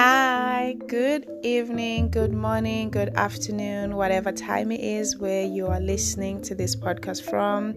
Hi, 0.00 0.76
good 0.86 1.28
evening, 1.42 2.10
good 2.10 2.32
morning, 2.32 2.88
good 2.88 3.12
afternoon, 3.16 3.96
whatever 3.96 4.30
time 4.30 4.70
it 4.70 4.78
is 4.78 5.18
where 5.18 5.44
you 5.44 5.66
are 5.66 5.80
listening 5.80 6.40
to 6.42 6.54
this 6.54 6.76
podcast 6.76 7.28
from. 7.28 7.74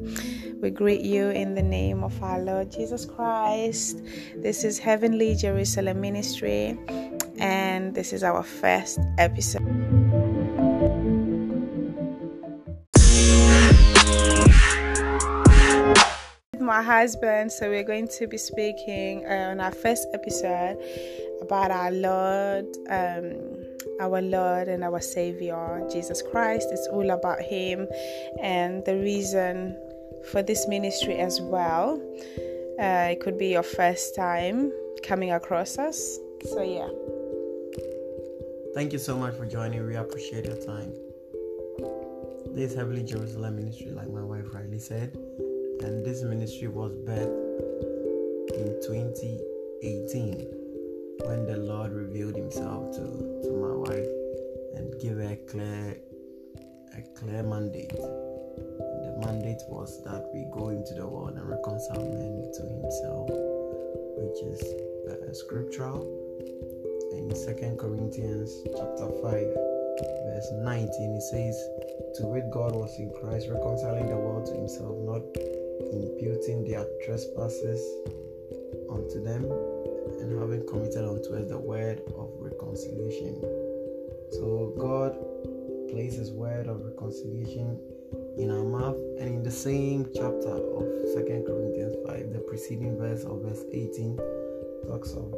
We 0.61 0.69
greet 0.69 1.01
you 1.01 1.29
in 1.29 1.55
the 1.55 1.63
name 1.63 2.03
of 2.03 2.21
our 2.21 2.39
Lord 2.39 2.71
Jesus 2.71 3.05
Christ. 3.05 4.03
This 4.35 4.63
is 4.63 4.77
Heavenly 4.77 5.33
Jerusalem 5.33 5.99
Ministry, 5.99 6.77
and 7.39 7.95
this 7.95 8.13
is 8.13 8.23
our 8.23 8.43
first 8.43 8.99
episode. 9.17 9.65
My 16.59 16.83
husband, 16.83 17.51
so 17.51 17.69
we're 17.69 17.83
going 17.83 18.07
to 18.19 18.27
be 18.27 18.37
speaking 18.37 19.25
uh, 19.25 19.49
on 19.49 19.59
our 19.59 19.71
first 19.71 20.07
episode 20.13 20.77
about 21.41 21.71
our 21.71 21.91
Lord, 21.91 22.65
um, 22.89 23.65
our 23.99 24.21
Lord 24.21 24.67
and 24.67 24.83
our 24.83 25.01
Savior, 25.01 25.87
Jesus 25.91 26.21
Christ. 26.21 26.67
It's 26.71 26.87
all 26.87 27.09
about 27.09 27.41
Him 27.41 27.87
and 28.41 28.85
the 28.85 28.95
reason 28.95 29.75
for 30.31 30.43
this 30.43 30.67
ministry 30.67 31.17
as 31.17 31.41
well. 31.41 32.01
Uh, 32.79 33.09
it 33.11 33.19
could 33.19 33.37
be 33.37 33.47
your 33.47 33.63
first 33.63 34.15
time 34.15 34.71
coming 35.03 35.31
across 35.31 35.77
us. 35.77 36.19
So, 36.45 36.61
yeah. 36.61 36.89
Thank 38.73 38.93
you 38.93 38.99
so 38.99 39.17
much 39.17 39.35
for 39.35 39.45
joining. 39.45 39.85
We 39.85 39.95
appreciate 39.95 40.45
your 40.45 40.55
time. 40.55 40.93
This 42.55 42.75
Heavenly 42.75 43.03
Jerusalem 43.03 43.57
ministry, 43.57 43.91
like 43.91 44.09
my 44.09 44.23
wife 44.23 44.45
rightly 44.53 44.79
said, 44.79 45.15
and 45.81 46.05
this 46.05 46.21
ministry 46.23 46.67
was 46.67 46.91
birthed 46.93 47.51
in 48.53 48.79
2018 48.81 50.60
when 51.25 51.45
the 51.45 51.57
Lord 51.57 51.91
revealed 51.91 52.35
Himself 52.35 52.91
to, 52.95 53.03
to 53.43 53.51
my 53.51 53.75
wife 53.75 54.09
and 54.75 54.99
gave 54.99 55.17
her 55.17 55.33
a 55.33 55.35
clear 55.49 55.97
a 56.97 57.01
clear 57.17 57.43
mandate. 57.43 57.89
The 57.91 59.15
mandate 59.25 59.61
was 59.69 60.03
that 60.03 60.29
we 60.33 60.45
go 60.51 60.69
into 60.69 60.93
the 60.93 61.07
world 61.07 61.37
and 61.37 61.47
reconcile 61.47 62.03
men 62.03 62.51
to 62.53 62.61
Himself, 62.67 63.29
which 64.17 64.39
is 64.43 64.61
uh, 65.09 65.33
scriptural. 65.33 66.03
In 67.13 67.35
Second 67.35 67.77
Corinthians 67.77 68.51
chapter 68.75 69.07
five, 69.21 69.47
verse 70.25 70.49
19, 70.51 71.15
it 71.15 71.21
says, 71.21 71.55
"To 72.15 72.27
wit, 72.27 72.49
God 72.51 72.75
was 72.75 72.97
in 72.99 73.11
Christ, 73.11 73.47
reconciling 73.49 74.07
the 74.07 74.17
world 74.17 74.47
to 74.47 74.53
Himself, 74.53 74.97
not 74.99 75.21
imputing 75.91 76.65
their 76.65 76.85
trespasses 77.05 77.81
unto 78.89 79.23
them." 79.23 79.80
And 80.19 80.39
having 80.39 80.65
committed 80.67 81.05
unto 81.05 81.35
us 81.35 81.47
the 81.49 81.57
word 81.57 82.01
of 82.17 82.29
reconciliation. 82.39 83.39
So 84.31 84.73
God 84.77 85.17
placed 85.91 86.17
His 86.17 86.31
word 86.31 86.67
of 86.67 86.83
reconciliation 86.83 87.79
in 88.37 88.49
our 88.49 88.63
mouth, 88.63 88.97
and 89.19 89.27
in 89.27 89.43
the 89.43 89.51
same 89.51 90.07
chapter 90.13 90.55
of 90.55 90.83
Second 91.13 91.45
Corinthians 91.45 91.95
5, 92.07 92.33
the 92.33 92.39
preceding 92.39 92.97
verse 92.97 93.23
of 93.23 93.41
verse 93.41 93.63
18 93.71 94.17
talks 94.87 95.13
of, 95.13 95.31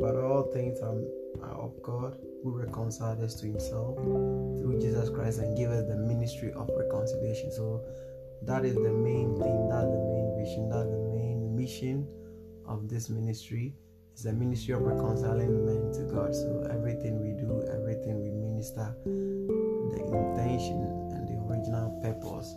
but 0.00 0.16
all 0.16 0.50
things 0.52 0.80
are, 0.80 0.96
are 1.42 1.60
of 1.60 1.82
God 1.82 2.16
who 2.42 2.58
reconciled 2.58 3.22
us 3.22 3.34
to 3.40 3.46
Himself 3.46 3.96
through 3.96 4.78
Jesus 4.80 5.10
Christ 5.10 5.38
and 5.38 5.56
gave 5.56 5.68
us 5.68 5.86
the 5.86 5.96
ministry 5.96 6.52
of 6.52 6.70
reconciliation. 6.76 7.52
So 7.52 7.84
that 8.42 8.64
is 8.64 8.74
the 8.74 8.92
main 8.92 9.36
thing, 9.36 9.68
that's 9.68 9.84
the 9.84 10.04
main 10.12 10.34
vision, 10.38 10.70
that's 10.70 10.88
the 10.88 10.98
main 11.12 11.54
mission 11.54 12.08
of 12.66 12.88
this 12.88 13.08
ministry 13.08 13.74
is 14.16 14.26
a 14.26 14.32
ministry 14.32 14.74
of 14.74 14.82
reconciling 14.82 15.66
men 15.66 15.92
to 15.92 16.12
God. 16.12 16.34
So 16.34 16.66
everything 16.70 17.20
we 17.20 17.32
do, 17.40 17.62
everything 17.72 18.20
we 18.22 18.30
minister, 18.30 18.94
the 19.04 20.00
intention 20.04 20.82
and 21.12 21.28
the 21.28 21.34
original 21.46 21.98
purpose 22.02 22.54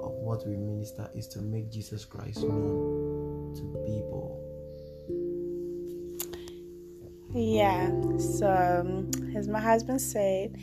of 0.00 0.12
what 0.12 0.46
we 0.46 0.56
minister 0.56 1.10
is 1.14 1.26
to 1.28 1.40
make 1.40 1.70
Jesus 1.70 2.04
Christ 2.04 2.42
known 2.42 3.54
to 3.56 3.62
people. 3.86 4.38
Yeah, 7.34 7.88
so 8.18 8.82
um, 8.84 9.10
as 9.34 9.48
my 9.48 9.60
husband 9.60 10.00
said, 10.00 10.56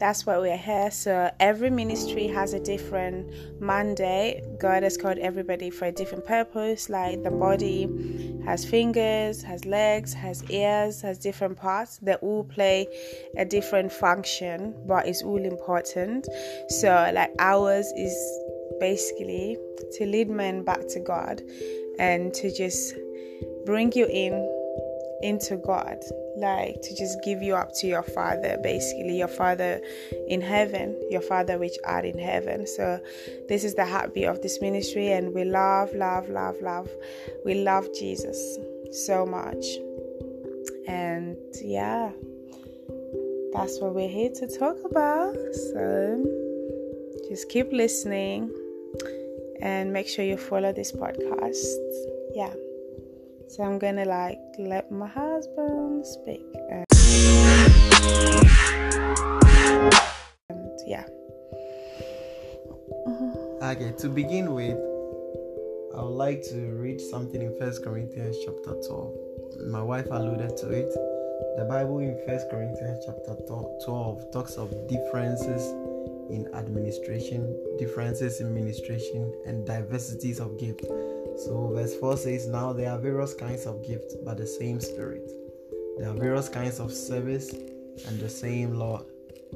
that's 0.00 0.24
why 0.24 0.38
we're 0.38 0.56
here. 0.56 0.90
So 0.90 1.30
every 1.38 1.70
ministry 1.70 2.26
has 2.28 2.54
a 2.54 2.58
different 2.58 3.60
mandate. 3.60 4.58
God 4.58 4.82
has 4.82 4.96
called 4.96 5.18
everybody 5.18 5.68
for 5.70 5.84
a 5.84 5.92
different 5.92 6.26
purpose. 6.26 6.88
Like 6.88 7.22
the 7.22 7.30
body 7.30 7.86
has 8.44 8.64
fingers, 8.64 9.42
has 9.42 9.64
legs, 9.66 10.14
has 10.14 10.42
ears, 10.50 11.02
has 11.02 11.18
different 11.18 11.58
parts. 11.58 11.98
They 11.98 12.14
all 12.14 12.44
play 12.44 12.88
a 13.36 13.44
different 13.44 13.92
function, 13.92 14.74
but 14.86 15.06
it's 15.06 15.22
all 15.22 15.44
important. 15.44 16.26
So 16.68 17.10
like 17.14 17.30
ours 17.38 17.92
is 17.94 18.40
basically 18.80 19.58
to 19.92 20.06
lead 20.06 20.30
men 20.30 20.64
back 20.64 20.80
to 20.88 21.00
God 21.00 21.42
and 21.98 22.32
to 22.34 22.50
just 22.52 22.94
bring 23.66 23.92
you 23.92 24.06
in 24.06 24.32
into 25.22 25.58
God, 25.58 25.98
like 26.40 26.80
to 26.82 26.96
just 26.96 27.22
give 27.22 27.42
you 27.42 27.54
up 27.54 27.72
to 27.76 27.86
your 27.86 28.02
Father, 28.02 28.58
basically, 28.62 29.18
your 29.18 29.28
Father 29.28 29.80
in 30.28 30.40
heaven, 30.40 30.98
your 31.10 31.20
Father 31.20 31.58
which 31.58 31.76
art 31.84 32.04
in 32.04 32.18
heaven. 32.18 32.66
So, 32.66 32.98
this 33.48 33.64
is 33.64 33.74
the 33.74 33.84
heartbeat 33.84 34.26
of 34.26 34.42
this 34.42 34.60
ministry, 34.60 35.12
and 35.12 35.34
we 35.34 35.44
love, 35.44 35.94
love, 35.94 36.28
love, 36.28 36.56
love. 36.62 36.88
We 37.44 37.62
love 37.62 37.88
Jesus 37.94 38.58
so 38.92 39.26
much. 39.26 39.64
And 40.88 41.36
yeah, 41.62 42.10
that's 43.52 43.78
what 43.80 43.94
we're 43.94 44.08
here 44.08 44.30
to 44.30 44.46
talk 44.58 44.76
about. 44.84 45.36
So, 45.72 46.24
just 47.28 47.48
keep 47.48 47.72
listening 47.72 48.50
and 49.60 49.92
make 49.92 50.08
sure 50.08 50.24
you 50.24 50.36
follow 50.36 50.72
this 50.72 50.92
podcast. 50.92 51.64
Yeah. 52.34 52.54
So 53.50 53.64
I'm 53.64 53.80
gonna 53.80 54.04
like 54.04 54.38
let 54.58 54.92
my 54.92 55.08
husband 55.08 56.06
speak. 56.06 56.40
And, 56.70 56.86
and 60.48 60.70
yeah. 60.86 61.04
Okay, 63.60 63.92
to 63.98 64.08
begin 64.08 64.54
with, 64.54 64.78
I 65.96 66.02
would 66.02 66.14
like 66.14 66.42
to 66.50 66.78
read 66.78 67.00
something 67.00 67.42
in 67.42 67.58
First 67.58 67.82
Corinthians 67.82 68.36
chapter 68.44 68.80
12. 68.86 69.14
My 69.66 69.82
wife 69.82 70.06
alluded 70.12 70.56
to 70.58 70.70
it. 70.70 70.94
The 71.56 71.66
Bible 71.68 71.98
in 71.98 72.22
First 72.24 72.48
Corinthians 72.52 73.00
chapter 73.04 73.34
12 73.84 74.32
talks 74.32 74.54
of 74.58 74.70
differences 74.86 75.72
in 76.30 76.48
administration, 76.54 77.52
differences 77.80 78.40
in 78.40 78.54
ministration, 78.54 79.34
and 79.44 79.66
diversities 79.66 80.38
of 80.38 80.56
gifts. 80.56 80.86
So, 81.44 81.72
verse 81.74 81.96
4 81.96 82.18
says, 82.18 82.46
Now 82.48 82.74
there 82.74 82.90
are 82.90 82.98
various 82.98 83.32
kinds 83.32 83.64
of 83.64 83.82
gifts, 83.86 84.14
but 84.26 84.36
the 84.36 84.46
same 84.46 84.78
Spirit. 84.78 85.32
There 85.96 86.10
are 86.10 86.14
various 86.14 86.50
kinds 86.50 86.78
of 86.78 86.92
service, 86.92 87.50
and 88.06 88.20
the 88.20 88.28
same 88.28 88.74
Lord. 88.74 89.04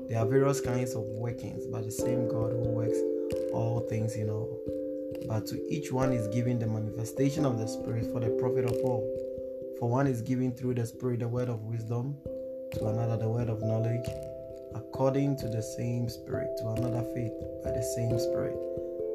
There 0.08 0.18
are 0.18 0.24
various 0.24 0.62
kinds 0.62 0.94
of 0.94 1.02
workings, 1.02 1.66
but 1.66 1.84
the 1.84 1.90
same 1.90 2.26
God 2.26 2.52
who 2.52 2.70
works 2.70 2.96
all 3.52 3.80
things 3.90 4.16
in 4.16 4.30
all. 4.30 4.58
But 5.28 5.46
to 5.48 5.60
each 5.70 5.92
one 5.92 6.14
is 6.14 6.26
given 6.28 6.58
the 6.58 6.66
manifestation 6.66 7.44
of 7.44 7.58
the 7.58 7.68
Spirit 7.68 8.06
for 8.06 8.20
the 8.20 8.30
profit 8.40 8.64
of 8.64 8.76
all. 8.82 9.04
For 9.78 9.86
one 9.86 10.06
is 10.06 10.22
given 10.22 10.52
through 10.52 10.76
the 10.76 10.86
Spirit 10.86 11.20
the 11.20 11.28
word 11.28 11.50
of 11.50 11.64
wisdom, 11.64 12.16
to 12.76 12.86
another 12.86 13.18
the 13.18 13.28
word 13.28 13.50
of 13.50 13.62
knowledge, 13.62 14.08
according 14.74 15.36
to 15.36 15.48
the 15.48 15.62
same 15.62 16.08
Spirit, 16.08 16.48
to 16.58 16.68
another 16.68 17.04
faith 17.14 17.32
by 17.62 17.72
the 17.72 17.82
same 17.94 18.18
Spirit 18.18 18.56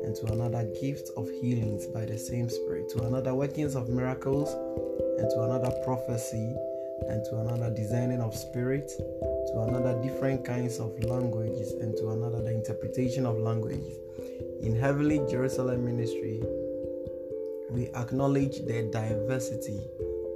and 0.03 0.15
to 0.15 0.25
another 0.27 0.63
gifts 0.81 1.09
of 1.11 1.29
healings 1.41 1.85
by 1.87 2.05
the 2.05 2.17
same 2.17 2.49
Spirit, 2.49 2.89
to 2.89 3.03
another 3.03 3.33
workings 3.33 3.75
of 3.75 3.89
miracles, 3.89 4.49
and 5.19 5.29
to 5.29 5.43
another 5.43 5.71
prophecy, 5.83 6.55
and 7.07 7.23
to 7.25 7.37
another 7.39 7.73
discerning 7.73 8.21
of 8.21 8.35
spirits, 8.35 8.97
to 8.97 9.65
another 9.67 9.99
different 10.01 10.45
kinds 10.45 10.79
of 10.79 10.97
languages, 11.03 11.71
and 11.73 11.95
to 11.97 12.09
another 12.09 12.41
the 12.41 12.51
interpretation 12.51 13.25
of 13.25 13.37
languages. 13.37 13.97
In 14.61 14.75
Heavenly 14.75 15.19
Jerusalem 15.29 15.85
Ministry, 15.85 16.41
we 17.71 17.87
acknowledge 17.95 18.59
the 18.65 18.89
diversity 18.91 19.79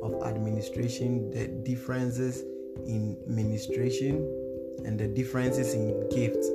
of 0.02 0.24
administration, 0.24 1.32
the 1.32 1.48
differences 1.48 2.44
in 2.86 3.18
ministration, 3.26 4.16
and 4.86 5.00
the 5.00 5.08
differences 5.08 5.74
in 5.74 6.10
gifts 6.10 6.48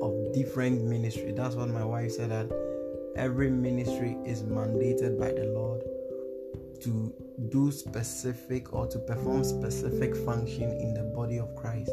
of 0.00 0.32
different 0.32 0.82
ministry. 0.84 1.32
That's 1.32 1.54
what 1.54 1.68
my 1.68 1.84
wife 1.84 2.12
said 2.12 2.30
that 2.30 2.63
every 3.16 3.50
ministry 3.50 4.16
is 4.24 4.42
mandated 4.42 5.18
by 5.18 5.32
the 5.32 5.44
Lord 5.44 5.82
to 6.82 7.12
do 7.50 7.70
specific 7.70 8.72
or 8.72 8.86
to 8.86 8.98
perform 8.98 9.44
specific 9.44 10.14
function 10.16 10.70
in 10.70 10.94
the 10.94 11.02
body 11.16 11.38
of 11.38 11.54
Christ. 11.56 11.90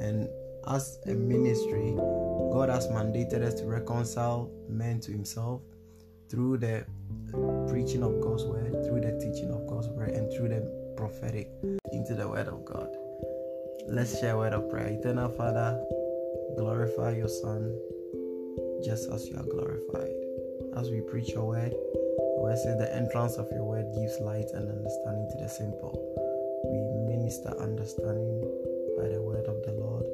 And 0.00 0.28
as 0.68 0.98
a 1.06 1.14
ministry, 1.14 1.94
God 1.96 2.68
has 2.68 2.86
mandated 2.88 3.42
us 3.42 3.54
to 3.54 3.66
reconcile 3.66 4.50
men 4.68 5.00
to 5.00 5.12
Himself 5.12 5.62
through 6.28 6.58
the 6.58 6.84
preaching 7.68 8.02
of 8.02 8.20
God's 8.20 8.44
word, 8.44 8.72
through 8.84 9.00
the 9.00 9.18
teaching 9.18 9.50
of 9.50 9.66
God's 9.66 9.88
word, 9.88 10.10
and 10.10 10.32
through 10.32 10.48
the 10.48 10.94
prophetic 10.96 11.48
into 11.92 12.14
the 12.14 12.28
word 12.28 12.48
of 12.48 12.64
God. 12.64 12.88
Let's 13.88 14.20
share 14.20 14.34
a 14.34 14.38
word 14.38 14.52
of 14.52 14.70
prayer. 14.70 14.88
Eternal 14.88 15.30
Father, 15.30 15.82
glorify 16.56 17.16
your 17.16 17.28
Son 17.28 17.76
just 18.84 19.10
as 19.10 19.28
you 19.28 19.36
are 19.36 19.44
glorified. 19.44 20.31
As 20.76 20.90
we 20.90 21.00
preach 21.02 21.30
your 21.30 21.44
word, 21.44 21.70
the 21.70 22.40
word 22.40 22.58
says 22.58 22.78
the 22.78 22.94
entrance 22.94 23.36
of 23.36 23.46
your 23.52 23.64
word 23.64 23.92
gives 23.94 24.18
light 24.20 24.48
and 24.54 24.68
understanding 24.70 25.28
to 25.32 25.38
the 25.42 25.48
simple. 25.48 25.92
We 26.64 27.14
minister 27.14 27.50
understanding 27.60 28.40
by 28.96 29.08
the 29.08 29.20
word 29.20 29.44
of 29.46 29.62
the 29.64 29.72
Lord. 29.72 30.06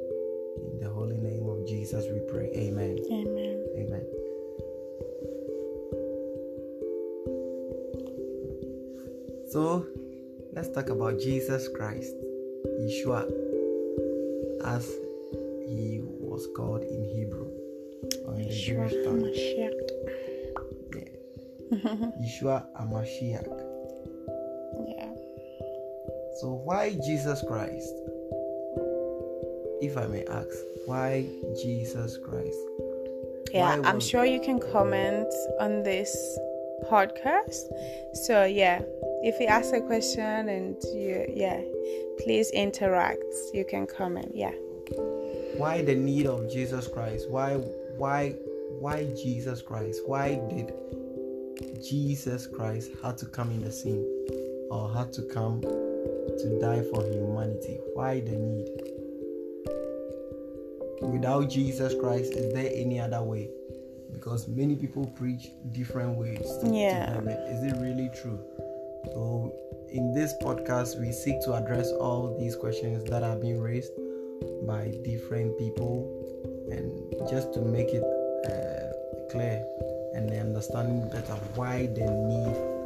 In 0.73 0.79
the 0.79 0.89
holy 0.89 1.17
name 1.17 1.47
of 1.47 1.65
Jesus, 1.65 2.05
we 2.11 2.19
pray. 2.27 2.51
Amen. 2.55 2.97
Amen. 3.09 3.65
Amen. 3.77 4.05
So, 9.49 9.87
let's 10.51 10.69
talk 10.69 10.89
about 10.89 11.19
Jesus 11.19 11.69
Christ, 11.69 12.13
Yeshua, 12.81 13.23
as 14.65 14.85
he 15.65 16.01
was 16.03 16.47
called 16.53 16.83
in 16.83 17.05
Hebrew 17.05 17.47
or 18.27 18.35
in 18.35 18.43
the 18.43 18.49
Yeshua 18.49 18.89
Jewish 18.89 19.05
tongue. 19.05 19.68
Yeshua 22.21 22.65
HaMashiach. 22.79 23.47
Yeah. 24.87 25.11
So, 26.39 26.61
why 26.63 26.93
Jesus 27.05 27.43
Christ? 27.47 27.93
If 29.81 29.97
I 29.97 30.07
may 30.07 30.25
ask, 30.25 30.49
why 30.85 31.25
Jesus 31.61 32.17
Christ? 32.17 32.57
Yeah, 33.53 33.79
Why 33.79 33.87
I'm 33.89 33.95
was- 33.95 34.07
sure 34.07 34.25
you 34.25 34.41
can 34.41 34.59
comment 34.59 35.27
on 35.59 35.83
this 35.83 36.11
podcast. 36.89 37.65
So 38.13 38.45
yeah, 38.45 38.81
if 39.23 39.39
you 39.39 39.47
ask 39.47 39.73
a 39.73 39.81
question 39.81 40.49
and 40.49 40.75
you 40.93 41.25
yeah, 41.33 41.61
please 42.19 42.51
interact. 42.51 43.23
You 43.53 43.65
can 43.65 43.87
comment. 43.87 44.31
Yeah. 44.33 44.51
why 45.57 45.81
the 45.81 45.95
need 45.95 46.25
of 46.25 46.49
Jesus 46.51 46.87
Christ? 46.87 47.29
Why 47.29 47.55
why 47.97 48.31
why 48.79 49.05
Jesus 49.15 49.61
Christ? 49.61 50.01
Why 50.05 50.35
did 50.49 50.71
Jesus 51.81 52.47
Christ 52.47 52.91
had 53.01 53.17
to 53.19 53.25
come 53.25 53.51
in 53.51 53.61
the 53.61 53.71
scene 53.71 54.05
or 54.71 54.91
had 54.93 55.11
to 55.13 55.21
come 55.23 55.61
to 55.61 56.59
die 56.61 56.83
for 56.93 57.03
humanity? 57.03 57.79
Why 57.93 58.19
the 58.21 58.31
need? 58.37 58.67
Without 61.01 61.49
Jesus 61.49 61.93
Christ, 61.99 62.33
is 62.33 62.53
there 62.53 62.69
any 62.73 62.99
other 62.99 63.21
way? 63.23 63.49
Because 64.11 64.47
many 64.47 64.75
people 64.75 65.05
preach 65.07 65.47
different 65.71 66.17
ways 66.17 66.45
to, 66.61 66.69
to 66.69 66.75
Yeah. 66.75 67.13
heaven. 67.13 67.29
Is 67.29 67.63
it 67.63 67.77
really 67.79 68.09
true? 68.21 68.39
So, 69.13 69.53
in 69.91 70.13
this 70.13 70.33
podcast, 70.41 70.99
we 70.99 71.11
seek 71.11 71.41
to 71.45 71.53
address 71.53 71.89
all 71.91 72.37
these 72.37 72.55
questions 72.55 73.09
that 73.09 73.23
are 73.23 73.37
being 73.37 73.59
raised 73.61 73.91
by 74.67 74.91
different 75.03 75.57
people 75.57 76.05
and 76.69 76.91
just 77.29 77.53
to 77.53 77.61
make 77.61 77.89
it 77.89 78.03
uh, 78.03 79.29
clear 79.31 79.63
and 80.13 80.31
understanding 80.31 81.09
better 81.09 81.33
why 81.55 81.87
the 81.87 82.09
need 82.09 82.79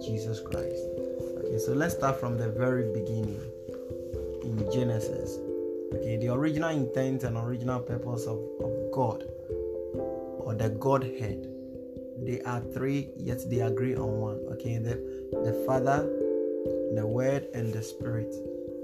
Jesus 0.00 0.40
Christ. 0.40 0.88
Okay, 1.44 1.58
so 1.58 1.72
let's 1.72 1.94
start 1.94 2.18
from 2.18 2.38
the 2.38 2.48
very 2.48 2.90
beginning 2.92 3.40
in 4.42 4.66
Genesis. 4.72 5.38
Okay, 5.94 6.16
the 6.16 6.28
original 6.32 6.70
intent 6.70 7.24
and 7.24 7.36
original 7.36 7.80
purpose 7.80 8.26
of, 8.26 8.38
of 8.60 8.72
God 8.92 9.24
or 10.40 10.54
the 10.54 10.70
Godhead. 10.70 11.46
They 12.22 12.40
are 12.42 12.60
three, 12.72 13.10
yet 13.16 13.40
they 13.50 13.60
agree 13.60 13.94
on 13.94 14.20
one. 14.20 14.38
Okay, 14.52 14.78
the, 14.78 14.94
the 15.44 15.64
Father, 15.66 16.02
the 16.94 17.06
Word, 17.06 17.46
and 17.54 17.72
the 17.72 17.82
Spirit. 17.82 18.34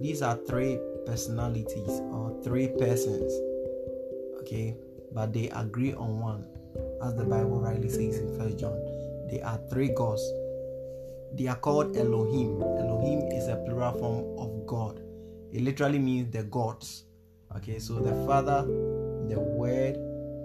These 0.01 0.21
are 0.23 0.37
three 0.49 0.79
personalities 1.07 2.01
or 2.13 2.39
three 2.45 2.69
persons. 2.69 3.33
Okay, 4.41 4.77
but 5.13 5.33
they 5.33 5.49
agree 5.51 5.95
on 5.95 6.21
one. 6.21 6.45
As 7.03 7.15
the 7.15 7.25
Bible 7.25 7.61
rightly 7.61 7.89
says 7.89 8.19
in 8.19 8.39
First 8.39 8.59
John, 8.59 8.79
they 9.31 9.41
are 9.43 9.61
three 9.71 9.93
gods. 9.95 10.23
They 11.35 11.47
are 11.47 11.57
called 11.57 11.97
Elohim. 11.97 12.63
Elohim 12.63 13.21
is 13.33 13.49
a 13.49 13.57
plural 13.67 13.93
form 13.93 14.39
of 14.39 14.67
God. 14.67 15.03
It 15.53 15.63
literally 15.63 15.99
means 15.99 16.33
the 16.33 16.45
gods. 16.45 17.05
Okay, 17.57 17.79
so 17.79 17.95
the 17.95 18.15
Father, 18.27 18.63
the 19.29 19.39
Word, 19.39 19.97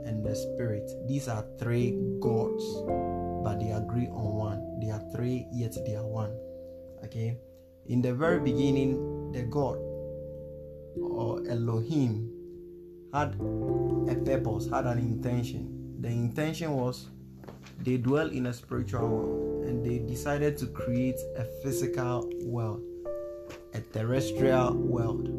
and 0.06 0.24
the 0.26 0.36
Spirit. 0.36 0.92
These 1.08 1.28
are 1.28 1.46
three 1.60 1.98
gods, 2.20 2.64
but 3.44 3.60
they 3.60 3.72
agree 3.72 4.08
on 4.08 4.36
one. 4.36 4.80
They 4.80 4.90
are 4.90 5.04
three, 5.16 5.48
yet 5.52 5.76
they 5.86 5.96
are 5.96 6.06
one. 6.06 6.32
Okay, 7.06 7.38
in 7.88 8.02
the 8.02 8.14
very 8.14 8.40
beginning, 8.40 9.32
the 9.32 9.44
God 9.44 9.78
or 11.00 11.42
Elohim 11.48 12.30
had 13.14 13.36
a 14.10 14.16
purpose, 14.16 14.70
had 14.70 14.86
an 14.86 15.00
intention. 15.00 15.81
The 16.02 16.10
intention 16.10 16.76
was 16.76 17.06
they 17.84 17.98
dwell 17.98 18.30
in 18.30 18.48
a 18.48 18.54
spiritual 18.54 19.08
world 19.08 19.66
and 19.66 19.86
they 19.86 20.00
decided 20.00 20.58
to 20.58 20.66
create 20.66 21.20
a 21.38 21.44
physical 21.62 22.28
world, 22.44 22.82
a 23.76 23.82
terrestrial 23.94 24.74
world, 24.74 25.30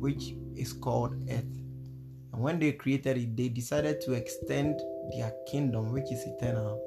which 0.00 0.32
is 0.56 0.72
called 0.72 1.14
Earth. 1.30 1.44
And 2.32 2.42
when 2.42 2.58
they 2.58 2.72
created 2.72 3.18
it, 3.18 3.36
they 3.36 3.48
decided 3.48 4.00
to 4.02 4.14
extend 4.14 4.80
their 5.14 5.34
kingdom, 5.46 5.92
which 5.92 6.10
is 6.10 6.24
eternal, 6.24 6.80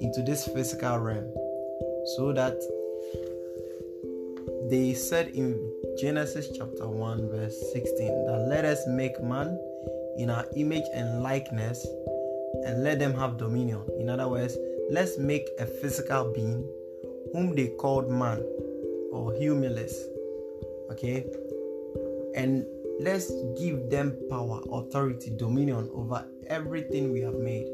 into 0.00 0.22
this 0.22 0.46
physical 0.46 0.98
realm 0.98 1.32
so 2.16 2.34
that 2.34 2.60
they 4.68 4.92
said 4.92 5.28
in 5.28 5.56
Genesis 5.98 6.48
chapter 6.54 6.86
1, 6.86 7.30
verse 7.30 7.58
16, 7.72 8.26
that 8.26 8.46
let 8.50 8.66
us 8.66 8.86
make 8.86 9.22
man 9.22 9.58
in 10.18 10.28
our 10.28 10.44
image 10.56 10.84
and 10.92 11.22
likeness 11.22 11.86
and 12.68 12.84
let 12.84 12.98
them 12.98 13.14
have 13.14 13.38
dominion. 13.38 13.82
In 13.98 14.10
other 14.10 14.28
words, 14.28 14.56
let's 14.90 15.16
make 15.18 15.48
a 15.58 15.64
physical 15.64 16.30
being 16.34 16.68
whom 17.32 17.54
they 17.54 17.68
called 17.68 18.10
man 18.10 18.44
or 19.10 19.32
humulus. 19.32 19.94
Okay? 20.90 21.24
And 22.36 22.66
let's 23.00 23.32
give 23.58 23.88
them 23.88 24.16
power, 24.28 24.60
authority, 24.70 25.30
dominion 25.34 25.90
over 25.94 26.26
everything 26.46 27.10
we 27.10 27.20
have 27.20 27.36
made. 27.36 27.66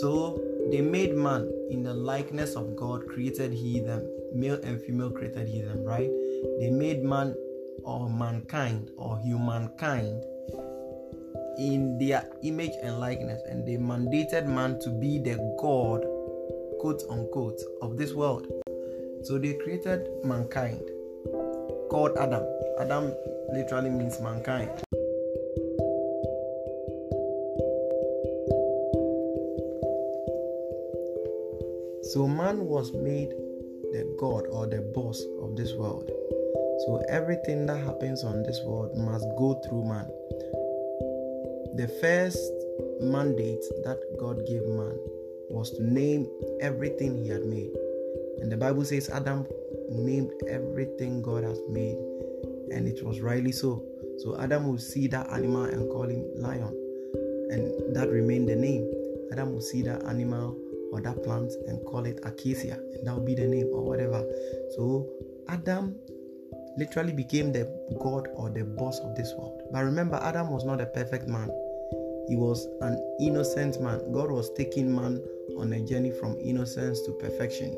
So 0.00 0.38
they 0.70 0.82
made 0.82 1.14
man 1.14 1.50
in 1.70 1.82
the 1.82 1.94
likeness 1.94 2.54
of 2.56 2.76
God, 2.76 3.06
created 3.08 3.52
he 3.54 3.80
them, 3.80 4.06
male 4.34 4.60
and 4.62 4.82
female 4.82 5.10
created 5.10 5.48
he 5.48 5.62
them, 5.62 5.82
right? 5.82 6.10
They 6.60 6.70
made 6.70 7.02
man 7.02 7.34
or 7.84 8.10
mankind 8.10 8.90
or 8.98 9.18
humankind 9.18 10.22
in 11.58 11.98
their 11.98 12.28
image 12.42 12.72
and 12.82 12.98
likeness, 12.98 13.42
and 13.48 13.66
they 13.66 13.76
mandated 13.76 14.46
man 14.46 14.78
to 14.80 14.90
be 14.90 15.18
the 15.18 15.36
God, 15.60 16.04
quote 16.80 17.02
unquote, 17.10 17.60
of 17.80 17.96
this 17.96 18.12
world. 18.12 18.46
So 19.22 19.38
they 19.38 19.54
created 19.54 20.08
mankind 20.24 20.82
called 21.90 22.16
Adam. 22.16 22.42
Adam 22.80 23.14
literally 23.52 23.90
means 23.90 24.18
mankind. 24.20 24.70
So 32.12 32.26
man 32.26 32.66
was 32.66 32.92
made 32.92 33.30
the 33.92 34.16
God 34.18 34.46
or 34.50 34.66
the 34.66 34.80
boss 34.80 35.22
of 35.42 35.54
this 35.54 35.72
world. 35.74 36.10
So 36.86 37.02
everything 37.08 37.66
that 37.66 37.84
happens 37.84 38.24
on 38.24 38.42
this 38.42 38.60
world 38.64 38.96
must 38.96 39.26
go 39.38 39.60
through 39.64 39.84
man. 39.84 40.06
The 41.74 41.88
first 42.00 42.38
mandate 43.00 43.64
that 43.84 43.98
God 44.20 44.44
gave 44.46 44.62
man 44.62 44.98
was 45.48 45.70
to 45.72 45.82
name 45.82 46.28
everything 46.60 47.16
he 47.16 47.28
had 47.28 47.44
made. 47.44 47.70
And 48.40 48.52
the 48.52 48.56
Bible 48.56 48.84
says 48.84 49.08
Adam 49.08 49.46
named 49.88 50.30
everything 50.48 51.22
God 51.22 51.44
has 51.44 51.60
made, 51.68 51.96
and 52.72 52.86
it 52.86 53.04
was 53.04 53.20
rightly 53.20 53.52
so. 53.52 53.84
So 54.18 54.38
Adam 54.38 54.68
will 54.68 54.78
see 54.78 55.06
that 55.08 55.30
animal 55.30 55.64
and 55.64 55.88
call 55.90 56.04
him 56.04 56.24
lion, 56.36 56.76
and 57.50 57.94
that 57.94 58.08
remained 58.10 58.48
the 58.48 58.56
name. 58.56 58.90
Adam 59.32 59.52
will 59.52 59.60
see 59.62 59.82
that 59.82 60.04
animal 60.04 60.58
or 60.92 61.00
that 61.00 61.22
plant 61.22 61.52
and 61.66 61.84
call 61.86 62.04
it 62.04 62.20
acacia, 62.24 62.78
and 62.94 63.06
that 63.06 63.14
will 63.14 63.24
be 63.24 63.34
the 63.34 63.46
name 63.46 63.68
or 63.72 63.82
whatever. 63.82 64.22
So 64.76 65.08
Adam 65.48 65.96
literally 66.76 67.12
became 67.12 67.52
the 67.52 67.64
God 68.00 68.28
or 68.34 68.50
the 68.50 68.64
boss 68.64 68.98
of 69.00 69.14
this 69.14 69.32
world. 69.38 69.62
But 69.72 69.84
remember, 69.84 70.16
Adam 70.22 70.50
was 70.50 70.64
not 70.64 70.80
a 70.80 70.86
perfect 70.86 71.28
man. 71.28 71.50
He 72.28 72.36
was 72.36 72.68
an 72.80 72.98
innocent 73.20 73.80
man. 73.80 74.12
God 74.12 74.30
was 74.30 74.50
taking 74.50 74.94
man 74.94 75.22
on 75.58 75.72
a 75.72 75.80
journey 75.80 76.10
from 76.10 76.38
innocence 76.40 77.00
to 77.02 77.12
perfection. 77.12 77.76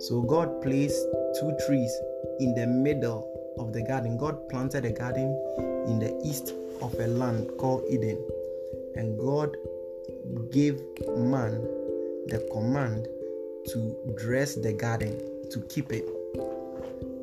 So 0.00 0.22
God 0.22 0.62
placed 0.62 1.04
two 1.38 1.56
trees 1.66 1.92
in 2.40 2.54
the 2.54 2.66
middle 2.66 3.28
of 3.58 3.72
the 3.72 3.82
garden. 3.82 4.16
God 4.16 4.48
planted 4.48 4.84
a 4.84 4.92
garden 4.92 5.36
in 5.86 5.98
the 5.98 6.20
east 6.24 6.54
of 6.80 6.94
a 6.94 7.06
land 7.06 7.50
called 7.58 7.84
Eden. 7.88 8.18
And 8.96 9.18
God 9.18 9.56
gave 10.50 10.80
man 11.08 11.60
the 12.26 12.46
command 12.52 13.08
to 13.68 13.96
dress 14.16 14.54
the 14.54 14.72
garden, 14.72 15.18
to 15.50 15.60
keep 15.68 15.92
it, 15.92 16.06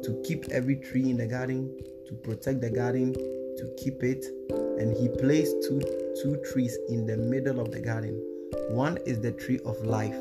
to 0.03 0.21
keep 0.23 0.49
every 0.49 0.75
tree 0.77 1.09
in 1.09 1.17
the 1.17 1.27
garden, 1.27 1.77
to 2.07 2.13
protect 2.13 2.61
the 2.61 2.69
garden, 2.69 3.13
to 3.59 3.69
keep 3.77 4.01
it. 4.03 4.25
And 4.79 4.95
he 4.95 5.07
placed 5.07 5.55
two, 5.67 5.81
two 6.21 6.41
trees 6.51 6.77
in 6.89 7.05
the 7.05 7.17
middle 7.17 7.59
of 7.59 7.71
the 7.71 7.81
garden. 7.81 8.15
One 8.69 8.97
is 9.05 9.19
the 9.19 9.31
tree 9.31 9.59
of 9.65 9.77
life, 9.85 10.15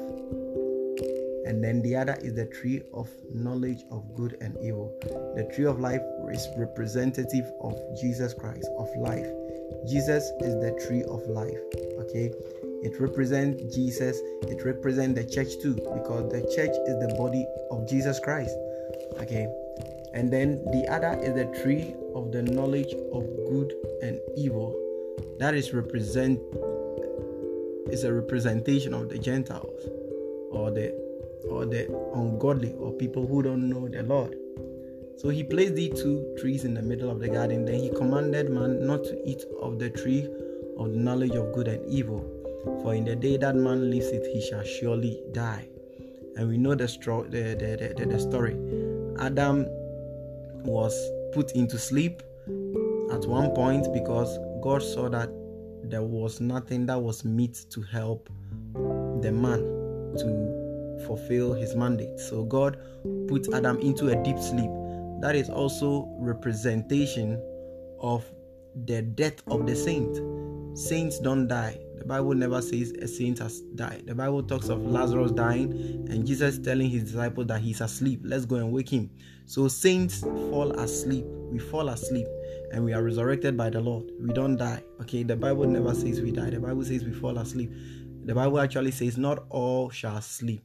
and 1.46 1.64
then 1.64 1.80
the 1.82 1.96
other 1.96 2.16
is 2.20 2.34
the 2.34 2.46
tree 2.46 2.82
of 2.92 3.08
knowledge 3.32 3.84
of 3.90 4.14
good 4.14 4.36
and 4.40 4.56
evil. 4.62 4.92
The 5.36 5.44
tree 5.54 5.64
of 5.64 5.80
life 5.80 6.02
is 6.30 6.46
representative 6.56 7.50
of 7.60 7.78
Jesus 8.00 8.34
Christ, 8.34 8.68
of 8.78 8.88
life. 8.98 9.26
Jesus 9.88 10.24
is 10.40 10.54
the 10.60 10.78
tree 10.86 11.04
of 11.04 11.26
life. 11.28 11.58
Okay, 12.00 12.32
it 12.82 13.00
represents 13.00 13.74
Jesus, 13.74 14.18
it 14.42 14.64
represents 14.64 15.14
the 15.20 15.26
church 15.26 15.58
too, 15.62 15.74
because 15.74 16.30
the 16.30 16.42
church 16.54 16.74
is 16.86 16.98
the 17.00 17.14
body 17.16 17.46
of 17.70 17.88
Jesus 17.88 18.18
Christ. 18.20 18.54
Okay, 19.20 19.46
and 20.18 20.32
then 20.32 20.64
the 20.72 20.84
other 20.88 21.16
is 21.22 21.34
the 21.34 21.46
tree 21.62 21.94
of 22.16 22.32
the 22.32 22.42
knowledge 22.42 22.92
of 23.12 23.22
good 23.48 23.72
and 24.02 24.18
evil. 24.36 24.74
That 25.38 25.54
is 25.54 25.72
represent 25.72 26.40
is 27.92 28.02
a 28.02 28.12
representation 28.12 28.94
of 28.94 29.10
the 29.10 29.18
Gentiles 29.18 29.80
or 30.50 30.72
the 30.72 30.90
or 31.48 31.66
the 31.66 31.86
ungodly 32.14 32.74
or 32.80 32.92
people 32.94 33.28
who 33.28 33.44
don't 33.44 33.68
know 33.68 33.86
the 33.88 34.02
Lord. 34.02 34.34
So 35.18 35.28
he 35.28 35.44
placed 35.44 35.76
these 35.76 36.02
two 36.02 36.34
trees 36.36 36.64
in 36.64 36.74
the 36.74 36.82
middle 36.82 37.10
of 37.10 37.20
the 37.20 37.28
garden. 37.28 37.64
Then 37.64 37.78
he 37.78 37.88
commanded 37.90 38.50
man 38.50 38.84
not 38.84 39.04
to 39.04 39.22
eat 39.24 39.44
of 39.62 39.78
the 39.78 39.88
tree 39.88 40.28
of 40.78 40.90
the 40.90 40.98
knowledge 40.98 41.36
of 41.36 41.52
good 41.52 41.68
and 41.68 41.88
evil. 41.88 42.26
For 42.82 42.92
in 42.92 43.04
the 43.04 43.14
day 43.14 43.36
that 43.36 43.54
man 43.54 43.88
leaves 43.88 44.08
it, 44.08 44.26
he 44.26 44.40
shall 44.40 44.64
surely 44.64 45.22
die. 45.30 45.68
And 46.36 46.48
we 46.48 46.58
know 46.58 46.74
the, 46.74 46.84
stro- 46.84 47.30
the, 47.30 47.54
the, 47.54 47.94
the, 47.94 48.06
the 48.06 48.18
story. 48.18 48.56
Adam 49.20 49.66
was 50.68 50.94
put 51.32 51.52
into 51.52 51.78
sleep 51.78 52.22
at 53.12 53.24
one 53.26 53.50
point 53.54 53.92
because 53.92 54.38
God 54.62 54.82
saw 54.82 55.08
that 55.08 55.30
there 55.84 56.02
was 56.02 56.40
nothing 56.40 56.86
that 56.86 57.00
was 57.00 57.24
meet 57.24 57.66
to 57.70 57.82
help 57.82 58.28
the 59.22 59.32
man 59.32 59.60
to 60.18 61.04
fulfill 61.06 61.54
his 61.54 61.74
mandate. 61.74 62.18
So 62.18 62.44
God 62.44 62.78
put 63.28 63.52
Adam 63.54 63.78
into 63.80 64.08
a 64.08 64.22
deep 64.22 64.38
sleep. 64.38 64.70
That 65.20 65.34
is 65.34 65.48
also 65.48 66.08
representation 66.18 67.42
of 68.00 68.24
the 68.84 69.02
death 69.02 69.42
of 69.48 69.66
the 69.66 69.74
saint. 69.74 70.16
Saints 70.78 71.18
don't 71.18 71.48
die. 71.48 71.78
Bible 72.08 72.34
never 72.34 72.62
says 72.62 72.90
a 72.92 73.06
saint 73.06 73.38
has 73.40 73.60
died. 73.60 74.04
The 74.06 74.14
Bible 74.14 74.42
talks 74.42 74.70
of 74.70 74.80
Lazarus 74.84 75.30
dying 75.30 76.06
and 76.08 76.26
Jesus 76.26 76.58
telling 76.58 76.88
his 76.88 77.04
disciples 77.04 77.46
that 77.48 77.60
he's 77.60 77.82
asleep. 77.82 78.20
Let's 78.24 78.46
go 78.46 78.56
and 78.56 78.72
wake 78.72 78.88
him. 78.88 79.10
So 79.44 79.68
saints 79.68 80.20
fall 80.20 80.72
asleep. 80.72 81.26
We 81.26 81.58
fall 81.58 81.90
asleep 81.90 82.26
and 82.72 82.82
we 82.82 82.94
are 82.94 83.02
resurrected 83.02 83.56
by 83.58 83.68
the 83.70 83.80
Lord. 83.80 84.10
We 84.20 84.32
don't 84.32 84.56
die. 84.56 84.82
Okay, 85.02 85.22
the 85.22 85.36
Bible 85.36 85.66
never 85.66 85.94
says 85.94 86.22
we 86.22 86.32
die. 86.32 86.50
The 86.50 86.60
Bible 86.60 86.84
says 86.84 87.04
we 87.04 87.12
fall 87.12 87.36
asleep. 87.38 87.70
The 88.24 88.34
Bible 88.34 88.58
actually 88.58 88.90
says 88.92 89.18
not 89.18 89.44
all 89.50 89.90
shall 89.90 90.20
sleep, 90.22 90.62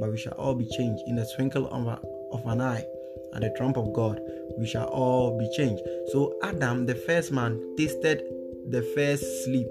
but 0.00 0.10
we 0.10 0.18
shall 0.18 0.32
all 0.32 0.54
be 0.54 0.68
changed 0.76 1.02
in 1.06 1.14
the 1.14 1.30
twinkle 1.36 1.68
of 1.68 2.46
an 2.46 2.60
eye. 2.60 2.84
At 3.32 3.42
the 3.42 3.50
trump 3.56 3.76
of 3.76 3.92
God, 3.92 4.20
we 4.58 4.66
shall 4.66 4.88
all 4.88 5.38
be 5.38 5.48
changed. 5.56 5.82
So 6.08 6.36
Adam, 6.42 6.86
the 6.86 6.96
first 6.96 7.30
man, 7.30 7.76
tasted 7.76 8.24
the 8.68 8.82
first 8.94 9.44
sleep. 9.44 9.68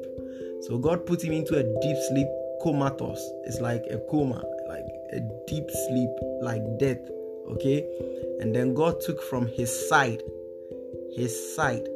So 0.62 0.78
God 0.78 1.06
put 1.06 1.24
him 1.24 1.34
into 1.34 1.56
a 1.56 1.64
deep 1.64 1.98
sleep, 2.10 2.28
comatose. 2.62 3.32
It's 3.46 3.60
like 3.62 3.86
a 3.90 3.98
coma, 4.10 4.44
like 4.68 4.86
a 5.14 5.22
deep 5.48 5.70
sleep, 5.88 6.10
like 6.42 6.62
death. 6.80 7.00
Okay, 7.52 7.84
and 8.40 8.56
then 8.56 8.74
God 8.74 9.02
took 9.02 9.22
from 9.24 9.48
his 9.48 9.90
side 9.90 10.22
his 11.16 11.56
side, 11.56 11.88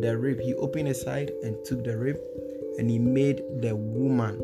the 0.00 0.16
rib. 0.18 0.40
He 0.40 0.54
opened 0.54 0.88
his 0.88 1.00
side 1.00 1.32
and 1.42 1.56
took 1.64 1.84
the 1.84 1.96
rib 1.96 2.18
and 2.78 2.90
he 2.90 2.98
made 2.98 3.42
the 3.60 3.74
woman 3.74 4.40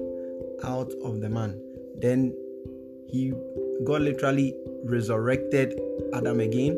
out 0.64 0.92
of 1.04 1.20
the 1.20 1.28
man. 1.28 1.60
Then 1.96 2.34
he 3.08 3.32
God 3.84 4.02
literally 4.02 4.56
resurrected 4.84 5.78
Adam 6.14 6.40
again. 6.40 6.76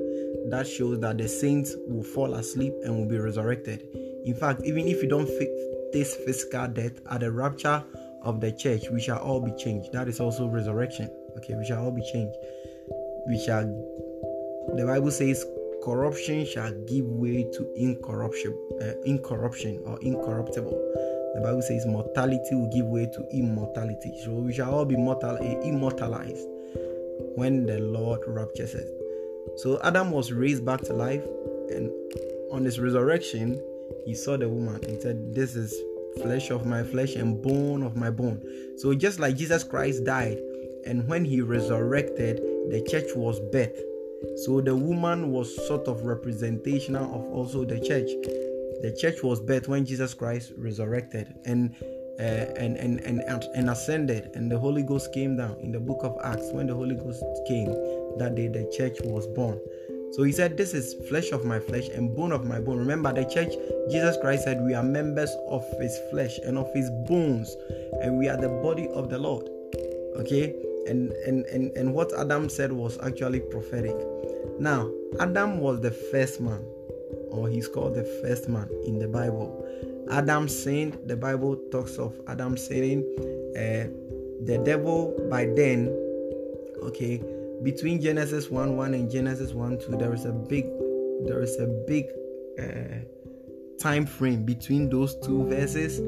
That 0.50 0.66
shows 0.66 1.00
that 1.00 1.18
the 1.18 1.28
saints 1.28 1.76
will 1.88 2.02
fall 2.02 2.34
asleep 2.34 2.74
and 2.84 2.96
will 2.96 3.06
be 3.06 3.18
resurrected. 3.18 3.86
In 4.24 4.34
fact, 4.34 4.62
even 4.64 4.86
if 4.86 5.02
you 5.02 5.08
don't 5.08 5.28
face 5.92 6.14
physical 6.14 6.68
death 6.68 7.00
at 7.10 7.20
the 7.20 7.30
rapture 7.30 7.82
of 8.22 8.40
the 8.40 8.52
church, 8.52 8.84
we 8.90 9.00
shall 9.00 9.18
all 9.18 9.40
be 9.40 9.52
changed. 9.56 9.92
That 9.92 10.08
is 10.08 10.20
also 10.20 10.46
resurrection. 10.46 11.10
Okay, 11.38 11.54
we 11.54 11.64
shall 11.64 11.84
all 11.84 11.90
be 11.90 12.02
changed. 12.12 12.36
We 13.26 13.38
shall, 13.38 13.64
the 14.76 14.84
Bible 14.86 15.10
says, 15.10 15.44
corruption 15.82 16.44
shall 16.46 16.72
give 16.86 17.04
way 17.06 17.44
to 17.44 17.72
incorruption, 17.76 18.56
uh, 18.82 18.92
incorruption 19.04 19.80
or 19.86 19.98
incorruptible. 20.00 20.78
The 21.34 21.40
Bible 21.40 21.62
says 21.62 21.86
mortality 21.86 22.54
will 22.54 22.70
give 22.74 22.86
way 22.86 23.06
to 23.06 23.28
immortality. 23.32 24.12
So 24.24 24.32
we 24.32 24.52
shall 24.52 24.74
all 24.74 24.84
be 24.84 24.96
mortal, 24.96 25.36
uh, 25.36 25.60
immortalized 25.60 26.46
when 27.36 27.66
the 27.66 27.78
Lord 27.78 28.20
raptures 28.26 28.74
us. 28.74 28.88
So 29.56 29.80
Adam 29.82 30.10
was 30.10 30.32
raised 30.32 30.64
back 30.64 30.80
to 30.82 30.92
life, 30.92 31.24
and 31.70 31.90
on 32.50 32.64
his 32.64 32.80
resurrection, 32.80 33.62
he 34.04 34.14
saw 34.14 34.36
the 34.36 34.48
woman 34.48 34.80
and 34.84 35.00
said, 35.00 35.34
This 35.34 35.56
is 35.56 35.74
flesh 36.22 36.50
of 36.50 36.66
my 36.66 36.82
flesh 36.82 37.14
and 37.14 37.40
bone 37.42 37.82
of 37.82 37.96
my 37.96 38.10
bone. 38.10 38.42
So 38.78 38.94
just 38.94 39.20
like 39.20 39.36
Jesus 39.36 39.64
Christ 39.64 40.04
died, 40.04 40.38
and 40.86 41.06
when 41.06 41.24
he 41.24 41.40
resurrected, 41.40 42.38
the 42.70 42.86
church 42.90 43.14
was 43.14 43.38
birthed 43.40 43.80
so 44.36 44.60
the 44.60 44.76
woman 44.76 45.30
was 45.30 45.54
sort 45.66 45.88
of 45.88 46.02
representational 46.02 47.04
of 47.04 47.32
also 47.32 47.64
the 47.64 47.80
church. 47.80 48.10
The 48.82 48.96
church 48.98 49.22
was 49.22 49.40
birthed 49.40 49.68
when 49.68 49.84
Jesus 49.84 50.14
Christ 50.14 50.52
resurrected 50.56 51.34
and 51.44 51.74
uh, 52.18 52.52
and, 52.56 52.76
and 52.76 53.00
and 53.00 53.20
and 53.54 53.70
ascended, 53.70 54.30
and 54.34 54.50
the 54.50 54.58
Holy 54.58 54.82
Ghost 54.82 55.12
came 55.14 55.36
down 55.36 55.58
in 55.60 55.72
the 55.72 55.80
book 55.80 56.00
of 56.02 56.18
Acts. 56.22 56.50
When 56.52 56.66
the 56.66 56.74
Holy 56.74 56.94
Ghost 56.94 57.22
came, 57.48 57.70
that 58.18 58.34
day 58.36 58.48
the 58.48 58.70
church 58.76 58.98
was 59.04 59.26
born. 59.28 59.58
So 60.12 60.22
he 60.24 60.32
said, 60.32 60.56
This 60.56 60.74
is 60.74 60.94
flesh 61.08 61.32
of 61.32 61.44
my 61.44 61.60
flesh 61.60 61.88
and 61.88 62.14
bone 62.16 62.32
of 62.32 62.44
my 62.44 62.60
bone. 62.60 62.78
Remember, 62.78 63.12
the 63.12 63.24
church, 63.24 63.52
Jesus 63.90 64.16
Christ 64.20 64.44
said, 64.44 64.62
We 64.62 64.74
are 64.74 64.82
members 64.82 65.30
of 65.48 65.64
his 65.80 65.96
flesh 66.10 66.38
and 66.44 66.58
of 66.58 66.72
his 66.74 66.90
bones, 67.06 67.56
and 68.02 68.18
we 68.18 68.28
are 68.28 68.36
the 68.36 68.48
body 68.48 68.88
of 68.88 69.08
the 69.08 69.18
Lord. 69.18 69.48
Okay? 70.16 70.54
and, 70.86 71.12
and, 71.26 71.46
and, 71.46 71.76
and 71.76 71.94
what 71.94 72.12
Adam 72.18 72.48
said 72.48 72.72
was 72.72 72.98
actually 73.02 73.40
prophetic. 73.40 73.96
Now, 74.58 74.90
Adam 75.20 75.58
was 75.58 75.80
the 75.80 75.90
first 75.90 76.40
man, 76.40 76.64
or 77.30 77.48
he's 77.48 77.68
called 77.68 77.94
the 77.94 78.04
first 78.22 78.48
man 78.48 78.68
in 78.84 78.98
the 78.98 79.08
Bible. 79.08 79.66
Adam 80.10 80.48
sinned, 80.48 80.98
the 81.06 81.16
Bible 81.16 81.56
talks 81.70 81.96
of 81.96 82.20
Adam 82.26 82.56
sinning. 82.56 83.00
Uh, 83.56 83.86
the 84.44 84.60
devil 84.64 85.14
by 85.30 85.44
then, 85.44 85.88
okay, 86.82 87.22
between 87.62 88.00
Genesis 88.00 88.50
1 88.50 88.76
1 88.76 88.94
and 88.94 89.10
Genesis 89.10 89.52
1 89.52 89.78
2, 89.78 89.96
there 89.96 90.14
is 90.14 90.24
a 90.24 90.32
big, 90.32 90.66
there 91.26 91.42
is 91.42 91.58
a 91.58 91.66
big 91.86 92.06
uh, 92.58 93.04
time 93.80 94.06
frame 94.06 94.44
between 94.44 94.88
those 94.88 95.16
two 95.24 95.46
verses, 95.46 96.00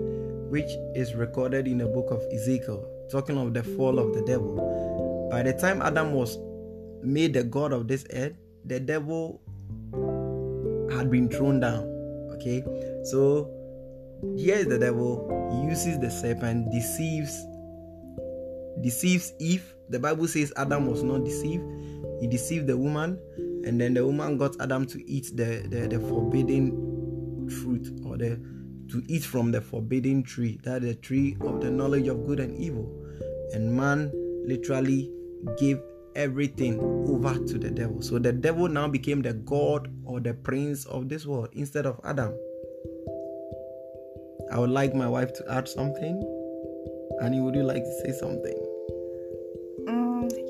which 0.51 0.71
is 0.95 1.15
recorded 1.15 1.67
in 1.67 1.79
the 1.79 1.87
book 1.87 2.11
of 2.11 2.23
Ezekiel 2.33 2.89
talking 3.13 3.37
of 3.37 3.53
the 3.53 3.63
fall 3.63 3.99
of 3.99 4.15
the 4.15 4.23
devil. 4.23 5.29
By 5.31 5.43
the 5.43 5.53
time 5.53 5.83
Adam 5.83 6.15
was 6.15 6.39
made 7.03 7.35
the 7.35 7.45
god 7.45 7.73
of 7.73 7.87
this 7.87 8.07
earth, 8.15 8.33
the 8.65 8.81
devil 8.81 9.41
had 10.97 11.11
been 11.11 11.29
thrown 11.29 11.61
down. 11.61 11.85
Okay, 12.35 12.65
so 13.05 13.51
here 14.37 14.57
is 14.57 14.67
the 14.67 14.79
devil. 14.79 15.29
He 15.53 15.69
uses 15.69 15.99
the 15.99 16.11
serpent, 16.11 16.73
deceives, 16.73 17.45
deceives 18.81 19.33
Eve. 19.39 19.75
The 19.91 19.99
Bible 19.99 20.27
says 20.27 20.53
Adam 20.57 20.87
was 20.87 21.03
not 21.03 21.25
deceived. 21.25 21.65
He 22.21 22.27
deceived 22.27 22.67
the 22.67 22.77
woman, 22.77 23.19
and 23.65 23.81
then 23.81 23.95
the 23.95 24.07
woman 24.07 24.39
got 24.39 24.61
Adam 24.61 24.87
to 24.87 25.11
eat 25.11 25.31
the, 25.35 25.67
the, 25.69 25.89
the 25.89 26.01
forbidden 26.01 27.49
fruit 27.51 27.89
or 28.05 28.17
the 28.17 28.41
to 28.89 29.03
eat 29.09 29.25
from 29.25 29.51
the 29.51 29.61
forbidden 29.61 30.23
tree, 30.23 30.61
that 30.65 30.83
the 30.83 30.95
tree 30.95 31.37
of 31.41 31.61
the 31.61 31.71
knowledge 31.71 32.09
of 32.09 32.27
good 32.27 32.41
and 32.41 32.57
evil. 32.59 32.91
And 33.53 33.75
man 33.75 34.11
literally 34.47 35.11
gave 35.59 35.81
everything 36.15 36.79
over 37.09 37.35
to 37.47 37.59
the 37.59 37.71
devil. 37.71 38.03
So 38.03 38.19
the 38.19 38.33
devil 38.33 38.69
now 38.69 38.89
became 38.89 39.23
the 39.23 39.33
God 39.33 39.91
or 40.05 40.21
the 40.21 40.35
prince 40.35 40.85
of 40.85 41.09
this 41.09 41.25
world 41.25 41.49
instead 41.53 41.87
of 41.87 42.01
Adam. 42.05 42.35
I 44.53 44.59
would 44.59 44.71
like 44.71 44.95
my 44.95 45.09
wife 45.09 45.33
to 45.35 45.45
add 45.51 45.69
something. 45.69 46.21
Annie, 47.23 47.41
would 47.41 47.55
you 47.55 47.63
like 47.63 47.83
to 47.83 48.01
say 48.05 48.13
something? 48.13 48.62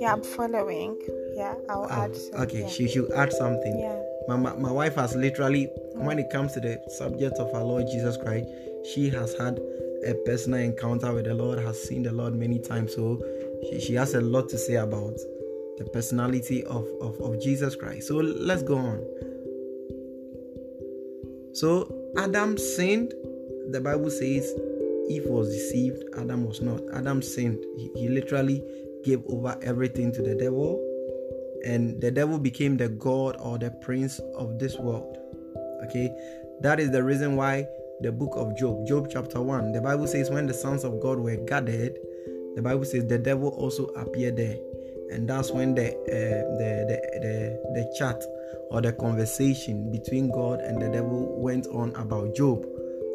Mm, 0.02 0.06
yeah, 0.06 0.12
I'm 0.12 0.22
following. 0.22 0.98
Yeah, 1.34 1.54
I'll 1.68 1.84
oh, 1.84 2.04
add. 2.04 2.16
Some, 2.16 2.40
okay, 2.42 2.62
yeah. 2.62 2.68
she 2.68 2.88
should 2.88 3.10
add 3.12 3.32
something. 3.32 3.78
Yeah. 3.78 4.00
My, 4.28 4.36
my, 4.36 4.54
my 4.56 4.72
wife 4.72 4.96
has 4.96 5.14
literally, 5.14 5.68
when 5.94 6.18
it 6.18 6.30
comes 6.30 6.52
to 6.54 6.60
the 6.60 6.80
subject 6.98 7.36
of 7.38 7.54
our 7.54 7.62
Lord 7.62 7.86
Jesus 7.86 8.16
Christ, 8.16 8.48
she 8.92 9.10
has 9.10 9.34
had 9.34 9.60
a 10.06 10.14
personal 10.26 10.60
encounter 10.60 11.12
with 11.12 11.24
the 11.24 11.34
Lord, 11.34 11.58
has 11.58 11.80
seen 11.82 12.02
the 12.02 12.12
Lord 12.12 12.34
many 12.34 12.58
times. 12.58 12.94
So 12.94 13.22
she, 13.70 13.80
she 13.80 13.94
has 13.94 14.14
a 14.14 14.20
lot 14.20 14.48
to 14.50 14.58
say 14.58 14.74
about 14.74 15.16
the 15.78 15.84
personality 15.92 16.64
of, 16.64 16.86
of, 17.00 17.18
of 17.20 17.40
Jesus 17.40 17.76
Christ. 17.76 18.08
So 18.08 18.16
let's 18.16 18.62
go 18.62 18.76
on. 18.76 19.04
So 21.54 22.12
Adam 22.18 22.58
sinned. 22.58 23.12
The 23.70 23.80
Bible 23.80 24.10
says 24.10 24.52
Eve 25.08 25.26
was 25.26 25.48
deceived, 25.48 26.02
Adam 26.18 26.44
was 26.44 26.60
not. 26.60 26.80
Adam 26.94 27.22
sinned. 27.22 27.64
He, 27.76 27.90
he 27.94 28.08
literally 28.08 28.62
gave 29.04 29.22
over 29.26 29.58
everything 29.62 30.12
to 30.12 30.22
the 30.22 30.34
devil, 30.34 30.80
and 31.64 32.00
the 32.00 32.10
devil 32.10 32.38
became 32.38 32.76
the 32.76 32.88
God 32.88 33.36
or 33.40 33.58
the 33.58 33.70
prince 33.70 34.20
of 34.36 34.58
this 34.58 34.78
world. 34.78 35.18
Okay, 35.84 36.14
that 36.60 36.80
is 36.80 36.90
the 36.90 37.02
reason 37.02 37.36
why 37.36 37.66
the 38.00 38.12
book 38.12 38.32
of 38.36 38.56
Job, 38.56 38.86
Job 38.86 39.08
chapter 39.10 39.40
1, 39.40 39.72
the 39.72 39.80
Bible 39.80 40.06
says, 40.06 40.30
When 40.30 40.46
the 40.46 40.54
sons 40.54 40.84
of 40.84 41.00
God 41.00 41.18
were 41.18 41.36
gathered, 41.36 41.96
the 42.54 42.62
Bible 42.62 42.84
says 42.84 43.06
the 43.06 43.18
devil 43.18 43.48
also 43.48 43.86
appeared 43.94 44.36
there. 44.36 44.56
And 45.10 45.28
that's 45.28 45.50
when 45.50 45.74
the, 45.74 45.88
uh, 45.88 46.56
the, 46.58 46.86
the, 46.88 47.18
the, 47.20 47.72
the 47.74 47.94
chat 47.96 48.22
or 48.70 48.80
the 48.80 48.92
conversation 48.92 49.90
between 49.92 50.30
God 50.30 50.60
and 50.60 50.80
the 50.80 50.88
devil 50.88 51.40
went 51.40 51.66
on 51.68 51.94
about 51.96 52.34
Job. 52.34 52.64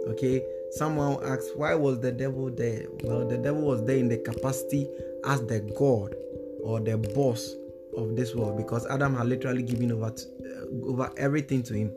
Okay, 0.07 0.43
someone 0.71 1.23
asked, 1.23 1.55
Why 1.55 1.75
was 1.75 1.99
the 1.99 2.11
devil 2.11 2.49
there? 2.49 2.85
Well, 3.03 3.27
the 3.27 3.37
devil 3.37 3.61
was 3.61 3.85
there 3.85 3.97
in 3.97 4.09
the 4.09 4.17
capacity 4.17 4.87
as 5.25 5.45
the 5.45 5.59
God 5.77 6.15
or 6.63 6.79
the 6.79 6.97
boss 6.97 7.55
of 7.95 8.15
this 8.15 8.35
world 8.35 8.57
because 8.57 8.85
Adam 8.87 9.15
had 9.15 9.27
literally 9.27 9.63
given 9.63 9.91
over, 9.91 10.11
to, 10.11 10.25
uh, 10.25 10.89
over 10.89 11.11
everything 11.17 11.63
to 11.63 11.73
him. 11.73 11.91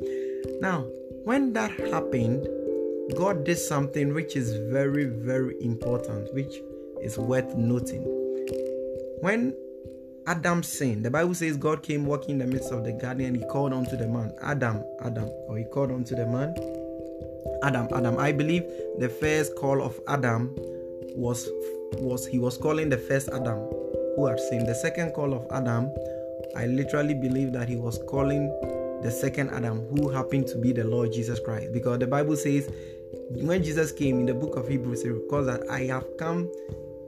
Now, 0.61 0.87
when 1.25 1.53
that 1.53 1.73
happened, 1.73 2.49
God 3.17 3.45
did 3.45 3.59
something 3.59 4.15
which 4.15 4.37
is 4.37 4.57
very, 4.73 5.05
very 5.05 5.61
important, 5.63 6.33
which 6.35 6.55
is 7.03 7.19
worth 7.19 7.55
noting. 7.57 8.03
When 9.21 9.55
Adam 10.27 10.63
sinned, 10.63 11.05
the 11.05 11.11
Bible 11.11 11.35
says 11.35 11.57
God 11.57 11.83
came 11.83 12.07
walking 12.07 12.33
in 12.33 12.39
the 12.39 12.47
midst 12.47 12.73
of 12.73 12.85
the 12.85 12.93
garden 12.93 13.27
and 13.27 13.37
he 13.37 13.45
called 13.47 13.73
unto 13.73 13.97
the 13.97 14.07
man, 14.07 14.33
Adam, 14.43 14.85
Adam, 15.05 15.29
or 15.49 15.59
he 15.59 15.65
called 15.65 15.91
unto 15.91 16.15
the 16.15 16.27
man, 16.27 16.55
Adam, 17.63 17.89
Adam. 17.95 18.19
I 18.19 18.33
believe 18.33 18.65
the 18.99 19.09
first 19.09 19.55
call 19.57 19.83
of 19.83 19.99
Adam 20.09 20.55
was 21.15 21.49
was 21.95 22.27
he 22.27 22.39
was 22.39 22.57
calling 22.57 22.89
the 22.89 22.99
first 22.99 23.29
Adam 23.33 23.59
who 24.17 24.27
had 24.27 24.39
sinned. 24.41 24.69
The 24.69 24.75
second 24.75 25.13
call 25.13 25.35
of 25.35 25.47
Adam, 25.51 25.93
I 26.57 26.67
literally 26.67 27.15
believe 27.15 27.53
that 27.53 27.69
he 27.69 27.77
was 27.77 27.99
calling 28.09 28.49
the 29.03 29.11
second 29.11 29.51
Adam 29.51 29.87
who 29.89 30.09
happened 30.09 30.47
to 30.49 30.59
be 30.59 30.73
the 30.73 30.85
Lord 30.85 31.13
Jesus 31.13 31.41
Christ 31.41 31.73
because 31.73 31.99
the 31.99 32.07
Bible 32.07 32.37
says 32.37 32.71
when 33.31 33.63
Jesus 33.63 33.93
came 33.93 34.21
in 34.21 34.27
the 34.27 34.35
book 34.35 34.57
of 34.57 34.69
Hebrews, 34.69 35.03
it 35.05 35.11
records 35.11 35.47
that 35.47 35.69
I 35.71 35.85
have 35.85 36.17
come 36.17 36.51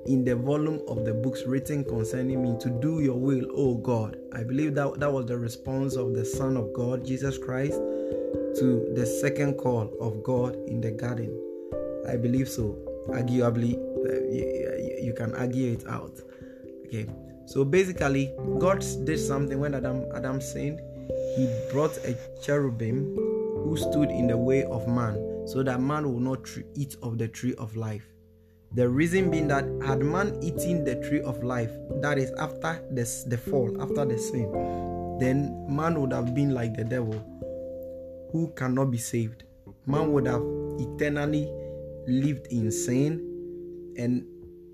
in 0.07 0.25
the 0.25 0.35
volume 0.35 0.81
of 0.89 1.05
the 1.05 1.15
books 1.15 1.45
written 1.45 1.85
concerning 1.85 2.43
me 2.43 2.57
to 2.61 2.71
do 2.71 3.01
your 3.01 3.19
will, 3.19 3.47
O 3.55 3.75
God. 3.75 4.19
I 4.33 4.43
believe 4.43 4.75
that 4.75 4.99
that 4.99 5.12
was 5.12 5.27
the 5.27 5.39
response 5.39 5.97
of 5.97 6.15
the 6.15 6.25
Son 6.25 6.57
of 6.57 6.73
God, 6.73 7.05
Jesus 7.05 7.39
Christ, 7.39 7.81
to 8.57 8.93
the 8.95 9.07
second 9.07 9.55
call 9.55 9.93
of 10.01 10.23
God 10.23 10.57
in 10.67 10.81
the 10.81 10.91
garden. 10.91 11.33
I 12.09 12.17
believe 12.17 12.49
so. 12.49 12.77
Arguably, 13.09 13.75
uh, 13.75 14.23
you, 14.31 14.99
you 15.03 15.13
can 15.15 15.35
argue 15.35 15.73
it 15.73 15.87
out. 15.89 16.21
Okay. 16.87 17.07
So 17.47 17.65
basically, 17.65 18.33
God 18.59 18.85
did 19.05 19.19
something 19.19 19.59
when 19.59 19.75
Adam 19.75 20.05
Adam 20.15 20.41
sinned. 20.41 20.81
He 21.37 21.49
brought 21.71 21.97
a 22.05 22.17
cherubim 22.43 23.17
who 23.65 23.77
stood 23.77 24.11
in 24.11 24.27
the 24.27 24.37
way 24.37 24.65
of 24.65 24.87
man 24.87 25.47
so 25.47 25.63
that 25.63 25.81
man 25.81 26.05
will 26.05 26.21
not 26.21 26.49
eat 26.75 26.97
of 27.03 27.19
the 27.19 27.29
tree 27.29 27.55
of 27.57 27.75
life. 27.77 28.05
The 28.75 28.89
reason 28.89 29.31
being 29.31 29.49
that 29.49 29.65
had 29.85 30.01
man 30.01 30.39
eaten 30.43 30.85
the 30.85 30.97
tree 30.97 31.21
of 31.21 31.43
life, 31.43 31.71
that 32.01 32.17
is 32.19 32.31
after 32.39 32.83
the, 32.93 33.03
the 33.27 33.37
fall, 33.37 33.83
after 33.83 34.05
the 34.05 34.19
sin, 34.19 35.19
then 35.21 35.67
man 35.69 36.01
would 36.01 36.13
have 36.13 36.35
been 36.35 36.55
like 36.55 36.77
the 36.77 36.85
devil 36.85 37.32
who 38.33 38.53
cannot 38.57 38.90
be 38.90 38.99
saved. 38.99 39.45
Man 39.87 40.12
would 40.12 40.27
have 40.27 40.42
eternally 40.79 41.51
lived 42.07 42.49
in 42.49 42.71
sin 42.71 43.95
and 43.97 44.27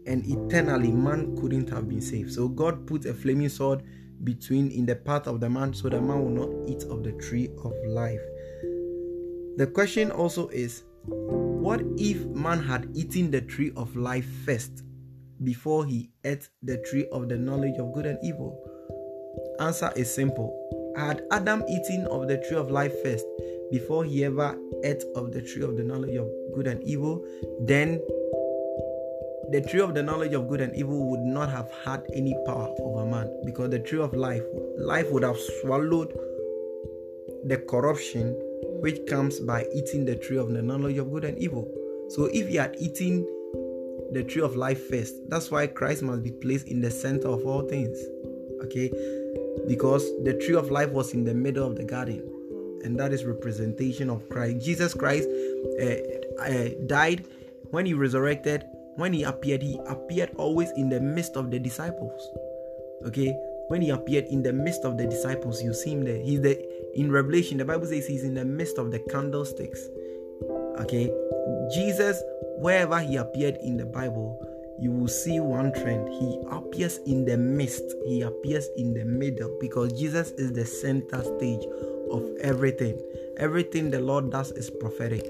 and 0.06 0.24
eternally 0.26 0.90
man 0.90 1.36
couldn't 1.36 1.68
have 1.68 1.88
been 1.88 2.00
saved. 2.00 2.32
So 2.32 2.48
God 2.48 2.86
put 2.86 3.04
a 3.04 3.12
flaming 3.12 3.50
sword 3.50 3.82
between 4.24 4.70
in 4.70 4.86
the 4.86 4.96
path 4.96 5.26
of 5.26 5.40
the 5.40 5.50
man 5.50 5.74
so 5.74 5.88
the 5.88 6.00
man 6.00 6.24
will 6.24 6.46
not 6.46 6.68
eat 6.68 6.84
of 6.84 7.04
the 7.04 7.12
tree 7.12 7.50
of 7.62 7.72
life. 7.86 8.22
The 9.58 9.66
question 9.66 10.10
also 10.10 10.48
is 10.48 10.84
what 11.08 11.82
if 11.98 12.24
man 12.26 12.62
had 12.62 12.88
eaten 12.94 13.30
the 13.30 13.42
tree 13.42 13.72
of 13.76 13.94
life 13.96 14.26
first 14.46 14.82
before 15.44 15.84
he 15.84 16.10
ate 16.24 16.48
the 16.62 16.78
tree 16.78 17.06
of 17.12 17.28
the 17.28 17.36
knowledge 17.36 17.76
of 17.78 17.92
good 17.92 18.06
and 18.06 18.18
evil? 18.22 18.56
Answer 19.60 19.92
is 19.94 20.12
simple. 20.12 20.77
Had 20.98 21.22
Adam 21.30 21.62
eaten 21.68 22.06
of 22.06 22.26
the 22.26 22.38
tree 22.38 22.56
of 22.56 22.72
life 22.72 22.92
first 23.04 23.24
before 23.70 24.04
he 24.04 24.24
ever 24.24 24.58
ate 24.82 25.04
of 25.14 25.30
the 25.30 25.40
tree 25.40 25.62
of 25.62 25.76
the 25.76 25.84
knowledge 25.84 26.16
of 26.16 26.26
good 26.52 26.66
and 26.66 26.82
evil, 26.82 27.24
then 27.60 28.00
the 29.52 29.64
tree 29.70 29.80
of 29.80 29.94
the 29.94 30.02
knowledge 30.02 30.32
of 30.32 30.48
good 30.48 30.60
and 30.60 30.74
evil 30.74 31.08
would 31.08 31.20
not 31.20 31.50
have 31.50 31.70
had 31.84 32.04
any 32.14 32.34
power 32.44 32.74
over 32.80 33.06
man 33.06 33.30
because 33.46 33.70
the 33.70 33.78
tree 33.78 34.00
of 34.00 34.12
life 34.12 34.42
life 34.76 35.06
would 35.12 35.22
have 35.22 35.38
swallowed 35.60 36.12
the 37.44 37.58
corruption 37.68 38.34
which 38.80 38.98
comes 39.06 39.38
by 39.38 39.66
eating 39.72 40.04
the 40.04 40.16
tree 40.16 40.36
of 40.36 40.52
the 40.52 40.60
knowledge 40.60 40.98
of 40.98 41.12
good 41.12 41.24
and 41.24 41.38
evil. 41.38 41.72
So 42.08 42.24
if 42.24 42.50
you 42.50 42.58
had 42.58 42.74
eaten 42.76 43.24
the 44.10 44.24
tree 44.24 44.42
of 44.42 44.56
life 44.56 44.88
first, 44.88 45.14
that's 45.28 45.48
why 45.48 45.68
Christ 45.68 46.02
must 46.02 46.24
be 46.24 46.32
placed 46.32 46.66
in 46.66 46.80
the 46.80 46.90
center 46.90 47.28
of 47.28 47.46
all 47.46 47.62
things. 47.62 47.96
Okay? 48.64 48.90
Because 49.66 50.04
the 50.24 50.34
tree 50.44 50.54
of 50.54 50.70
life 50.70 50.90
was 50.90 51.12
in 51.12 51.24
the 51.24 51.34
middle 51.34 51.66
of 51.66 51.76
the 51.76 51.84
garden. 51.84 52.22
And 52.84 52.98
that 52.98 53.12
is 53.12 53.24
representation 53.24 54.08
of 54.08 54.28
Christ. 54.28 54.64
Jesus 54.64 54.94
Christ 54.94 55.28
uh, 55.80 56.42
uh, 56.42 56.68
died 56.86 57.26
when 57.70 57.86
he 57.86 57.94
resurrected. 57.94 58.64
When 58.96 59.12
he 59.12 59.22
appeared, 59.22 59.62
he 59.62 59.78
appeared 59.86 60.30
always 60.36 60.70
in 60.76 60.88
the 60.88 61.00
midst 61.00 61.36
of 61.36 61.50
the 61.50 61.58
disciples. 61.58 62.28
Okay, 63.06 63.36
when 63.68 63.80
he 63.80 63.90
appeared 63.90 64.24
in 64.24 64.42
the 64.42 64.52
midst 64.52 64.84
of 64.84 64.98
the 64.98 65.06
disciples, 65.06 65.62
you 65.62 65.72
see 65.72 65.90
him 65.90 66.04
there. 66.04 66.20
He's 66.20 66.40
the 66.40 66.58
in 66.94 67.12
Revelation, 67.12 67.58
the 67.58 67.64
Bible 67.64 67.86
says 67.86 68.06
he's 68.06 68.24
in 68.24 68.34
the 68.34 68.44
midst 68.44 68.78
of 68.78 68.90
the 68.90 68.98
candlesticks. 68.98 69.80
Okay, 70.80 71.12
Jesus, 71.72 72.20
wherever 72.58 72.98
he 72.98 73.16
appeared 73.16 73.56
in 73.62 73.76
the 73.76 73.86
Bible, 73.86 74.40
you 74.80 74.92
will 74.92 75.08
see 75.08 75.40
one 75.40 75.72
trend. 75.72 76.08
He 76.08 76.38
appears 76.50 76.98
in 77.06 77.24
the 77.24 77.36
midst, 77.36 77.84
he 78.06 78.22
appears 78.22 78.68
in 78.76 78.94
the 78.94 79.04
middle 79.04 79.56
because 79.60 79.92
Jesus 79.92 80.30
is 80.32 80.52
the 80.52 80.64
center 80.64 81.22
stage 81.22 81.64
of 82.10 82.24
everything. 82.40 83.00
Everything 83.36 83.90
the 83.90 84.00
Lord 84.00 84.30
does 84.30 84.50
is 84.52 84.70
prophetic. 84.70 85.24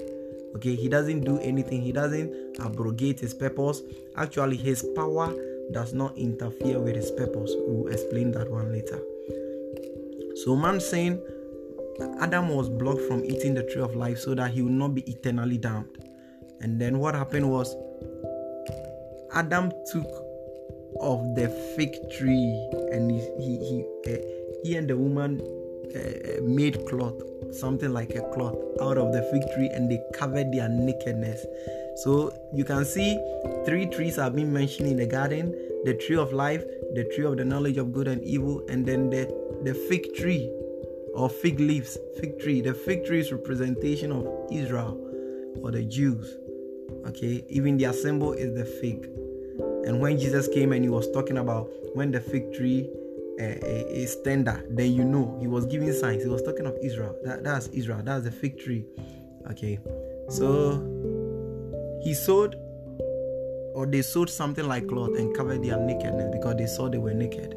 Okay, 0.56 0.74
he 0.74 0.88
doesn't 0.88 1.24
do 1.24 1.38
anything, 1.40 1.82
he 1.82 1.92
doesn't 1.92 2.56
abrogate 2.60 3.20
his 3.20 3.34
purpose. 3.34 3.82
Actually, 4.16 4.56
his 4.56 4.86
power 4.94 5.34
does 5.72 5.92
not 5.92 6.16
interfere 6.16 6.80
with 6.80 6.96
his 6.96 7.10
purpose. 7.10 7.52
We'll 7.66 7.92
explain 7.92 8.32
that 8.32 8.50
one 8.50 8.72
later. 8.72 9.00
So, 10.44 10.56
man 10.56 10.80
saying 10.80 11.20
Adam 12.20 12.48
was 12.48 12.68
blocked 12.68 13.02
from 13.02 13.24
eating 13.24 13.54
the 13.54 13.64
tree 13.64 13.82
of 13.82 13.96
life 13.96 14.18
so 14.18 14.34
that 14.34 14.52
he 14.52 14.62
would 14.62 14.72
not 14.72 14.94
be 14.94 15.02
eternally 15.02 15.58
damned. 15.58 15.88
And 16.60 16.80
then 16.80 16.98
what 16.98 17.14
happened 17.14 17.50
was 17.50 17.74
Adam 19.34 19.70
took 19.90 20.06
of 21.00 21.34
the 21.34 21.48
fig 21.76 21.94
tree 22.10 22.70
and 22.92 23.10
he 23.10 23.20
he 23.38 23.58
he, 23.68 24.12
uh, 24.12 24.18
he 24.64 24.76
and 24.76 24.88
the 24.88 24.96
woman 24.96 25.40
uh, 25.94 26.42
made 26.42 26.84
cloth 26.86 27.20
something 27.52 27.92
like 27.92 28.14
a 28.14 28.22
cloth 28.34 28.56
out 28.80 28.98
of 28.98 29.12
the 29.12 29.22
fig 29.30 29.42
tree 29.54 29.68
and 29.68 29.90
they 29.90 30.00
covered 30.14 30.50
their 30.52 30.68
nakedness 30.68 31.44
so 31.96 32.32
you 32.52 32.64
can 32.64 32.84
see 32.84 33.18
three 33.64 33.86
trees 33.86 34.16
have 34.16 34.34
been 34.34 34.52
mentioned 34.52 34.88
in 34.88 34.96
the 34.96 35.06
garden 35.06 35.54
the 35.84 35.94
tree 35.94 36.16
of 36.16 36.32
life 36.32 36.64
the 36.94 37.04
tree 37.14 37.24
of 37.24 37.36
the 37.36 37.44
knowledge 37.44 37.76
of 37.76 37.92
good 37.92 38.08
and 38.08 38.22
evil 38.24 38.62
and 38.68 38.84
then 38.84 39.08
the 39.10 39.26
the 39.64 39.74
fig 39.88 40.14
tree 40.14 40.50
or 41.18 41.28
fig 41.28 41.58
leaves, 41.58 41.98
fig 42.20 42.38
tree. 42.38 42.60
The 42.60 42.74
fig 42.74 43.04
tree 43.04 43.20
is 43.20 43.32
representation 43.32 44.12
of 44.12 44.26
Israel 44.52 44.96
or 45.62 45.72
the 45.72 45.82
Jews. 45.82 46.37
Okay, 47.06 47.44
even 47.48 47.76
their 47.78 47.92
symbol 47.92 48.32
is 48.32 48.54
the 48.54 48.64
fig. 48.64 49.04
And 49.86 50.00
when 50.00 50.18
Jesus 50.18 50.48
came 50.48 50.72
and 50.72 50.84
he 50.84 50.90
was 50.90 51.10
talking 51.12 51.38
about 51.38 51.70
when 51.94 52.10
the 52.10 52.20
fig 52.20 52.52
tree 52.52 52.90
uh, 53.40 53.44
is 53.44 54.16
tender, 54.22 54.64
then 54.70 54.92
you 54.92 55.04
know 55.04 55.36
he 55.40 55.46
was 55.46 55.66
giving 55.66 55.92
signs. 55.92 56.22
He 56.22 56.28
was 56.28 56.42
talking 56.42 56.66
of 56.66 56.76
Israel. 56.82 57.16
That, 57.24 57.44
that's 57.44 57.68
Israel. 57.68 58.02
That's 58.04 58.24
the 58.24 58.30
fig 58.30 58.58
tree. 58.58 58.84
Okay, 59.50 59.78
so 60.28 60.82
he 62.02 62.12
sowed 62.14 62.56
or 63.74 63.86
they 63.86 64.02
sewed 64.02 64.28
something 64.28 64.66
like 64.66 64.88
cloth 64.88 65.16
and 65.16 65.34
covered 65.36 65.62
their 65.62 65.78
nakedness 65.78 66.30
because 66.32 66.56
they 66.56 66.66
saw 66.66 66.88
they 66.88 66.98
were 66.98 67.14
naked. 67.14 67.54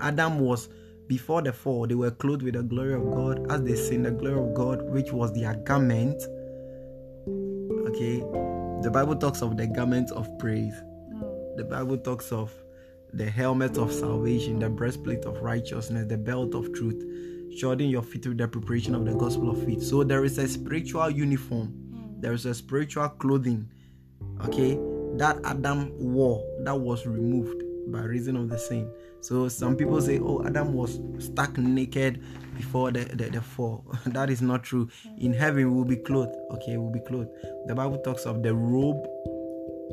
Adam 0.00 0.38
was 0.40 0.68
before 1.08 1.42
the 1.42 1.52
fall, 1.52 1.86
they 1.86 1.94
were 1.94 2.10
clothed 2.10 2.42
with 2.42 2.54
the 2.54 2.62
glory 2.62 2.94
of 2.94 3.02
God 3.12 3.50
as 3.50 3.62
they 3.62 3.74
seen 3.74 4.02
the 4.02 4.10
glory 4.10 4.38
of 4.38 4.54
God, 4.54 4.82
which 4.90 5.12
was 5.12 5.32
their 5.32 5.54
garment. 5.54 6.22
Okay, 7.88 8.22
the 8.82 8.90
Bible 8.90 9.16
talks 9.16 9.42
of 9.42 9.56
the 9.56 9.66
garment 9.66 10.10
of 10.12 10.28
praise. 10.38 10.74
Mm. 11.12 11.56
The 11.56 11.64
Bible 11.64 11.98
talks 11.98 12.30
of 12.30 12.52
the 13.12 13.28
helmet 13.28 13.76
of 13.76 13.92
salvation, 13.92 14.58
the 14.60 14.68
breastplate 14.68 15.24
of 15.24 15.42
righteousness, 15.42 16.06
the 16.08 16.16
belt 16.16 16.54
of 16.54 16.72
truth, 16.72 17.02
shodding 17.58 17.90
your 17.90 18.02
feet 18.02 18.26
with 18.26 18.38
the 18.38 18.46
preparation 18.46 18.94
of 18.94 19.04
the 19.04 19.14
gospel 19.14 19.50
of 19.50 19.64
faith. 19.64 19.82
So 19.82 20.04
there 20.04 20.24
is 20.24 20.38
a 20.38 20.46
spiritual 20.46 21.10
uniform, 21.10 21.74
mm. 21.90 22.22
there 22.22 22.32
is 22.32 22.46
a 22.46 22.54
spiritual 22.54 23.08
clothing, 23.08 23.68
okay, 24.44 24.78
that 25.16 25.40
Adam 25.44 25.92
wore 25.98 26.44
that 26.60 26.78
was 26.78 27.06
removed 27.06 27.64
by 27.90 28.00
reason 28.00 28.36
of 28.36 28.48
the 28.48 28.58
sin. 28.58 28.88
So 29.20 29.48
some 29.48 29.76
people 29.76 30.00
say, 30.00 30.20
oh, 30.20 30.44
Adam 30.46 30.72
was 30.74 31.00
stuck 31.18 31.58
naked 31.58 32.22
before 32.58 32.90
the, 32.90 33.04
the, 33.04 33.30
the 33.30 33.40
fall. 33.40 33.84
that 34.06 34.28
is 34.28 34.42
not 34.42 34.64
true. 34.64 34.88
In 35.16 35.32
heaven, 35.32 35.74
we'll 35.74 35.84
be 35.84 35.96
clothed. 35.96 36.34
Okay, 36.50 36.76
we'll 36.76 36.92
be 36.92 37.00
clothed. 37.00 37.30
The 37.66 37.74
Bible 37.74 37.98
talks 37.98 38.26
of 38.26 38.42
the 38.42 38.54
robe. 38.54 39.02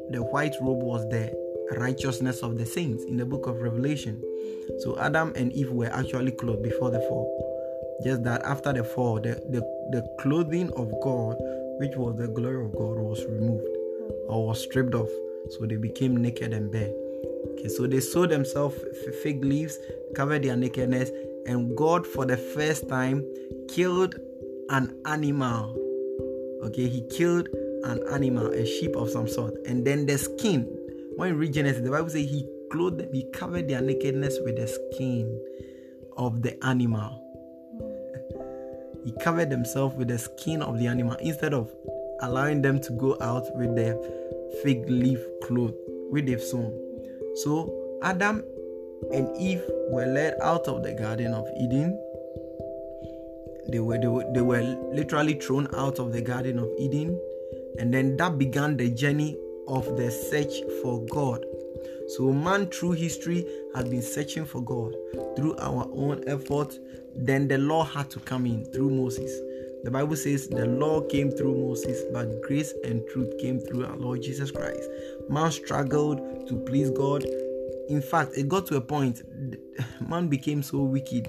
The 0.09 0.21
white 0.21 0.55
robe 0.59 0.83
was 0.83 1.07
the 1.09 1.31
righteousness 1.77 2.41
of 2.41 2.57
the 2.57 2.65
saints 2.65 3.03
in 3.05 3.17
the 3.17 3.25
book 3.25 3.47
of 3.47 3.61
Revelation. 3.61 4.21
So 4.79 4.99
Adam 4.99 5.31
and 5.35 5.53
Eve 5.53 5.71
were 5.71 5.91
actually 5.93 6.31
clothed 6.31 6.63
before 6.63 6.91
the 6.91 6.99
fall. 7.01 7.29
Just 8.03 8.23
that 8.23 8.43
after 8.43 8.73
the 8.73 8.83
fall, 8.83 9.21
the, 9.21 9.35
the, 9.49 9.61
the 9.91 10.07
clothing 10.19 10.69
of 10.73 10.91
God, 11.01 11.37
which 11.79 11.95
was 11.95 12.17
the 12.17 12.27
glory 12.27 12.65
of 12.65 12.71
God, 12.73 12.97
was 12.97 13.23
removed 13.25 13.67
or 14.27 14.47
was 14.47 14.61
stripped 14.61 14.95
off. 14.95 15.09
So 15.51 15.65
they 15.65 15.77
became 15.77 16.17
naked 16.17 16.53
and 16.53 16.71
bare. 16.71 16.91
Okay, 17.53 17.67
so 17.69 17.87
they 17.87 17.99
sewed 17.99 18.31
themselves 18.31 18.75
fig 19.23 19.45
leaves, 19.45 19.77
covered 20.15 20.43
their 20.43 20.55
nakedness, 20.55 21.11
and 21.45 21.75
God, 21.75 22.05
for 22.05 22.25
the 22.25 22.37
first 22.37 22.89
time, 22.89 23.23
killed 23.69 24.15
an 24.69 24.95
animal. 25.05 25.75
Okay, 26.63 26.87
He 26.87 27.03
killed 27.09 27.47
an 27.83 28.01
animal, 28.11 28.47
a 28.47 28.65
sheep 28.65 28.95
of 28.95 29.09
some 29.09 29.27
sort, 29.27 29.53
and 29.65 29.85
then 29.85 30.05
the 30.05 30.17
skin. 30.17 30.63
When 31.15 31.29
you 31.29 31.35
read 31.35 31.53
Genesis, 31.53 31.83
the 31.83 31.91
Bible 31.91 32.09
says 32.09 32.29
He 32.29 32.47
clothed 32.71 32.99
them, 32.99 33.13
He 33.13 33.23
covered 33.31 33.67
their 33.67 33.81
nakedness 33.81 34.39
with 34.43 34.55
the 34.57 34.67
skin 34.67 35.39
of 36.17 36.41
the 36.41 36.63
animal. 36.65 37.21
he 39.05 39.13
covered 39.21 39.51
himself 39.51 39.95
with 39.95 40.07
the 40.07 40.17
skin 40.17 40.61
of 40.61 40.79
the 40.79 40.87
animal 40.87 41.15
instead 41.15 41.53
of 41.53 41.71
allowing 42.21 42.61
them 42.61 42.79
to 42.81 42.91
go 42.93 43.17
out 43.21 43.43
with 43.55 43.75
their 43.75 43.95
fig 44.63 44.89
leaf 44.89 45.19
cloth, 45.43 45.73
with 46.09 46.25
they've 46.25 46.41
sewn. 46.41 46.73
So 47.43 47.99
Adam 48.01 48.43
and 49.11 49.35
Eve 49.37 49.63
were 49.89 50.05
led 50.05 50.35
out 50.41 50.67
of 50.67 50.83
the 50.83 50.93
Garden 50.93 51.33
of 51.33 51.47
Eden. 51.59 51.99
They 53.69 53.79
were, 53.79 53.97
they 53.97 54.07
were, 54.07 54.25
they 54.33 54.41
were 54.41 54.61
literally 54.93 55.33
thrown 55.35 55.67
out 55.75 55.99
of 55.99 56.13
the 56.13 56.21
Garden 56.21 56.59
of 56.59 56.69
Eden. 56.77 57.19
And 57.79 57.93
then 57.93 58.17
that 58.17 58.37
began 58.37 58.77
the 58.77 58.89
journey 58.89 59.37
of 59.67 59.85
the 59.97 60.11
search 60.11 60.53
for 60.81 61.03
God. 61.07 61.45
So, 62.07 62.31
man 62.31 62.67
through 62.67 62.91
history 62.91 63.45
has 63.73 63.85
been 63.85 64.01
searching 64.01 64.45
for 64.45 64.61
God 64.61 64.93
through 65.35 65.57
our 65.57 65.89
own 65.93 66.23
effort. 66.27 66.77
Then 67.15 67.47
the 67.47 67.57
law 67.57 67.83
had 67.83 68.09
to 68.11 68.19
come 68.19 68.45
in 68.45 68.65
through 68.65 68.91
Moses. 68.91 69.31
The 69.83 69.91
Bible 69.91 70.15
says 70.15 70.47
the 70.47 70.65
law 70.65 71.01
came 71.01 71.31
through 71.31 71.55
Moses, 71.55 72.03
but 72.11 72.41
grace 72.41 72.73
and 72.83 73.07
truth 73.07 73.37
came 73.39 73.59
through 73.59 73.85
our 73.85 73.95
Lord 73.97 74.21
Jesus 74.21 74.51
Christ. 74.51 74.89
Man 75.29 75.51
struggled 75.51 76.47
to 76.47 76.55
please 76.65 76.89
God. 76.91 77.23
In 77.89 78.01
fact, 78.01 78.31
it 78.37 78.47
got 78.47 78.65
to 78.67 78.77
a 78.77 78.81
point, 78.81 79.21
man 80.07 80.27
became 80.27 80.63
so 80.63 80.79
wicked 80.79 81.25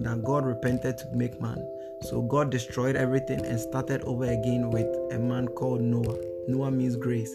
that 0.00 0.22
God 0.24 0.44
repented 0.44 0.98
to 0.98 1.06
make 1.14 1.40
man. 1.40 1.58
So 2.02 2.22
God 2.22 2.50
destroyed 2.50 2.96
everything 2.96 3.44
and 3.44 3.58
started 3.58 4.02
over 4.02 4.24
again 4.24 4.70
with 4.70 4.86
a 5.12 5.18
man 5.18 5.48
called 5.48 5.80
Noah. 5.80 6.18
Noah 6.48 6.70
means 6.70 6.96
grace. 6.96 7.34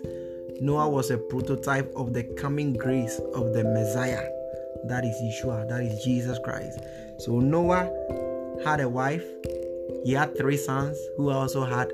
Noah 0.62 0.90
was 0.90 1.10
a 1.10 1.18
prototype 1.18 1.92
of 1.96 2.14
the 2.14 2.24
coming 2.38 2.74
grace 2.74 3.20
of 3.34 3.54
the 3.54 3.64
Messiah. 3.64 4.28
That 4.86 5.06
is 5.06 5.16
Yeshua, 5.22 5.68
that 5.70 5.82
is 5.82 6.04
Jesus 6.04 6.38
Christ. 6.44 6.80
So 7.20 7.40
Noah 7.40 7.90
had 8.64 8.82
a 8.82 8.90
wife 8.90 9.24
he 10.04 10.14
had 10.14 10.38
three 10.38 10.58
sons 10.58 10.98
who 11.18 11.30
also 11.30 11.66
had 11.66 11.92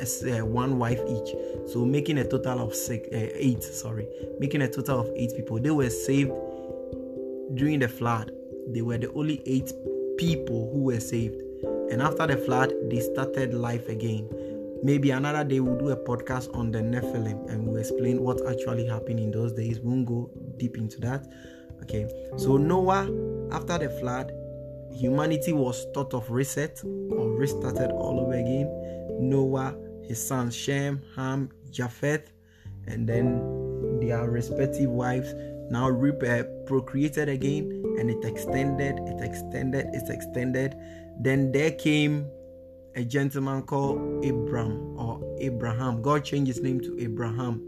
uh, 0.00 0.44
one 0.44 0.78
wife 0.78 1.00
each. 1.08 1.34
So 1.66 1.84
making 1.84 2.18
a 2.18 2.24
total 2.24 2.60
of 2.60 2.74
six 2.74 3.08
uh, 3.12 3.30
eight 3.34 3.62
sorry. 3.62 4.08
Making 4.38 4.62
a 4.62 4.68
total 4.68 5.00
of 5.00 5.10
eight 5.16 5.32
people. 5.36 5.58
They 5.58 5.70
were 5.70 5.90
saved 5.90 6.32
during 7.54 7.78
the 7.80 7.88
flood. 7.88 8.32
They 8.68 8.82
were 8.82 8.98
the 8.98 9.12
only 9.12 9.42
eight 9.46 9.72
people 10.18 10.70
who 10.72 10.84
were 10.84 11.00
saved. 11.00 11.40
And 11.90 12.02
after 12.02 12.26
the 12.26 12.36
flood 12.36 12.72
they 12.90 13.00
started 13.00 13.54
life 13.54 13.88
again. 13.88 14.28
Maybe 14.82 15.10
another 15.10 15.42
day 15.42 15.58
we'll 15.58 15.78
do 15.78 15.90
a 15.90 15.96
podcast 15.96 16.54
on 16.54 16.70
the 16.70 16.78
nephilim 16.78 17.50
and 17.50 17.66
we'll 17.66 17.78
explain 17.78 18.22
what 18.22 18.40
actually 18.46 18.86
happened 18.86 19.18
in 19.18 19.32
those 19.32 19.52
days. 19.52 19.80
We 19.80 19.90
won't 19.90 20.06
go 20.06 20.30
deep 20.56 20.76
into 20.76 21.00
that. 21.00 21.26
Okay. 21.82 22.08
So 22.36 22.56
noah 22.56 23.08
after 23.50 23.78
the 23.78 23.88
flood 23.98 24.32
humanity 24.92 25.52
was 25.52 25.86
thought 25.94 26.14
of 26.14 26.30
reset 26.30 26.82
or 26.84 27.30
restarted 27.30 27.90
all 27.90 28.20
over 28.20 28.34
again. 28.34 28.68
Noah, 29.20 29.76
his 30.08 30.26
sons 30.26 30.56
Shem, 30.56 31.02
Ham, 31.14 31.50
Japheth, 31.70 32.32
and 32.86 33.08
then 33.08 34.00
their 34.00 34.28
respective 34.30 34.90
wives 34.90 35.34
now 35.70 35.88
uh, 35.90 36.42
procreated 36.66 37.28
again, 37.28 37.84
and 37.98 38.10
it 38.10 38.24
extended, 38.24 38.98
it 39.06 39.20
extended, 39.22 39.86
it 39.92 40.08
extended. 40.08 40.74
Then 41.20 41.52
there 41.52 41.72
came 41.72 42.26
a 42.94 43.04
gentleman 43.04 43.62
called 43.62 44.24
Abram 44.24 44.98
or 44.98 45.20
Abraham. 45.40 46.00
God 46.00 46.24
changed 46.24 46.48
his 46.48 46.62
name 46.62 46.80
to 46.80 46.98
Abraham, 46.98 47.62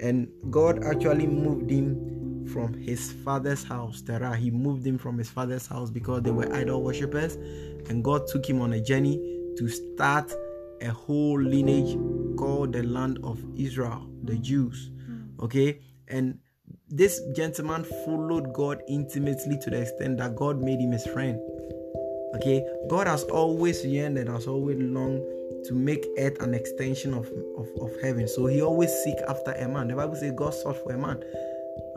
and 0.00 0.28
God 0.50 0.84
actually 0.84 1.26
moved 1.26 1.70
him 1.70 2.46
from 2.52 2.74
his 2.74 3.12
father's 3.24 3.64
house, 3.64 4.00
Terah. 4.00 4.36
He 4.36 4.50
moved 4.50 4.86
him 4.86 4.98
from 4.98 5.18
his 5.18 5.28
father's 5.28 5.66
house 5.66 5.90
because 5.90 6.22
they 6.22 6.30
were 6.30 6.52
idol 6.54 6.82
worshippers, 6.82 7.34
and 7.88 8.04
God 8.04 8.26
took 8.28 8.48
him 8.48 8.60
on 8.60 8.74
a 8.74 8.80
journey 8.80 9.16
to 9.56 9.68
start 9.68 10.32
a 10.80 10.90
whole 10.90 11.40
lineage 11.40 11.96
called 12.36 12.72
the 12.72 12.82
land 12.82 13.18
of 13.22 13.42
Israel, 13.56 14.08
the 14.24 14.36
Jews. 14.36 14.90
Hmm. 15.06 15.44
Okay, 15.44 15.80
and 16.08 16.38
this 16.88 17.20
gentleman 17.34 17.84
followed 18.04 18.52
God 18.52 18.82
intimately 18.88 19.58
to 19.62 19.70
the 19.70 19.82
extent 19.82 20.18
that 20.18 20.36
God 20.36 20.60
made 20.60 20.80
him 20.80 20.92
his 20.92 21.06
friend. 21.06 21.40
Okay, 22.36 22.66
God 22.88 23.06
has 23.06 23.24
always 23.24 23.84
yearned 23.84 24.18
and 24.18 24.28
has 24.28 24.46
always 24.46 24.78
longed 24.78 25.22
to 25.66 25.74
make 25.74 26.04
earth 26.18 26.40
an 26.42 26.52
extension 26.52 27.14
of, 27.14 27.26
of, 27.56 27.68
of 27.80 27.90
heaven. 28.02 28.28
So 28.28 28.46
he 28.46 28.60
always 28.60 28.90
seek 29.02 29.16
after 29.28 29.52
a 29.52 29.68
man. 29.68 29.88
The 29.88 29.94
Bible 29.94 30.16
says 30.16 30.32
God 30.36 30.52
sought 30.52 30.76
for 30.76 30.92
a 30.92 30.98
man. 30.98 31.22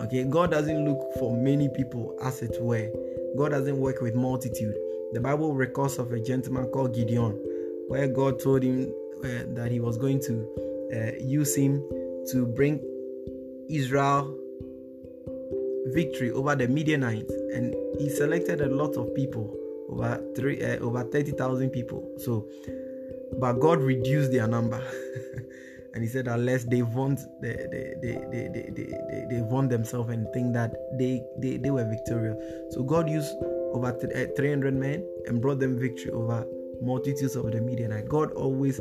Okay, 0.02 0.24
God 0.24 0.52
doesn't 0.52 0.86
look 0.86 1.14
for 1.20 1.36
many 1.36 1.70
people, 1.70 2.18
as 2.22 2.42
it 2.42 2.56
were. 2.62 2.90
God 3.38 3.50
doesn't 3.50 3.78
work 3.78 4.02
with 4.02 4.16
multitude. 4.16 4.76
The 5.14 5.20
Bible 5.20 5.54
records 5.54 5.98
of 5.98 6.12
a 6.12 6.20
gentleman 6.20 6.66
called 6.68 6.94
Gideon, 6.94 7.40
where 7.88 8.08
God 8.08 8.40
told 8.40 8.64
him 8.64 8.94
uh, 9.24 9.44
that 9.56 9.70
he 9.72 9.80
was 9.80 9.98
going 9.98 10.20
to 10.22 10.68
uh, 10.94 11.12
use 11.20 11.56
him 11.56 11.82
to 12.32 12.46
bring 12.46 12.82
Israel 13.70 14.38
victory 15.88 16.32
over 16.32 16.56
the 16.56 16.68
Midianites, 16.68 17.32
and 17.54 17.76
he 18.00 18.10
selected 18.10 18.62
a 18.62 18.68
lot 18.68 18.96
of 18.96 19.14
people, 19.16 19.56
over 19.90 20.22
three, 20.36 20.62
uh, 20.62 20.80
over 20.80 21.04
thirty 21.04 21.32
thousand 21.32 21.70
people. 21.72 22.08
So, 22.18 22.48
but 23.40 23.54
God 23.54 23.82
reduced 23.82 24.32
their 24.32 24.48
number. 24.48 24.82
and 25.94 26.04
he 26.04 26.10
said 26.10 26.28
unless 26.28 26.64
they 26.66 26.84
want 26.84 27.20
they 27.42 27.56
they, 27.72 27.94
they, 28.02 28.14
they, 28.32 28.70
they, 28.70 29.26
they, 29.32 29.42
want 29.42 29.70
themselves 29.72 30.12
and 30.12 30.28
think 30.32 30.54
that 30.54 30.76
they, 30.94 31.24
they 31.40 31.58
they 31.58 31.72
were 31.72 31.86
victorious 31.90 32.38
so 32.70 32.84
god 32.84 33.10
used 33.10 33.34
over 33.74 33.92
300 33.92 34.68
eh, 34.68 34.78
men 34.78 35.04
and 35.26 35.42
brought 35.42 35.60
them 35.60 35.76
victory 35.80 36.12
over 36.12 36.46
multitudes 36.82 37.36
of 37.36 37.52
the 37.52 37.62
midianite 37.62 38.08
god 38.08 38.32
always 38.34 38.80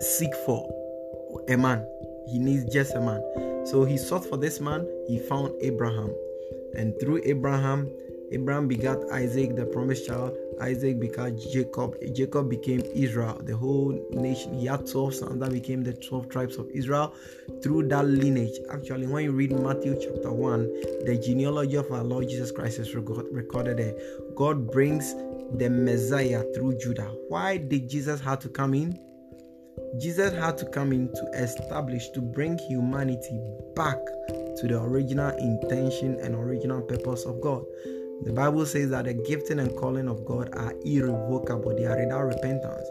seek 0.00 0.34
for 0.46 0.66
a 1.48 1.56
man. 1.56 1.86
He 2.26 2.38
needs 2.38 2.72
just 2.72 2.94
a 2.94 3.00
man. 3.00 3.22
So 3.66 3.84
he 3.84 3.98
sought 3.98 4.24
for 4.24 4.36
this 4.36 4.60
man. 4.60 4.88
He 5.06 5.18
found 5.18 5.54
abraham. 5.60 6.14
And 6.74 6.98
through 7.00 7.20
abraham 7.24 7.90
abraham 8.32 8.68
begat 8.68 8.98
isaac 9.12 9.56
the 9.56 9.66
promised 9.66 10.06
child 10.06 10.36
Isaac 10.60 11.00
became 11.00 11.38
Jacob. 11.52 11.96
Jacob 12.14 12.48
became 12.50 12.82
Israel. 12.94 13.40
The 13.42 13.56
whole 13.56 13.98
nation. 14.12 14.58
He 14.58 14.66
had 14.66 14.86
12 14.86 15.14
sons 15.14 15.40
that 15.40 15.52
became 15.52 15.82
the 15.82 15.94
12 15.94 16.28
tribes 16.28 16.56
of 16.56 16.68
Israel 16.70 17.14
through 17.62 17.88
that 17.88 18.06
lineage. 18.06 18.58
Actually, 18.70 19.06
when 19.06 19.24
you 19.24 19.32
read 19.32 19.52
Matthew 19.52 19.98
chapter 20.00 20.32
1, 20.32 20.62
the 21.06 21.20
genealogy 21.24 21.76
of 21.76 21.90
our 21.90 22.04
Lord 22.04 22.28
Jesus 22.28 22.50
Christ 22.50 22.78
is 22.78 22.94
recorded 22.94 23.78
there. 23.78 23.94
God 24.36 24.70
brings 24.70 25.14
the 25.54 25.68
Messiah 25.68 26.44
through 26.54 26.78
Judah. 26.78 27.12
Why 27.28 27.56
did 27.56 27.88
Jesus 27.88 28.20
have 28.20 28.38
to 28.40 28.48
come 28.48 28.74
in? 28.74 28.98
Jesus 29.98 30.32
had 30.34 30.56
to 30.58 30.66
come 30.66 30.92
in 30.92 31.12
to 31.14 31.26
establish, 31.34 32.10
to 32.10 32.20
bring 32.20 32.58
humanity 32.58 33.40
back 33.74 33.98
to 34.28 34.66
the 34.68 34.80
original 34.80 35.30
intention 35.38 36.18
and 36.20 36.34
original 36.34 36.82
purpose 36.82 37.24
of 37.24 37.40
God. 37.40 37.64
The 38.22 38.32
Bible 38.32 38.66
says 38.66 38.90
that 38.90 39.06
the 39.06 39.14
gifting 39.14 39.60
and 39.60 39.74
calling 39.76 40.08
of 40.08 40.24
God 40.24 40.50
are 40.54 40.74
irrevocable, 40.84 41.74
they 41.76 41.86
are 41.86 41.98
without 41.98 42.22
repentance. 42.22 42.86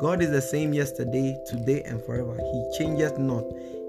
God 0.00 0.22
is 0.22 0.30
the 0.30 0.40
same 0.40 0.72
yesterday, 0.72 1.36
today, 1.46 1.82
and 1.82 2.02
forever. 2.02 2.36
He 2.36 2.78
changes 2.78 3.12
not. 3.18 3.44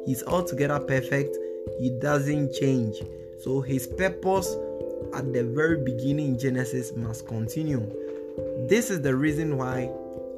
He's 0.05 0.23
altogether 0.23 0.79
perfect 0.79 1.37
he 1.79 1.89
doesn't 1.89 2.53
change. 2.53 3.01
So 3.43 3.61
his 3.61 3.87
purpose 3.87 4.55
at 5.13 5.33
the 5.33 5.43
very 5.43 5.83
beginning 5.83 6.33
in 6.33 6.39
Genesis 6.39 6.95
must 6.95 7.27
continue. 7.27 7.79
This 8.67 8.89
is 8.89 9.01
the 9.01 9.15
reason 9.15 9.57
why 9.57 9.89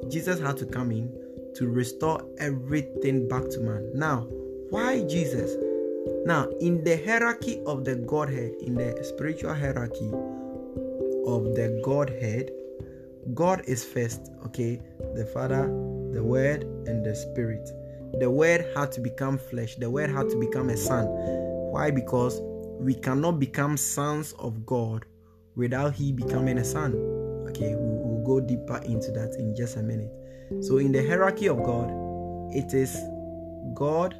Jesus 0.08 0.40
had 0.40 0.56
to 0.58 0.66
come 0.66 0.90
in 0.90 1.12
to 1.56 1.68
restore 1.68 2.24
everything 2.38 3.28
back 3.28 3.48
to 3.50 3.60
man. 3.60 3.90
Now, 3.94 4.26
why 4.70 5.02
Jesus? 5.04 5.54
Now, 6.26 6.48
in 6.60 6.84
the 6.84 7.02
hierarchy 7.04 7.62
of 7.66 7.84
the 7.84 7.96
Godhead, 7.96 8.54
in 8.60 8.74
the 8.74 9.02
spiritual 9.02 9.54
hierarchy 9.54 10.10
of 11.26 11.54
the 11.54 11.80
Godhead, 11.84 12.50
God 13.32 13.62
is 13.66 13.84
first, 13.84 14.30
okay? 14.46 14.80
The 15.14 15.24
Father, 15.26 15.66
the 16.12 16.22
Word, 16.22 16.64
and 16.86 17.04
the 17.04 17.14
Spirit. 17.14 17.68
The 18.20 18.30
Word 18.30 18.66
had 18.76 18.92
to 18.92 19.00
become 19.00 19.38
flesh, 19.38 19.76
the 19.76 19.88
Word 19.90 20.10
had 20.10 20.28
to 20.28 20.38
become 20.38 20.68
a 20.70 20.76
son. 20.76 21.06
Why? 21.06 21.90
Because 21.90 22.40
we 22.78 22.94
cannot 22.94 23.40
become 23.40 23.76
sons 23.76 24.34
of 24.38 24.66
God 24.66 25.06
without 25.56 25.94
He 25.94 26.12
becoming 26.12 26.58
a 26.58 26.64
son. 26.64 26.94
Okay, 27.48 27.74
we'll, 27.74 28.04
go 28.24 28.40
deeper 28.40 28.78
into 28.86 29.10
that 29.12 29.34
in 29.38 29.54
just 29.54 29.76
a 29.76 29.82
minute. 29.82 30.10
So, 30.64 30.78
in 30.78 30.92
the 30.92 31.06
hierarchy 31.06 31.46
of 31.46 31.62
God, 31.62 31.90
it 32.54 32.72
is 32.72 32.96
God, 33.74 34.14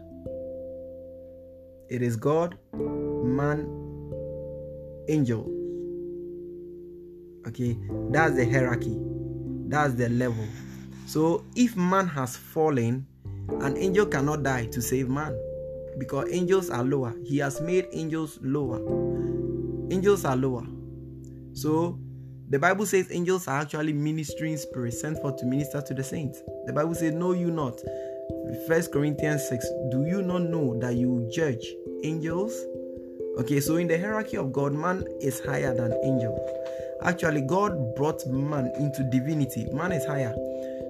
it 1.89 2.03
is 2.03 2.17
God, 2.17 2.59
man, 2.73 3.67
angel. 5.09 5.51
Okay, 7.47 7.77
that's 8.11 8.35
the 8.37 8.45
hierarchy, 8.45 8.97
that's 9.69 9.95
the 9.95 10.09
level. 10.09 10.47
So, 11.07 11.45
if 11.55 11.77
man 11.77 12.07
has 12.09 12.37
fallen, 12.37 13.07
an 13.61 13.77
angel 13.77 14.07
cannot 14.07 14.43
die 14.43 14.67
to 14.67 14.81
save 14.81 15.09
man 15.09 15.39
because 15.99 16.29
angels 16.31 16.71
are 16.71 16.85
lower. 16.85 17.15
He 17.25 17.39
has 17.39 17.61
made 17.61 17.87
angels 17.93 18.39
lower. 18.43 18.79
Angels 19.91 20.25
are 20.25 20.37
lower. 20.37 20.65
So 21.53 21.99
the 22.49 22.59
Bible 22.59 22.87
says 22.87 23.09
angels 23.11 23.49
are 23.49 23.61
actually 23.61 23.93
ministering 23.93 24.57
spirits 24.57 25.01
sent 25.01 25.21
forth 25.21 25.37
to 25.37 25.47
minister 25.47 25.81
to 25.81 25.95
the 25.95 26.03
saints. 26.03 26.43
The 26.67 26.73
Bible 26.73 26.95
says, 26.95 27.13
Know 27.13 27.33
you 27.33 27.51
not. 27.51 27.81
First 28.67 28.93
Corinthians 28.93 29.49
6. 29.49 29.67
Do 29.91 30.05
you 30.07 30.23
not 30.23 30.43
know 30.43 30.79
that 30.81 30.95
you 30.95 31.29
judge 31.33 31.75
angels? 32.03 32.53
Okay, 33.39 33.61
so 33.61 33.77
in 33.77 33.89
the 33.89 33.99
hierarchy 33.99 34.37
of 34.37 34.53
God, 34.53 34.73
man 34.73 35.05
is 35.21 35.41
higher 35.41 35.75
than 35.75 35.93
angels. 36.05 36.39
Actually, 37.03 37.43
God 37.43 37.95
brought 37.97 38.27
man 38.27 38.71
into 38.79 39.03
divinity. 39.11 39.67
Man 39.73 39.93
is 39.93 40.05
higher. 40.07 40.35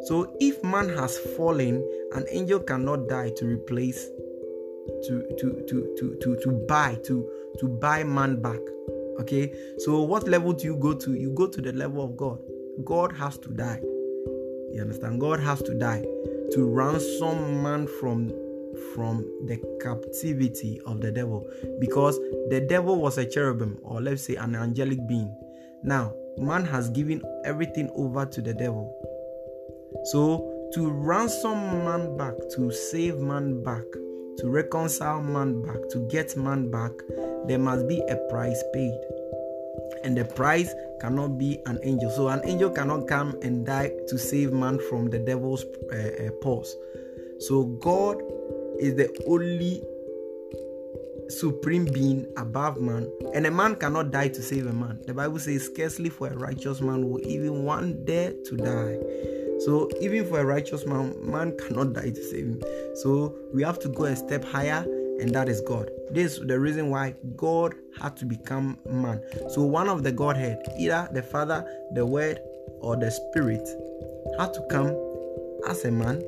So 0.04 0.36
if 0.40 0.62
man 0.62 0.88
has 0.90 1.16
fallen, 1.16 1.82
an 2.12 2.26
angel 2.30 2.60
cannot 2.60 3.08
die 3.08 3.30
to 3.36 3.46
replace 3.46 4.06
to 5.04 5.22
to 5.38 5.64
to 5.66 5.94
to 5.98 6.16
to, 6.20 6.36
to 6.42 6.52
buy 6.68 6.96
to 7.04 7.28
to 7.58 7.68
buy 7.68 8.04
man 8.04 8.40
back 8.40 8.60
okay 9.18 9.52
so 9.78 10.02
what 10.02 10.26
level 10.28 10.52
do 10.52 10.64
you 10.64 10.76
go 10.76 10.92
to 10.92 11.14
you 11.14 11.30
go 11.30 11.46
to 11.46 11.60
the 11.60 11.72
level 11.72 12.04
of 12.04 12.16
god 12.16 12.38
god 12.84 13.12
has 13.12 13.38
to 13.38 13.48
die 13.50 13.80
you 14.72 14.80
understand 14.80 15.20
god 15.20 15.40
has 15.40 15.62
to 15.62 15.74
die 15.74 16.04
to 16.52 16.66
ransom 16.66 17.62
man 17.62 17.87
from 18.00 18.33
from 18.94 19.22
the 19.46 19.57
captivity 19.80 20.80
of 20.87 21.00
the 21.00 21.11
devil. 21.11 21.46
Because 21.78 22.18
the 22.50 22.64
devil 22.68 22.96
was 22.96 23.18
a 23.18 23.26
cherubim 23.26 23.78
or 23.83 24.00
let's 24.00 24.22
say 24.22 24.37
an 24.37 24.54
angelic 24.54 25.07
being. 25.07 25.35
Now 25.83 26.14
man 26.37 26.64
has 26.66 26.90
given 26.90 27.22
everything 27.44 27.90
over 27.94 28.26
to 28.26 28.42
the 28.42 28.54
devil. 28.54 28.92
So 30.12 30.70
to 30.74 30.90
ransom 30.90 31.85
man 31.85 32.16
back 32.16 32.35
to 32.57 32.72
save 32.72 33.18
man 33.18 33.62
back 33.62 33.85
to 34.38 34.48
reconcile 34.48 35.22
man 35.22 35.62
back, 35.62 35.88
to 35.90 36.07
get 36.09 36.37
man 36.37 36.70
back, 36.70 36.92
there 37.46 37.59
must 37.59 37.87
be 37.88 38.00
a 38.09 38.16
price 38.28 38.62
paid. 38.72 38.98
And 40.02 40.16
the 40.16 40.24
price 40.24 40.72
cannot 41.00 41.38
be 41.38 41.58
an 41.66 41.78
angel. 41.82 42.10
So 42.10 42.28
an 42.28 42.42
angel 42.44 42.70
cannot 42.70 43.08
come 43.08 43.38
and 43.42 43.64
die 43.64 43.92
to 44.08 44.18
save 44.18 44.52
man 44.52 44.78
from 44.88 45.10
the 45.10 45.18
devil's 45.18 45.64
uh, 45.92 45.96
uh, 45.96 46.30
paws. 46.42 46.76
So 47.40 47.64
God 47.64 48.22
is 48.78 48.94
the 48.96 49.08
only 49.26 49.82
supreme 51.28 51.87
being 51.87 52.26
above 52.37 52.80
man, 52.80 53.10
and 53.34 53.46
a 53.46 53.50
man 53.50 53.76
cannot 53.76 54.10
die 54.10 54.28
to 54.28 54.42
save 54.42 54.66
a 54.66 54.72
man. 54.72 55.00
The 55.06 55.14
Bible 55.14 55.38
says, 55.38 55.64
Scarcely 55.64 56.10
for 56.10 56.28
a 56.28 56.37
righteous 56.37 56.80
man 56.80 57.08
will 57.08 57.20
even 57.26 57.64
one 57.64 58.04
dare 58.04 58.32
to 58.32 58.56
die. 58.56 58.98
So 59.60 59.88
even 60.00 60.26
for 60.26 60.40
a 60.40 60.44
righteous 60.44 60.84
man, 60.84 61.14
man 61.20 61.56
cannot 61.56 61.92
die 61.92 62.10
to 62.10 62.22
save 62.22 62.44
him. 62.44 62.62
So 62.96 63.34
we 63.52 63.62
have 63.62 63.78
to 63.80 63.88
go 63.88 64.04
a 64.04 64.16
step 64.16 64.44
higher, 64.44 64.84
and 65.20 65.35
that 65.35 65.48
is 65.48 65.61
God. 65.61 65.90
This 66.11 66.38
is 66.38 66.46
the 66.46 66.59
reason 66.59 66.90
why 66.90 67.14
God 67.37 67.74
had 68.00 68.16
to 68.18 68.24
become 68.24 68.79
man. 68.88 69.22
So 69.50 69.62
one 69.62 69.88
of 69.88 70.03
the 70.03 70.12
Godhead, 70.12 70.62
either 70.79 71.09
the 71.12 71.22
Father, 71.22 71.64
the 71.92 72.05
Word, 72.05 72.40
or 72.81 72.96
the 72.96 73.11
Spirit, 73.11 73.66
had 74.38 74.53
to 74.55 74.62
come 74.70 74.96
as 75.68 75.85
a 75.85 75.90
man 75.90 76.22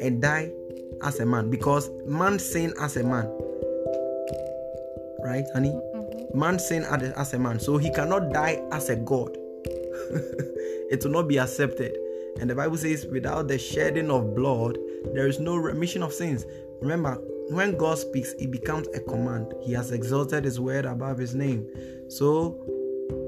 and 0.00 0.20
die 0.20 0.50
as 1.02 1.20
a 1.20 1.26
man 1.26 1.50
because 1.50 1.90
man 2.04 2.38
sinned 2.38 2.74
as 2.80 2.96
a 2.96 3.02
man. 3.02 3.26
Right, 5.24 5.44
honey? 5.52 5.70
Mm-hmm. 5.70 6.38
Man 6.38 6.58
sinned 6.58 6.86
as 6.86 7.32
a 7.34 7.38
man, 7.38 7.60
so 7.60 7.78
he 7.78 7.90
cannot 7.90 8.32
die 8.32 8.62
as 8.72 8.88
a 8.88 8.96
God. 8.96 9.30
it 10.90 11.00
will 11.04 11.12
not 11.12 11.28
be 11.28 11.38
accepted. 11.38 11.96
And 12.40 12.50
the 12.50 12.54
Bible 12.54 12.76
says, 12.76 13.06
without 13.06 13.48
the 13.48 13.58
shedding 13.58 14.10
of 14.10 14.34
blood, 14.34 14.78
there 15.14 15.28
is 15.28 15.38
no 15.38 15.56
remission 15.56 16.02
of 16.02 16.12
sins. 16.12 16.44
Remember, 16.80 17.18
when 17.52 17.76
God 17.76 17.98
speaks, 17.98 18.32
it 18.34 18.50
becomes 18.50 18.88
a 18.94 19.00
command. 19.00 19.54
He 19.62 19.72
has 19.72 19.90
exalted 19.90 20.44
his 20.44 20.60
word 20.60 20.84
above 20.84 21.18
his 21.18 21.34
name. 21.34 21.66
So, 22.08 22.58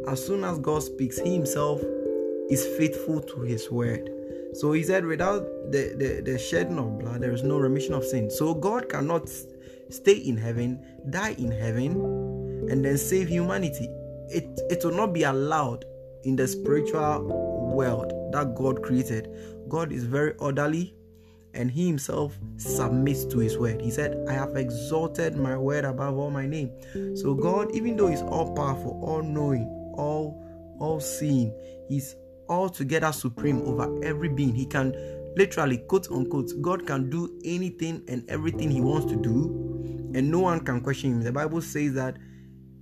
as 0.08 0.24
soon 0.24 0.44
as 0.44 0.58
God 0.58 0.82
speaks, 0.82 1.18
he 1.18 1.34
himself 1.34 1.80
is 2.50 2.66
faithful 2.78 3.20
to 3.20 3.40
his 3.42 3.70
word. 3.70 4.10
So 4.54 4.72
he 4.72 4.82
said, 4.82 5.04
without 5.04 5.42
the, 5.72 5.94
the, 5.96 6.32
the 6.32 6.38
shedding 6.38 6.78
of 6.78 6.98
blood, 6.98 7.20
there 7.20 7.32
is 7.32 7.42
no 7.42 7.58
remission 7.58 7.94
of 7.94 8.04
sin. 8.04 8.30
So 8.30 8.54
God 8.54 8.88
cannot 8.88 9.28
stay 9.88 10.16
in 10.16 10.36
heaven, 10.36 10.84
die 11.10 11.34
in 11.38 11.50
heaven, 11.50 11.92
and 12.70 12.84
then 12.84 12.96
save 12.96 13.28
humanity. 13.28 13.88
It, 14.28 14.60
it 14.70 14.84
will 14.84 14.94
not 14.94 15.12
be 15.12 15.24
allowed 15.24 15.84
in 16.22 16.36
the 16.36 16.46
spiritual 16.46 17.72
world 17.74 18.12
that 18.32 18.54
God 18.54 18.82
created, 18.82 19.28
God 19.68 19.92
is 19.92 20.04
very 20.04 20.34
orderly 20.36 20.94
and 21.54 21.70
he 21.70 21.86
himself 21.86 22.38
submits 22.56 23.24
to 23.26 23.38
his 23.38 23.56
word. 23.56 23.80
He 23.80 23.90
said, 23.90 24.24
I 24.28 24.32
have 24.32 24.56
exalted 24.56 25.36
my 25.36 25.56
word 25.56 25.84
above 25.84 26.18
all 26.18 26.30
my 26.30 26.46
name. 26.46 26.70
So 27.16 27.34
God, 27.34 27.74
even 27.74 27.96
though 27.96 28.08
he's 28.08 28.22
all 28.22 28.54
powerful, 28.54 29.00
all 29.04 29.22
knowing, 29.22 29.66
all 29.96 30.40
all 30.80 31.00
seeing, 31.00 31.54
he's 31.88 32.16
altogether 32.48 33.12
supreme 33.12 33.62
over 33.62 34.04
every 34.04 34.28
being. 34.28 34.54
He 34.54 34.66
can 34.66 34.92
literally 35.36 35.78
quote 35.78 36.10
unquote, 36.10 36.50
God 36.60 36.86
can 36.86 37.10
do 37.10 37.40
anything 37.44 38.02
and 38.08 38.28
everything 38.28 38.70
he 38.70 38.80
wants 38.80 39.10
to 39.12 39.16
do, 39.16 40.10
and 40.14 40.30
no 40.30 40.40
one 40.40 40.60
can 40.60 40.80
question 40.80 41.12
him. 41.12 41.22
The 41.22 41.32
Bible 41.32 41.60
says 41.60 41.94
that 41.94 42.16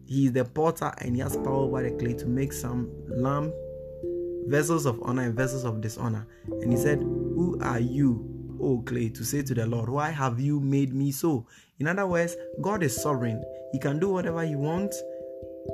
he 0.07 0.27
is 0.27 0.33
the 0.33 0.45
potter 0.45 0.93
and 0.99 1.15
he 1.15 1.23
has 1.23 1.37
power 1.37 1.65
over 1.65 1.83
the 1.83 1.91
clay 1.97 2.15
to 2.15 2.27
make 2.27 2.53
some 2.53 2.91
lamb 3.09 3.53
vessels 4.47 4.87
of 4.87 5.01
honor 5.03 5.23
and 5.23 5.35
vessels 5.35 5.65
of 5.65 5.81
dishonor. 5.81 6.27
And 6.47 6.73
he 6.73 6.77
said, 6.77 6.99
Who 7.01 7.59
are 7.63 7.81
you, 7.81 8.32
O 8.63 8.83
clay, 8.83 9.09
to 9.11 9.25
say 9.25 9.43
to 9.43 9.55
the 9.55 9.67
Lord, 9.67 9.89
Why 9.89 10.11
have 10.11 10.41
you 10.41 10.61
made 10.61 10.95
me 10.95 11.11
so? 11.13 11.47
In 11.79 11.89
other 11.89 12.07
words, 12.07 12.37
God 12.61 12.83
is 12.83 12.95
sovereign. 12.95 13.43
He 13.73 13.79
can 13.79 13.99
do 13.99 14.11
whatever 14.11 14.45
he 14.45 14.55
wants, 14.55 15.03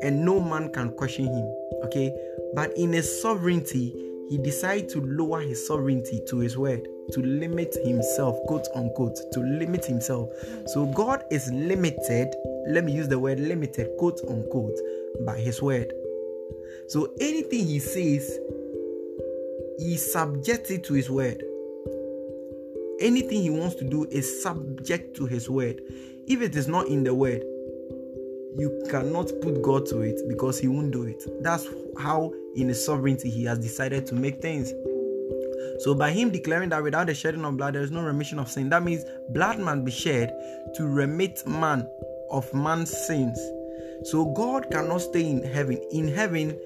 and 0.02 0.24
no 0.24 0.40
man 0.40 0.72
can 0.72 0.96
question 0.96 1.26
him. 1.26 1.54
Okay? 1.84 2.14
But 2.54 2.76
in 2.76 2.92
his 2.92 3.20
sovereignty, 3.22 3.94
he 4.28 4.38
decided 4.38 4.88
to 4.90 5.00
lower 5.00 5.40
his 5.40 5.66
sovereignty 5.66 6.20
to 6.28 6.38
his 6.38 6.56
word, 6.56 6.86
to 7.12 7.20
limit 7.20 7.76
himself, 7.84 8.38
quote 8.46 8.66
unquote, 8.74 9.18
to 9.32 9.40
limit 9.40 9.84
himself. 9.84 10.30
So 10.66 10.86
God 10.86 11.24
is 11.30 11.50
limited, 11.52 12.34
let 12.68 12.84
me 12.84 12.92
use 12.92 13.08
the 13.08 13.18
word 13.18 13.40
limited, 13.40 13.88
quote 13.98 14.20
unquote, 14.28 14.78
by 15.24 15.38
his 15.38 15.62
word. 15.62 15.92
So 16.88 17.14
anything 17.20 17.66
he 17.66 17.78
says 17.78 18.38
he 19.78 19.96
subjects 19.96 20.70
it 20.70 20.84
to 20.84 20.94
his 20.94 21.08
word. 21.08 21.42
Anything 23.00 23.42
he 23.42 23.50
wants 23.50 23.76
to 23.76 23.84
do 23.84 24.06
is 24.10 24.42
subject 24.42 25.16
to 25.16 25.26
his 25.26 25.48
word. 25.48 25.80
If 26.26 26.42
it 26.42 26.56
is 26.56 26.66
not 26.66 26.88
in 26.88 27.04
the 27.04 27.14
word, 27.14 27.42
you 28.58 28.82
cannot 28.90 29.30
put 29.40 29.62
God 29.62 29.86
to 29.86 30.00
it 30.00 30.20
because 30.28 30.58
he 30.58 30.66
won't 30.66 30.90
do 30.90 31.04
it. 31.04 31.22
That's 31.40 31.66
how, 31.96 32.32
in 32.56 32.68
his 32.68 32.84
sovereignty, 32.84 33.30
he 33.30 33.44
has 33.44 33.60
decided 33.60 34.04
to 34.06 34.16
make 34.16 34.42
things. 34.42 34.72
So, 35.78 35.94
by 35.94 36.10
him 36.10 36.30
declaring 36.30 36.70
that 36.70 36.82
without 36.82 37.06
the 37.06 37.14
shedding 37.14 37.44
of 37.44 37.56
blood, 37.56 37.74
there 37.74 37.82
is 37.82 37.92
no 37.92 38.02
remission 38.02 38.40
of 38.40 38.50
sin, 38.50 38.68
that 38.70 38.82
means 38.82 39.04
blood 39.30 39.60
must 39.60 39.84
be 39.84 39.92
shed 39.92 40.34
to 40.74 40.84
remit 40.84 41.46
man 41.46 41.86
of 42.32 42.52
man's 42.52 42.90
sins. 43.06 43.38
So, 44.04 44.24
God 44.34 44.72
cannot 44.72 45.02
stay 45.02 45.24
in 45.24 45.44
heaven. 45.44 45.80
In 45.92 46.08
heaven, 46.08 46.58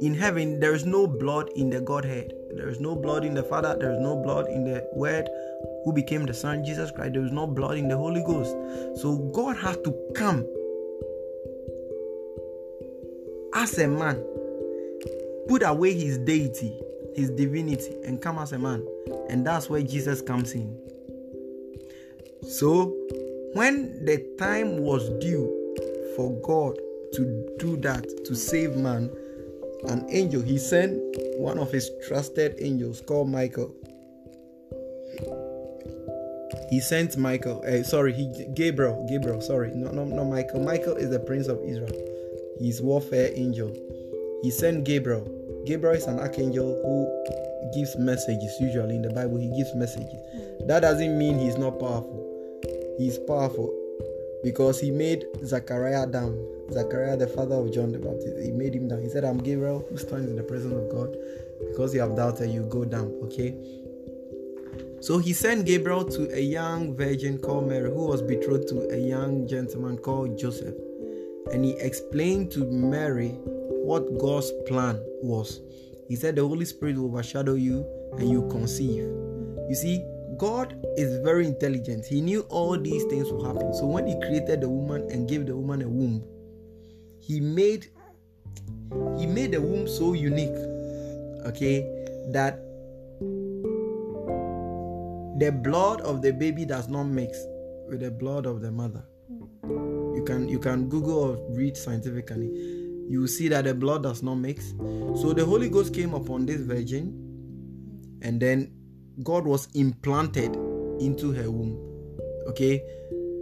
in 0.00 0.14
heaven, 0.14 0.58
there 0.58 0.74
is 0.74 0.84
no 0.84 1.06
blood 1.06 1.48
in 1.54 1.70
the 1.70 1.80
Godhead. 1.80 2.32
There 2.56 2.68
is 2.68 2.80
no 2.80 2.96
blood 2.96 3.24
in 3.24 3.34
the 3.34 3.42
Father, 3.44 3.76
there 3.78 3.92
is 3.92 4.00
no 4.00 4.16
blood 4.16 4.48
in 4.48 4.64
the 4.64 4.84
Word 4.94 5.28
who 5.86 5.92
became 5.92 6.26
the 6.26 6.34
Son, 6.34 6.64
Jesus 6.64 6.90
Christ. 6.90 7.12
There 7.12 7.22
was 7.22 7.30
no 7.30 7.46
blood 7.46 7.78
in 7.78 7.86
the 7.86 7.96
Holy 7.96 8.20
Ghost. 8.24 8.50
So 9.00 9.18
God 9.32 9.56
had 9.56 9.84
to 9.84 9.94
come 10.16 10.44
as 13.54 13.78
a 13.78 13.86
man, 13.86 14.16
put 15.46 15.62
away 15.62 15.94
his 15.94 16.18
deity, 16.18 16.76
his 17.14 17.30
divinity, 17.30 17.94
and 18.04 18.20
come 18.20 18.36
as 18.38 18.50
a 18.50 18.58
man. 18.58 18.84
And 19.30 19.46
that's 19.46 19.70
where 19.70 19.80
Jesus 19.80 20.20
comes 20.20 20.54
in. 20.54 20.76
So, 22.42 22.92
when 23.52 24.04
the 24.04 24.18
time 24.40 24.78
was 24.78 25.08
due 25.20 25.46
for 26.16 26.32
God 26.42 26.76
to 27.12 27.56
do 27.60 27.76
that, 27.76 28.24
to 28.24 28.34
save 28.34 28.74
man, 28.74 29.08
an 29.84 30.04
angel, 30.10 30.42
he 30.42 30.58
sent 30.58 31.00
one 31.36 31.60
of 31.60 31.70
his 31.70 31.92
trusted 32.08 32.56
angels 32.58 33.00
called 33.00 33.30
Michael. 33.30 33.72
He 36.68 36.80
sent 36.80 37.16
Michael, 37.16 37.62
uh, 37.66 37.82
sorry, 37.82 38.12
he 38.12 38.46
Gabriel, 38.54 39.06
Gabriel, 39.08 39.40
sorry, 39.40 39.70
no, 39.74 39.90
no, 39.90 40.04
no, 40.04 40.24
Michael. 40.24 40.60
Michael 40.60 40.96
is 40.96 41.10
the 41.10 41.20
prince 41.20 41.46
of 41.46 41.62
Israel. 41.62 41.92
He's 42.58 42.82
warfare 42.82 43.30
angel. 43.34 43.72
He 44.42 44.50
sent 44.50 44.84
Gabriel. 44.84 45.26
Gabriel 45.66 45.94
is 45.94 46.06
an 46.06 46.18
archangel 46.18 46.80
who 46.82 47.72
gives 47.74 47.96
messages. 47.96 48.56
Usually 48.60 48.96
in 48.96 49.02
the 49.02 49.10
Bible, 49.10 49.38
he 49.38 49.48
gives 49.56 49.74
messages. 49.74 50.20
That 50.66 50.80
doesn't 50.80 51.16
mean 51.16 51.38
he's 51.38 51.56
not 51.56 51.78
powerful. 51.78 52.22
He's 52.98 53.18
powerful 53.18 53.72
because 54.42 54.80
he 54.80 54.90
made 54.90 55.24
Zachariah 55.44 56.06
dumb. 56.06 56.36
Zachariah, 56.72 57.16
the 57.16 57.28
father 57.28 57.56
of 57.56 57.72
John 57.72 57.92
the 57.92 57.98
Baptist, 57.98 58.38
he 58.42 58.50
made 58.50 58.74
him 58.74 58.88
down. 58.88 59.02
He 59.02 59.08
said, 59.08 59.24
I'm 59.24 59.38
Gabriel 59.38 59.86
who 59.88 59.96
stands 59.96 60.28
in 60.28 60.36
the 60.36 60.42
presence 60.42 60.74
of 60.74 60.90
God. 60.90 61.16
Because 61.68 61.94
you 61.94 62.00
have 62.00 62.16
doubted, 62.16 62.50
you 62.50 62.62
go 62.62 62.84
down. 62.84 63.12
Okay? 63.24 63.54
So 65.00 65.18
he 65.18 65.32
sent 65.32 65.66
Gabriel 65.66 66.04
to 66.04 66.34
a 66.36 66.40
young 66.40 66.96
virgin 66.96 67.38
called 67.38 67.68
Mary 67.68 67.90
who 67.90 68.06
was 68.06 68.22
betrothed 68.22 68.68
to 68.68 68.88
a 68.90 68.98
young 68.98 69.46
gentleman 69.46 69.98
called 69.98 70.38
Joseph. 70.38 70.74
And 71.52 71.64
he 71.64 71.72
explained 71.78 72.50
to 72.52 72.64
Mary 72.64 73.28
what 73.84 74.18
God's 74.18 74.50
plan 74.66 75.00
was. 75.22 75.60
He 76.08 76.16
said, 76.16 76.36
The 76.36 76.46
Holy 76.46 76.64
Spirit 76.64 76.96
will 76.96 77.06
overshadow 77.06 77.54
you 77.54 77.86
and 78.18 78.28
you 78.30 78.48
conceive. 78.48 79.04
You 79.68 79.74
see, 79.74 80.04
God 80.38 80.84
is 80.96 81.22
very 81.22 81.46
intelligent. 81.46 82.04
He 82.04 82.20
knew 82.20 82.40
all 82.48 82.78
these 82.78 83.04
things 83.04 83.30
would 83.30 83.46
happen. 83.46 83.74
So 83.74 83.86
when 83.86 84.06
he 84.06 84.18
created 84.20 84.60
the 84.60 84.68
woman 84.68 85.08
and 85.10 85.28
gave 85.28 85.46
the 85.46 85.56
woman 85.56 85.82
a 85.82 85.88
womb, 85.88 86.24
he 87.20 87.40
made 87.40 87.88
he 89.18 89.26
made 89.26 89.52
the 89.52 89.60
womb 89.60 89.88
so 89.88 90.12
unique, 90.12 90.56
okay, 91.46 91.80
that 92.32 92.60
the 95.38 95.52
blood 95.52 96.00
of 96.00 96.22
the 96.22 96.32
baby 96.32 96.64
does 96.64 96.88
not 96.88 97.04
mix 97.04 97.38
with 97.88 98.00
the 98.00 98.10
blood 98.10 98.46
of 98.46 98.60
the 98.62 98.70
mother. 98.70 99.04
You 99.64 100.22
can 100.26 100.48
you 100.48 100.58
can 100.58 100.88
Google 100.88 101.18
or 101.18 101.54
read 101.54 101.76
scientifically. 101.76 102.46
You 103.08 103.26
see 103.26 103.48
that 103.48 103.64
the 103.64 103.74
blood 103.74 104.02
does 104.02 104.22
not 104.22 104.36
mix. 104.36 104.70
So 105.20 105.32
the 105.32 105.44
Holy 105.44 105.68
Ghost 105.68 105.94
came 105.94 106.14
upon 106.14 106.46
this 106.46 106.60
virgin, 106.60 107.12
and 108.22 108.40
then 108.40 108.72
God 109.22 109.44
was 109.44 109.68
implanted 109.74 110.56
into 111.00 111.32
her 111.32 111.50
womb. 111.50 111.76
Okay, 112.48 112.82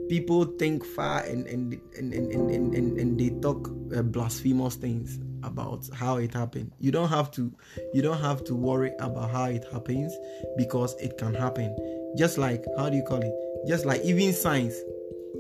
people 0.09 0.45
think 0.59 0.85
far 0.85 1.21
and 1.21 1.47
and 1.47 1.81
and 1.97 2.13
and 2.13 2.33
and, 2.33 2.75
and, 2.75 2.99
and 2.99 3.21
they 3.21 3.31
talk 3.41 3.71
uh, 3.95 4.03
blasphemous 4.03 4.75
things 4.75 5.19
about 5.45 5.89
how 5.95 6.17
it 6.17 6.33
happened. 6.33 6.73
You 6.79 6.91
don't 6.91 7.09
have 7.09 7.31
to 7.33 7.53
you 7.93 8.03
don't 8.03 8.21
have 8.21 8.45
to 8.45 8.55
worry 8.55 8.93
about 8.99 9.31
how 9.31 9.45
it 9.45 9.65
happens 9.73 10.17
because 10.57 10.95
it 11.01 11.19
can 11.19 11.35
happen. 11.35 11.77
Just 12.17 12.39
like 12.39 12.65
how 12.77 12.89
do 12.89 12.97
you 12.97 13.03
call 13.03 13.21
it? 13.21 13.33
Just 13.67 13.85
like 13.85 14.03
even 14.03 14.33
science, 14.33 14.75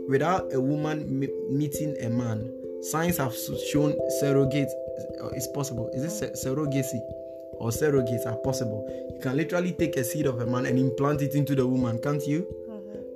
without 0.09 0.53
a 0.53 0.61
woman 0.61 1.27
meeting 1.51 1.97
a 2.01 2.09
man, 2.09 2.51
science 2.83 3.17
have 3.19 3.35
shown 3.73 3.95
surrogates 4.23 4.71
uh, 5.23 5.29
is 5.31 5.47
possible. 5.49 5.90
Is 5.95 6.23
it 6.23 6.35
surrogacy? 6.35 7.01
Or 7.59 7.71
surrogates 7.71 8.27
are 8.27 8.37
possible. 8.38 8.85
You 9.14 9.21
can 9.21 9.37
literally 9.37 9.73
take 9.73 9.97
a 9.97 10.05
seed 10.05 10.27
of 10.27 10.40
a 10.40 10.47
man 10.47 10.67
and 10.67 10.79
implant 10.79 11.23
it 11.23 11.35
into 11.35 11.55
the 11.55 11.67
woman, 11.67 12.01
can't 12.03 12.27
you? 12.27 12.47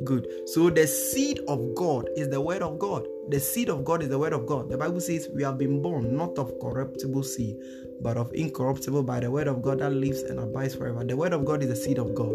Good. 0.04 0.28
So 0.46 0.70
the 0.70 0.86
seed 0.86 1.40
of 1.48 1.74
God 1.74 2.08
is 2.16 2.28
the 2.28 2.40
word 2.40 2.62
of 2.62 2.78
God. 2.78 3.04
The 3.30 3.38
seed 3.38 3.68
of 3.68 3.84
God 3.84 4.02
is 4.02 4.08
the 4.08 4.18
word 4.18 4.32
of 4.32 4.46
God. 4.46 4.70
The 4.70 4.78
Bible 4.78 5.00
says 5.00 5.28
we 5.34 5.42
have 5.42 5.58
been 5.58 5.82
born 5.82 6.16
not 6.16 6.38
of 6.38 6.58
corruptible 6.60 7.22
seed, 7.22 7.56
but 8.00 8.16
of 8.16 8.32
incorruptible 8.32 9.02
by 9.02 9.20
the 9.20 9.30
word 9.30 9.48
of 9.48 9.60
God 9.60 9.80
that 9.80 9.92
lives 9.92 10.22
and 10.22 10.38
abides 10.38 10.74
forever. 10.74 11.04
The 11.04 11.16
word 11.16 11.34
of 11.34 11.44
God 11.44 11.62
is 11.62 11.68
the 11.68 11.76
seed 11.76 11.98
of 11.98 12.14
God. 12.14 12.34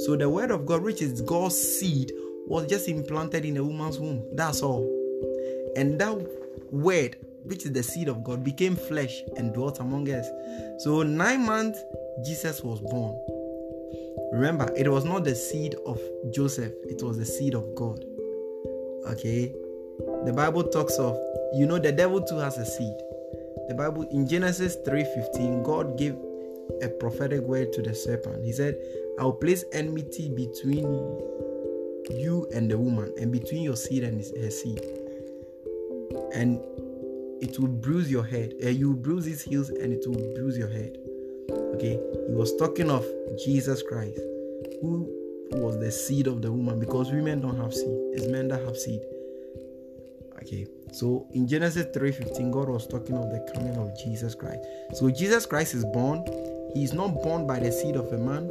So 0.00 0.14
the 0.14 0.28
word 0.28 0.50
of 0.50 0.66
God, 0.66 0.82
which 0.82 1.00
is 1.00 1.22
God's 1.22 1.56
seed, 1.56 2.12
was 2.46 2.66
just 2.66 2.88
implanted 2.88 3.44
in 3.44 3.56
a 3.56 3.64
woman's 3.64 3.98
womb. 3.98 4.24
That's 4.32 4.62
all. 4.62 4.84
And 5.74 5.98
that 6.00 6.16
word, 6.70 7.16
which 7.44 7.64
is 7.64 7.72
the 7.72 7.82
seed 7.82 8.08
of 8.08 8.22
God, 8.22 8.44
became 8.44 8.76
flesh 8.76 9.22
and 9.36 9.54
dwelt 9.54 9.80
among 9.80 10.10
us. 10.10 10.26
So 10.84 11.02
nine 11.02 11.46
months, 11.46 11.82
Jesus 12.24 12.62
was 12.62 12.80
born. 12.80 13.18
Remember, 14.32 14.70
it 14.76 14.88
was 14.88 15.04
not 15.04 15.24
the 15.24 15.34
seed 15.34 15.76
of 15.86 15.98
Joseph, 16.30 16.72
it 16.88 17.02
was 17.02 17.16
the 17.16 17.24
seed 17.24 17.54
of 17.54 17.74
God. 17.74 18.04
Okay? 19.06 19.54
The 20.24 20.32
Bible 20.32 20.64
talks 20.64 20.98
of, 20.98 21.16
you 21.54 21.66
know, 21.66 21.78
the 21.78 21.92
devil 21.92 22.20
too 22.20 22.38
has 22.38 22.58
a 22.58 22.66
seed. 22.66 22.96
The 23.68 23.74
Bible 23.74 24.02
in 24.10 24.28
Genesis 24.28 24.76
3:15, 24.86 25.62
God 25.62 25.98
gave 25.98 26.16
a 26.82 26.88
prophetic 26.88 27.40
word 27.40 27.72
to 27.72 27.82
the 27.82 27.94
serpent. 27.94 28.44
He 28.44 28.52
said, 28.52 28.76
I'll 29.18 29.32
place 29.32 29.64
enmity 29.72 30.28
between 30.28 30.84
you 32.10 32.46
and 32.54 32.70
the 32.70 32.78
woman, 32.78 33.12
and 33.18 33.32
between 33.32 33.62
your 33.62 33.76
seed 33.76 34.04
and 34.04 34.22
her 34.40 34.50
seed. 34.50 34.80
And 36.34 36.60
it 37.40 37.58
will 37.58 37.68
bruise 37.68 38.10
your 38.10 38.24
head. 38.24 38.54
Uh, 38.64 38.68
you 38.68 38.94
bruise 38.94 39.24
his 39.24 39.42
heels, 39.42 39.70
and 39.70 39.92
it 39.92 40.06
will 40.06 40.34
bruise 40.34 40.56
your 40.56 40.68
head. 40.68 40.96
Okay, 41.50 41.98
he 42.28 42.34
was 42.34 42.54
talking 42.56 42.90
of 42.90 43.04
Jesus 43.44 43.82
Christ, 43.82 44.18
who 44.80 45.08
was 45.52 45.78
the 45.78 45.90
seed 45.90 46.26
of 46.26 46.42
the 46.42 46.52
woman, 46.52 46.78
because 46.78 47.10
women 47.10 47.40
don't 47.40 47.58
have 47.58 47.74
seed, 47.74 47.96
it's 48.12 48.26
men 48.26 48.48
that 48.48 48.62
have 48.64 48.76
seed. 48.76 49.00
Okay, 50.42 50.66
so 50.92 51.26
in 51.32 51.48
Genesis 51.48 51.86
3:15, 51.92 52.50
God 52.50 52.68
was 52.68 52.86
talking 52.86 53.16
of 53.16 53.30
the 53.30 53.40
coming 53.54 53.76
of 53.76 53.96
Jesus 53.98 54.34
Christ. 54.34 54.60
So 54.94 55.10
Jesus 55.10 55.46
Christ 55.46 55.74
is 55.74 55.84
born. 55.84 56.24
He 56.74 56.84
is 56.84 56.92
not 56.92 57.22
born 57.22 57.46
by 57.46 57.58
the 57.58 57.72
seed 57.72 57.96
of 57.96 58.12
a 58.12 58.18
man. 58.18 58.50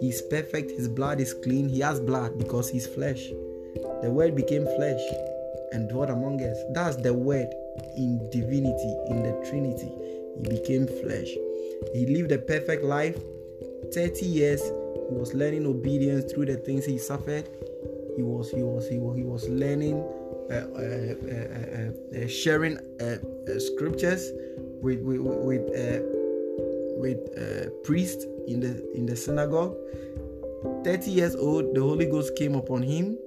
He's 0.00 0.20
perfect. 0.22 0.72
His 0.72 0.88
blood 0.88 1.20
is 1.20 1.32
clean. 1.32 1.68
He 1.68 1.80
has 1.80 2.00
blood 2.00 2.36
because 2.38 2.68
he's 2.68 2.86
flesh. 2.86 3.30
The 4.02 4.10
word 4.10 4.34
became 4.34 4.66
flesh 4.76 5.00
and 5.72 5.88
dwelt 5.88 6.10
among 6.10 6.42
us. 6.42 6.58
That's 6.72 6.96
the 6.96 7.14
word 7.14 7.48
in 7.96 8.18
divinity, 8.30 8.96
in 9.08 9.22
the 9.22 9.32
Trinity. 9.48 9.92
He 10.36 10.48
became 10.48 10.86
flesh. 10.86 11.30
He 11.94 12.06
lived 12.06 12.32
a 12.32 12.38
perfect 12.38 12.84
life. 12.84 13.16
30 13.92 14.26
years 14.26 14.62
he 14.62 15.14
was 15.14 15.32
learning 15.34 15.66
obedience 15.66 16.32
through 16.32 16.46
the 16.46 16.56
things 16.56 16.84
he 16.84 16.98
suffered. 16.98 17.48
He 18.16 18.22
was 18.22 18.50
he 18.50 18.62
was 18.62 18.88
he 18.88 18.98
was, 18.98 19.16
he 19.16 19.24
was 19.24 19.48
learning 19.48 20.02
uh, 20.50 20.54
uh, 20.54 22.24
uh, 22.24 22.28
sharing 22.28 22.78
scriptures 23.58 24.30
with 24.82 25.00
with 25.00 25.20
with, 25.20 25.64
with 26.98 27.82
priests 27.84 28.24
in 28.46 28.60
the 28.60 28.72
in 28.94 29.06
the 29.06 29.16
synagogue. 29.16 29.76
30 30.84 31.10
years 31.10 31.34
old, 31.34 31.74
the 31.74 31.80
Holy 31.80 32.06
Ghost 32.06 32.36
came 32.36 32.54
upon 32.54 32.82
him. 32.82 33.18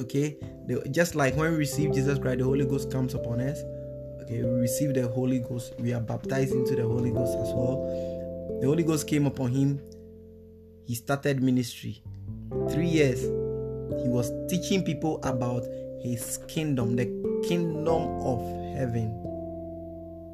Okay, 0.00 0.36
the, 0.66 0.82
just 0.90 1.14
like 1.14 1.36
when 1.36 1.52
we 1.52 1.58
receive 1.58 1.92
Jesus 1.92 2.18
Christ, 2.18 2.38
the 2.38 2.44
Holy 2.44 2.64
Ghost 2.64 2.90
comes 2.90 3.14
upon 3.14 3.40
us 3.40 3.62
Okay, 4.22 4.44
we 4.44 4.60
receive 4.60 4.94
the 4.94 5.08
Holy 5.08 5.40
Ghost. 5.40 5.74
We 5.78 5.92
are 5.92 6.00
baptized 6.00 6.54
into 6.54 6.76
the 6.76 6.84
Holy 6.84 7.10
Ghost 7.10 7.36
as 7.36 7.52
well. 7.52 7.84
The 8.60 8.66
Holy 8.66 8.84
Ghost 8.84 9.08
came 9.08 9.26
upon 9.26 9.50
him. 9.50 9.80
He 10.86 10.94
started 10.94 11.42
ministry. 11.42 12.00
Three 12.70 12.86
years, 12.86 13.20
he 13.22 14.08
was 14.08 14.30
teaching 14.48 14.84
people 14.84 15.20
about 15.24 15.64
his 16.02 16.38
kingdom, 16.48 16.96
the 16.96 17.06
kingdom 17.46 18.02
of 18.20 18.40
heaven. 18.76 19.18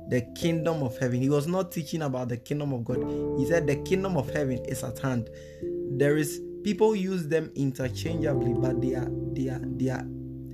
The 0.08 0.22
kingdom 0.34 0.82
of 0.82 0.96
heaven. 0.98 1.20
He 1.20 1.28
was 1.28 1.46
not 1.46 1.70
teaching 1.70 2.02
about 2.02 2.30
the 2.30 2.38
kingdom 2.38 2.72
of 2.72 2.84
God. 2.84 3.04
He 3.38 3.46
said 3.46 3.66
the 3.66 3.76
kingdom 3.76 4.16
of 4.16 4.30
heaven 4.30 4.64
is 4.64 4.82
at 4.82 4.98
hand. 4.98 5.28
There 5.92 6.16
is 6.16 6.40
people 6.62 6.96
use 6.96 7.28
them 7.28 7.52
interchangeably, 7.54 8.54
but 8.54 8.80
they 8.80 8.94
are 8.94 9.10
they 9.32 9.48
are 9.48 9.60
they 9.62 9.90
are 9.90 10.04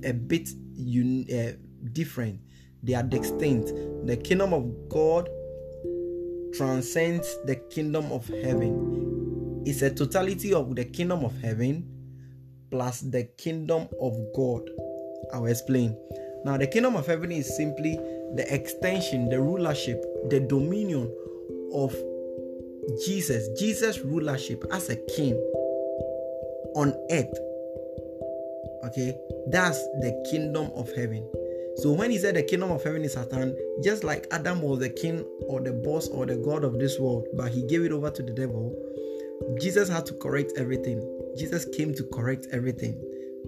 a 0.03 0.13
bit 0.13 0.49
un, 0.75 1.25
uh, 1.31 1.53
different 1.93 2.41
they 2.85 2.93
are 2.93 3.03
distinct. 3.03 3.73
The 4.05 4.15
kingdom 4.15 4.53
of 4.53 4.89
God 4.89 5.27
transcends 6.53 7.35
the 7.45 7.55
kingdom 7.55 8.11
of 8.11 8.27
heaven. 8.27 9.63
It's 9.65 9.81
a 9.81 9.89
totality 9.89 10.53
of 10.53 10.75
the 10.75 10.85
kingdom 10.85 11.25
of 11.25 11.35
heaven 11.41 11.89
plus 12.69 13.01
the 13.01 13.23
kingdom 13.23 13.87
of 13.99 14.13
God. 14.35 14.69
I'll 15.33 15.45
explain. 15.45 15.97
Now, 16.43 16.57
the 16.57 16.67
kingdom 16.67 16.95
of 16.95 17.07
heaven 17.07 17.31
is 17.31 17.55
simply 17.55 17.95
the 18.35 18.45
extension, 18.49 19.29
the 19.29 19.39
rulership, 19.41 20.03
the 20.29 20.39
dominion 20.39 21.11
of 21.73 21.95
Jesus, 23.05 23.47
Jesus' 23.59 23.99
rulership 23.99 24.63
as 24.71 24.89
a 24.89 24.95
king. 24.95 25.35
on 26.75 26.93
earth. 27.09 27.33
Okay, 28.85 29.17
that's 29.47 29.79
the 30.01 30.25
kingdom 30.29 30.69
of 30.75 30.91
heaven. 30.93 31.27
So 31.77 31.91
when 31.91 32.11
he 32.11 32.17
said 32.17 32.35
the 32.35 32.43
kingdom 32.43 32.71
of 32.71 32.83
heaven 32.83 33.03
is 33.03 33.15
at 33.15 33.31
hand, 33.31 33.55
just 33.83 34.03
like 34.03 34.27
Adam 34.31 34.61
was 34.61 34.79
the 34.79 34.89
king 34.89 35.25
or 35.47 35.61
the 35.61 35.73
boss 35.73 36.07
or 36.07 36.25
the 36.25 36.37
god 36.37 36.63
of 36.63 36.79
this 36.79 36.99
world, 36.99 37.27
but 37.33 37.51
he 37.51 37.65
gave 37.67 37.81
it 37.81 37.91
over 37.91 38.11
to 38.11 38.21
the 38.21 38.31
devil, 38.31 38.75
Jesus 39.59 39.89
had 39.89 40.05
to 40.05 40.13
correct 40.13 40.53
everything. 40.57 41.01
Jesus 41.37 41.65
came 41.65 41.93
to 41.95 42.03
correct 42.03 42.47
everything, 42.51 43.01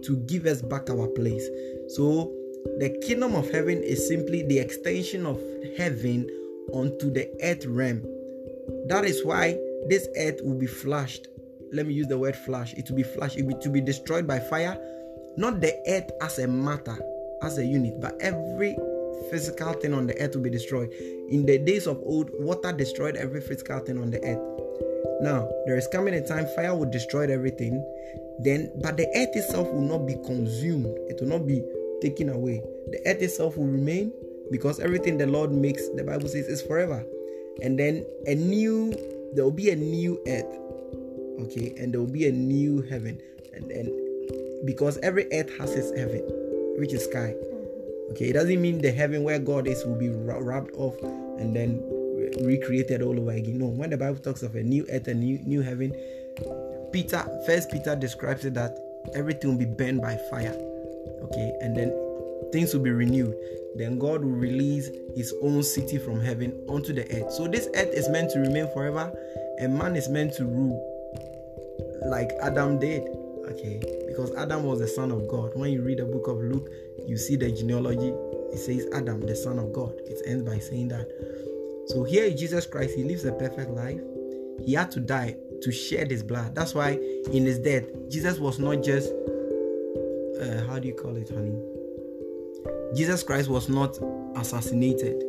to 0.03 0.17
give 0.27 0.45
us 0.45 0.61
back 0.61 0.89
our 0.89 1.07
place. 1.07 1.47
So 1.89 2.33
the 2.79 2.97
kingdom 3.05 3.35
of 3.35 3.49
heaven 3.49 3.81
is 3.83 4.07
simply 4.07 4.43
the 4.43 4.59
extension 4.59 5.25
of 5.25 5.41
heaven 5.77 6.29
onto 6.73 7.11
the 7.11 7.29
earth 7.43 7.65
realm. 7.65 8.03
That 8.87 9.05
is 9.05 9.23
why 9.25 9.57
this 9.87 10.07
earth 10.17 10.41
will 10.43 10.57
be 10.57 10.67
flashed. 10.67 11.27
Let 11.71 11.85
me 11.85 11.93
use 11.93 12.07
the 12.07 12.17
word 12.17 12.35
flash. 12.35 12.73
It 12.73 12.89
will 12.89 12.97
be 12.97 13.03
flashed. 13.03 13.37
It 13.37 13.43
will 13.43 13.55
be 13.55 13.61
to 13.63 13.69
be 13.69 13.81
destroyed 13.81 14.27
by 14.27 14.39
fire. 14.39 14.77
Not 15.37 15.61
the 15.61 15.73
earth 15.87 16.09
as 16.21 16.39
a 16.39 16.47
matter, 16.47 16.97
as 17.41 17.57
a 17.57 17.65
unit, 17.65 17.99
but 18.01 18.17
every 18.21 18.75
physical 19.29 19.73
thing 19.73 19.93
on 19.93 20.07
the 20.07 20.19
earth 20.21 20.35
will 20.35 20.43
be 20.43 20.49
destroyed. 20.49 20.89
In 21.29 21.45
the 21.45 21.57
days 21.57 21.87
of 21.87 22.01
old, 22.03 22.31
water 22.39 22.71
destroyed 22.71 23.15
every 23.15 23.41
physical 23.41 23.79
thing 23.79 23.99
on 23.99 24.11
the 24.11 24.23
earth. 24.23 24.56
Now, 25.21 25.49
there 25.65 25.77
is 25.77 25.87
coming 25.87 26.13
a 26.13 26.25
time 26.25 26.47
fire 26.55 26.75
will 26.75 26.89
destroy 26.89 27.31
everything, 27.31 27.83
then 28.39 28.71
but 28.81 28.97
the 28.97 29.07
earth 29.15 29.35
itself 29.35 29.67
will 29.71 29.81
not 29.81 30.05
be 30.05 30.15
consumed. 30.25 30.85
It 31.09 31.19
will 31.21 31.29
not 31.29 31.47
be 31.47 31.63
taken 32.01 32.29
away. 32.29 32.61
The 32.91 32.99
earth 33.05 33.21
itself 33.21 33.57
will 33.57 33.65
remain 33.65 34.13
because 34.51 34.79
everything 34.79 35.17
the 35.17 35.27
Lord 35.27 35.51
makes, 35.51 35.87
the 35.89 36.03
Bible 36.03 36.27
says, 36.27 36.47
is 36.47 36.61
forever. 36.61 37.03
And 37.61 37.77
then 37.77 38.05
a 38.27 38.35
new, 38.35 38.91
there 39.33 39.43
will 39.43 39.51
be 39.51 39.71
a 39.71 39.75
new 39.75 40.21
earth, 40.27 40.59
okay, 41.41 41.73
and 41.77 41.91
there 41.91 41.99
will 41.99 42.11
be 42.11 42.27
a 42.27 42.31
new 42.31 42.83
heaven, 42.83 43.19
and 43.53 43.69
then 43.69 43.91
because 44.65 44.97
every 44.99 45.25
earth 45.33 45.55
has 45.57 45.71
its 45.73 45.97
heaven, 45.97 46.21
which 46.77 46.93
is 46.93 47.03
sky. 47.05 47.33
Mm-hmm. 47.33 48.11
Okay, 48.11 48.29
it 48.29 48.33
doesn't 48.33 48.61
mean 48.61 48.81
the 48.81 48.91
heaven 48.91 49.23
where 49.23 49.39
God 49.39 49.67
is 49.67 49.83
will 49.85 49.95
be 49.95 50.09
wrapped 50.09 50.71
off 50.75 50.95
and 51.39 51.55
then 51.55 51.83
recreated 52.43 53.01
all 53.01 53.19
over 53.19 53.31
again. 53.31 53.59
No, 53.59 53.67
when 53.67 53.89
the 53.89 53.97
Bible 53.97 54.19
talks 54.19 54.43
of 54.43 54.55
a 54.55 54.63
new 54.63 54.85
earth 54.91 55.07
and 55.07 55.19
new 55.19 55.39
new 55.45 55.61
heaven, 55.61 55.93
Peter, 56.91 57.23
First 57.45 57.71
Peter 57.71 57.95
describes 57.95 58.45
it 58.45 58.53
that 58.53 58.77
everything 59.13 59.51
will 59.51 59.57
be 59.57 59.65
burned 59.65 60.01
by 60.01 60.17
fire. 60.29 60.55
Okay, 61.23 61.57
and 61.61 61.75
then 61.75 61.89
things 62.51 62.73
will 62.73 62.81
be 62.81 62.91
renewed. 62.91 63.35
Then 63.75 63.99
God 63.99 64.23
will 64.23 64.31
release 64.31 64.89
His 65.15 65.33
own 65.41 65.63
city 65.63 65.97
from 65.97 66.19
heaven 66.19 66.63
onto 66.67 66.93
the 66.93 67.03
earth. 67.15 67.31
So 67.33 67.47
this 67.47 67.67
earth 67.75 67.93
is 67.93 68.09
meant 68.09 68.31
to 68.31 68.39
remain 68.39 68.67
forever, 68.73 69.11
and 69.59 69.77
man 69.77 69.95
is 69.95 70.09
meant 70.09 70.33
to 70.35 70.45
rule 70.45 70.81
like 72.05 72.31
Adam 72.41 72.79
did. 72.79 73.03
Okay, 73.47 73.79
because 74.07 74.35
Adam 74.35 74.63
was 74.63 74.79
the 74.79 74.87
son 74.87 75.11
of 75.11 75.27
God. 75.27 75.51
When 75.55 75.71
you 75.71 75.81
read 75.81 75.99
the 75.99 76.05
book 76.05 76.27
of 76.27 76.37
Luke, 76.37 76.69
you 77.05 77.17
see 77.17 77.37
the 77.37 77.49
genealogy. 77.51 78.13
It 78.51 78.57
says 78.57 78.87
Adam, 78.93 79.21
the 79.21 79.35
son 79.35 79.59
of 79.59 79.71
God. 79.71 79.93
It 80.05 80.21
ends 80.25 80.43
by 80.43 80.59
saying 80.59 80.89
that. 80.89 81.07
So 81.87 82.03
here 82.03 82.29
Jesus 82.29 82.65
Christ, 82.65 82.95
he 82.95 83.03
lives 83.03 83.25
a 83.25 83.31
perfect 83.31 83.71
life. 83.71 84.01
He 84.63 84.73
had 84.73 84.91
to 84.91 84.99
die 84.99 85.37
to 85.61 85.71
shed 85.71 86.11
his 86.11 86.23
blood. 86.23 86.55
That's 86.55 86.75
why 86.75 86.99
in 87.31 87.45
his 87.45 87.59
death, 87.59 87.85
Jesus 88.09 88.39
was 88.39 88.59
not 88.59 88.83
just 88.83 89.13
uh, 90.41 90.65
how 90.67 90.79
do 90.79 90.87
you 90.87 90.93
call 90.93 91.15
it, 91.15 91.29
honey? 91.29 91.57
Jesus 92.95 93.23
Christ 93.23 93.49
was 93.49 93.69
not 93.69 93.97
assassinated. 94.35 95.23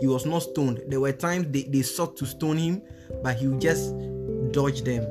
He 0.00 0.06
was 0.06 0.26
not 0.26 0.40
stoned. 0.40 0.82
There 0.88 1.00
were 1.00 1.12
times 1.12 1.48
they, 1.50 1.62
they 1.62 1.82
sought 1.82 2.16
to 2.18 2.26
stone 2.26 2.56
him, 2.56 2.82
but 3.22 3.36
he 3.36 3.48
would 3.48 3.60
just 3.60 3.94
dodge 4.52 4.82
them. 4.82 5.02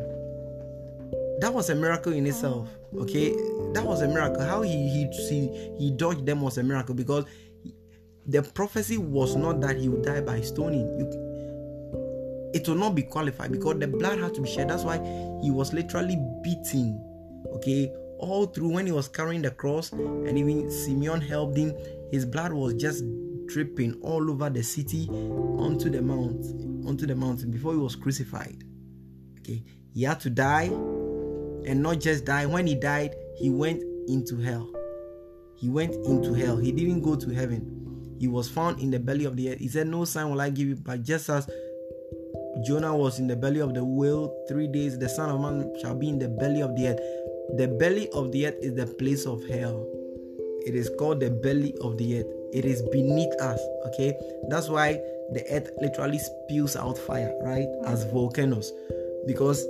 That 1.40 1.54
was 1.54 1.70
a 1.70 1.76
miracle 1.76 2.14
in 2.14 2.26
itself. 2.26 2.68
Okay, 2.98 3.32
that 3.74 3.84
was 3.86 4.02
a 4.02 4.08
miracle. 4.08 4.42
How 4.42 4.62
he 4.62 4.90
he 4.90 5.08
he, 5.30 5.76
he 5.78 5.92
dodged 5.92 6.26
them 6.26 6.42
was 6.42 6.58
a 6.58 6.64
miracle 6.64 6.96
because 6.96 7.26
the 8.28 8.44
prophecy 8.44 8.98
was 8.98 9.36
not 9.36 9.62
that 9.62 9.78
he 9.78 9.88
would 9.88 10.04
die 10.04 10.22
by 10.22 10.42
stoning. 10.42 10.88
You, 11.00 12.52
it 12.54 12.68
will 12.68 12.76
not 12.76 12.96
be 12.96 13.04
qualified 13.04 13.52
because 13.52 13.80
the 13.80 13.88
blood 13.88 14.20
had 14.20 14.34
to 14.36 14.42
be 14.42 14.50
shed. 14.50 14.70
That's 14.70 14.84
why 14.84 14.98
he 15.42 15.52
was 15.52 15.74
literally 15.74 16.18
beaten. 16.44 17.04
Okay, 17.54 17.92
all 18.20 18.48
through 18.48 18.70
when 18.70 18.86
he 18.86 18.92
was 18.92 19.08
carrying 19.08 19.42
the 19.42 19.52
cross, 19.52 19.92
and 19.92 20.38
even 20.38 20.70
Simeon 20.70 21.22
helped 21.22 21.58
him, 21.58 21.74
his 22.12 22.26
blood 22.26 22.52
was 22.52 22.74
just 22.74 23.04
dripping 23.48 23.94
all 24.02 24.30
over 24.30 24.50
the 24.50 24.62
city 24.62 25.08
onto 25.10 25.90
the 25.90 26.02
mount, 26.02 26.44
onto 26.86 27.06
the 27.06 27.16
mountain 27.16 27.50
before 27.50 27.72
he 27.74 27.80
was 27.80 27.96
crucified. 27.96 28.64
Okay, 29.40 29.64
he 29.94 30.04
had 30.04 30.20
to 30.22 30.30
die, 30.30 30.66
and 30.66 31.82
not 31.82 32.00
just 32.00 32.26
die. 32.26 32.46
When 32.46 32.68
he 32.68 32.76
died, 32.76 33.16
he 33.38 33.50
went 33.50 33.82
into 34.10 34.38
hell. 34.38 34.70
He 35.56 35.70
went 35.70 35.96
into 36.06 36.34
hell. 36.34 36.58
He 36.58 36.72
didn't 36.72 37.02
go 37.02 37.16
to 37.16 37.30
heaven. 37.30 37.77
He 38.20 38.28
was 38.28 38.50
found 38.50 38.80
in 38.80 38.92
the 38.92 39.00
belly 39.00 39.26
of 39.26 39.36
the 39.36 39.52
earth. 39.52 39.60
He 39.60 39.68
said, 39.68 39.88
No 39.88 40.06
sign 40.06 40.30
will 40.30 40.42
I 40.42 40.50
give 40.50 40.68
you, 40.68 40.76
but 40.76 41.04
just 41.04 41.30
as 41.30 41.48
Jonah 42.66 42.96
was 42.96 43.20
in 43.20 43.28
the 43.28 43.36
belly 43.36 43.60
of 43.60 43.74
the 43.74 43.84
whale 43.84 44.34
three 44.48 44.68
days, 44.68 44.98
the 44.98 45.10
Son 45.10 45.30
of 45.30 45.40
Man 45.40 45.74
shall 45.82 45.96
be 45.96 46.10
in 46.10 46.20
the 46.20 46.28
belly 46.28 46.62
of 46.62 46.76
the 46.76 46.88
earth. 46.88 47.00
The 47.58 47.68
belly 47.68 48.10
of 48.10 48.32
the 48.32 48.48
earth 48.48 48.58
is 48.62 48.76
the 48.76 48.88
place 48.88 49.26
of 49.26 49.46
hell. 49.48 49.88
It 50.66 50.76
is 50.76 50.90
called 50.98 51.20
the 51.20 51.30
belly 51.30 51.76
of 51.82 51.98
the 51.98 52.20
earth. 52.20 52.28
It 52.54 52.66
is 52.66 52.82
beneath 52.92 53.34
us. 53.40 53.60
Okay, 53.88 54.14
that's 54.50 54.70
why 54.70 54.94
the 55.32 55.46
earth 55.52 55.70
literally 55.80 56.20
spews 56.20 56.76
out 56.76 56.98
fire, 56.98 57.34
right? 57.42 57.68
As 57.86 58.06
mm. 58.06 58.12
volcanoes, 58.12 58.74
because 59.28 59.66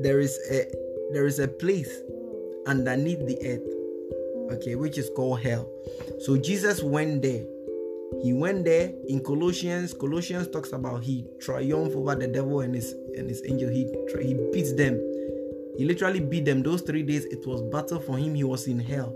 there 0.00 0.20
is 0.20 0.38
a 0.50 0.64
there 1.12 1.26
is 1.26 1.38
a 1.38 1.48
place 1.48 1.90
underneath 2.66 3.18
the 3.26 3.38
earth, 3.46 4.56
okay, 4.56 4.74
which 4.74 4.96
is 4.96 5.10
called 5.16 5.40
hell. 5.40 5.68
So 6.20 6.36
Jesus 6.36 6.82
went 6.82 7.22
there. 7.22 7.44
He 8.22 8.32
went 8.32 8.64
there 8.64 8.92
in 9.08 9.20
Colossians. 9.20 9.94
Colossians 9.94 10.48
talks 10.48 10.72
about 10.72 11.04
he 11.04 11.26
triumphed 11.40 11.94
over 11.94 12.14
the 12.14 12.26
devil 12.26 12.60
and 12.60 12.74
his 12.74 12.92
and 13.16 13.28
his 13.28 13.42
angel. 13.46 13.70
He 13.70 13.86
he 14.20 14.34
beats 14.52 14.72
them 14.72 15.00
he 15.78 15.84
literally 15.84 16.18
beat 16.18 16.44
them 16.44 16.64
those 16.64 16.82
three 16.82 17.04
days. 17.04 17.24
It 17.26 17.46
was 17.46 17.62
battle 17.62 18.00
for 18.00 18.18
him. 18.18 18.34
He 18.34 18.42
was 18.42 18.66
in 18.66 18.80
hell. 18.80 19.14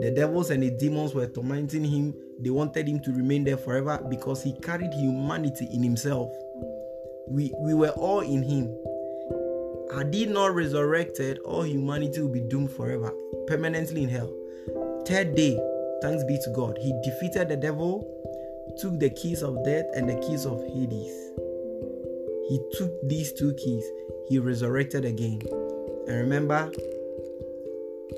The 0.00 0.10
devils 0.10 0.50
and 0.50 0.60
the 0.60 0.70
demons 0.70 1.14
were 1.14 1.28
tormenting 1.28 1.84
him. 1.84 2.14
They 2.40 2.50
wanted 2.50 2.88
him 2.88 2.98
to 3.04 3.12
remain 3.12 3.44
there 3.44 3.56
forever 3.56 4.04
because 4.10 4.42
he 4.42 4.54
carried 4.60 4.92
humanity 4.92 5.68
in 5.72 5.84
himself. 5.84 6.32
We, 7.28 7.52
we 7.60 7.74
were 7.74 7.90
all 7.90 8.20
in 8.20 8.42
him. 8.42 8.76
Had 9.96 10.12
he 10.12 10.26
not 10.26 10.52
resurrected, 10.52 11.38
all 11.44 11.64
humanity 11.64 12.20
will 12.20 12.28
be 12.28 12.40
doomed 12.40 12.72
forever, 12.72 13.14
permanently 13.46 14.02
in 14.02 14.08
hell. 14.08 14.34
Third 15.06 15.36
day, 15.36 15.56
thanks 16.02 16.24
be 16.24 16.38
to 16.44 16.50
God, 16.54 16.78
he 16.80 16.92
defeated 17.02 17.48
the 17.48 17.56
devil, 17.56 18.06
took 18.78 18.98
the 18.98 19.10
keys 19.10 19.42
of 19.42 19.64
death 19.64 19.86
and 19.94 20.08
the 20.08 20.16
keys 20.26 20.44
of 20.44 20.62
Hades. 20.64 21.14
He 22.48 22.60
took 22.78 22.92
these 23.08 23.32
two 23.32 23.52
keys 23.54 23.84
he 24.28 24.38
resurrected 24.38 25.04
again. 25.04 25.40
And 26.08 26.18
remember, 26.18 26.70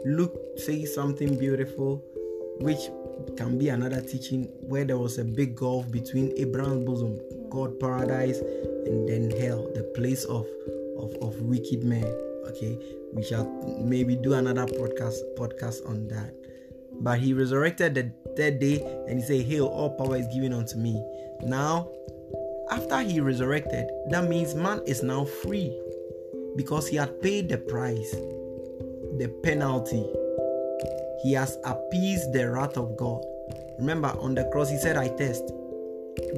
Luke 0.05 0.35
says 0.57 0.95
something 0.95 1.39
beautiful, 1.39 2.03
which 2.61 2.91
can 3.37 3.59
be 3.59 3.69
another 3.69 4.01
teaching 4.01 4.45
where 4.61 4.85
there 4.85 4.99
was 4.99 5.19
a 5.19 5.25
big 5.25 5.55
gulf 5.55 5.91
between 5.91 6.33
Abraham's 6.37 6.87
bosom, 6.87 7.21
God 7.51 7.79
paradise, 7.79 8.39
and 8.39 9.09
then 9.09 9.31
hell, 9.31 9.71
the 9.75 9.83
place 9.95 10.25
of, 10.25 10.47
of, 10.99 11.15
of 11.21 11.41
wicked 11.43 11.85
men. 11.85 12.05
Okay, 12.49 12.79
we 13.13 13.23
shall 13.23 13.45
maybe 13.79 14.17
do 14.17 14.33
another 14.33 14.65
podcast 14.65 15.21
podcast 15.37 15.87
on 15.87 16.09
that. 16.09 16.38
But 17.01 17.21
he 17.21 17.33
resurrected 17.33 17.95
the 17.95 18.13
third 18.37 18.59
day 18.59 18.83
and 19.09 19.21
he 19.21 19.25
said, 19.25 19.47
Hail, 19.47 19.67
all 19.67 19.91
power 19.91 20.17
is 20.17 20.27
given 20.29 20.53
unto 20.53 20.77
me. 20.77 21.03
Now, 21.43 21.89
after 22.71 23.01
he 23.01 23.21
resurrected, 23.21 23.91
that 24.11 24.29
means 24.29 24.55
man 24.55 24.81
is 24.87 25.03
now 25.03 25.25
free 25.25 25.77
because 26.57 26.89
he 26.89 26.97
had 26.97 27.23
paid 27.23 27.49
the 27.49 27.59
price, 27.59 28.11
the 29.17 29.33
penalty. 29.43 30.05
He 31.23 31.33
has 31.33 31.57
appeased 31.65 32.33
the 32.33 32.51
wrath 32.51 32.77
of 32.77 32.97
God. 32.97 33.25
Remember, 33.79 34.09
on 34.21 34.35
the 34.35 34.45
cross, 34.53 34.69
he 34.69 34.77
said, 34.77 34.97
I 34.97 35.09
test. 35.09 35.53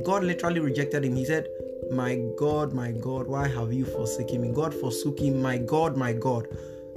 God 0.05 0.25
literally 0.25 0.61
rejected 0.61 1.05
him. 1.05 1.17
He 1.17 1.25
said, 1.25 1.49
My 1.91 2.21
God, 2.37 2.73
my 2.73 2.93
God, 2.93 3.27
why 3.27 3.49
have 3.49 3.73
you 3.73 3.85
forsaken 3.85 4.43
me? 4.43 4.53
God 4.53 4.75
forsook 4.75 5.19
him. 5.19 5.41
My 5.41 5.59
God, 5.59 5.97
my 5.97 6.13
God. 6.13 6.47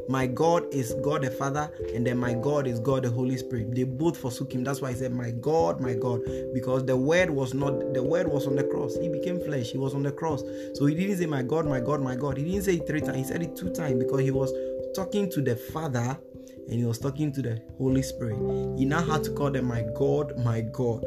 My 0.10 0.28
God 0.28 0.66
is 0.74 0.94
God 1.02 1.22
the 1.22 1.32
Father, 1.32 1.72
and 1.94 2.06
then 2.06 2.18
my 2.18 2.34
God 2.34 2.68
is 2.68 2.80
God 2.80 3.04
the 3.04 3.10
Holy 3.10 3.38
Spirit. 3.38 3.74
They 3.74 3.84
both 3.84 4.18
forsook 4.18 4.54
him. 4.54 4.64
That's 4.64 4.82
why 4.82 4.92
he 4.92 4.98
said, 4.98 5.14
My 5.14 5.32
God, 5.32 5.80
my 5.80 5.94
God. 5.94 6.22
Because 6.54 6.86
the 6.86 6.98
word 6.98 7.30
was 7.30 7.54
not 7.54 7.94
the 7.94 8.04
word 8.04 8.28
was 8.28 8.48
on 8.48 8.56
the 8.56 8.64
cross. 8.64 8.96
He 8.96 9.10
became 9.10 9.40
flesh. 9.40 9.72
He 9.72 9.78
was 9.78 9.94
on 9.94 10.04
the 10.04 10.12
cross. 10.12 10.44
So 10.74 10.86
he 10.86 10.96
didn't 10.96 11.18
say, 11.18 11.26
My 11.26 11.42
God, 11.42 11.66
my 11.66 11.80
God, 11.80 12.02
my 12.02 12.16
God. 12.16 12.38
He 12.38 12.44
didn't 12.44 12.64
say 12.64 12.76
it 12.76 12.88
three 12.88 13.02
times. 13.02 13.18
He 13.18 13.24
said 13.24 13.42
it 13.42 13.56
two 13.56 13.72
times 13.72 14.04
because 14.04 14.22
he 14.22 14.32
was 14.32 14.52
talking 14.94 15.30
to 15.32 15.42
the 15.42 15.56
Father 15.56 16.18
and 16.70 16.80
he 16.80 16.86
was 16.86 17.00
talking 17.00 17.32
to 17.34 17.42
the 17.42 17.62
Holy 17.78 18.02
Spirit. 18.02 18.38
He 18.78 18.86
now 18.86 19.04
had 19.04 19.24
to 19.26 19.32
call 19.32 19.52
them 19.52 19.66
my 19.66 19.84
God, 19.96 20.38
my 20.38 20.62
God. 20.62 21.06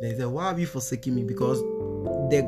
They 0.00 0.14
said, 0.16 0.26
Why 0.26 0.48
have 0.48 0.58
you 0.58 0.66
forsaken 0.66 1.14
me? 1.14 1.24
Because 1.24 1.60
the 2.30 2.42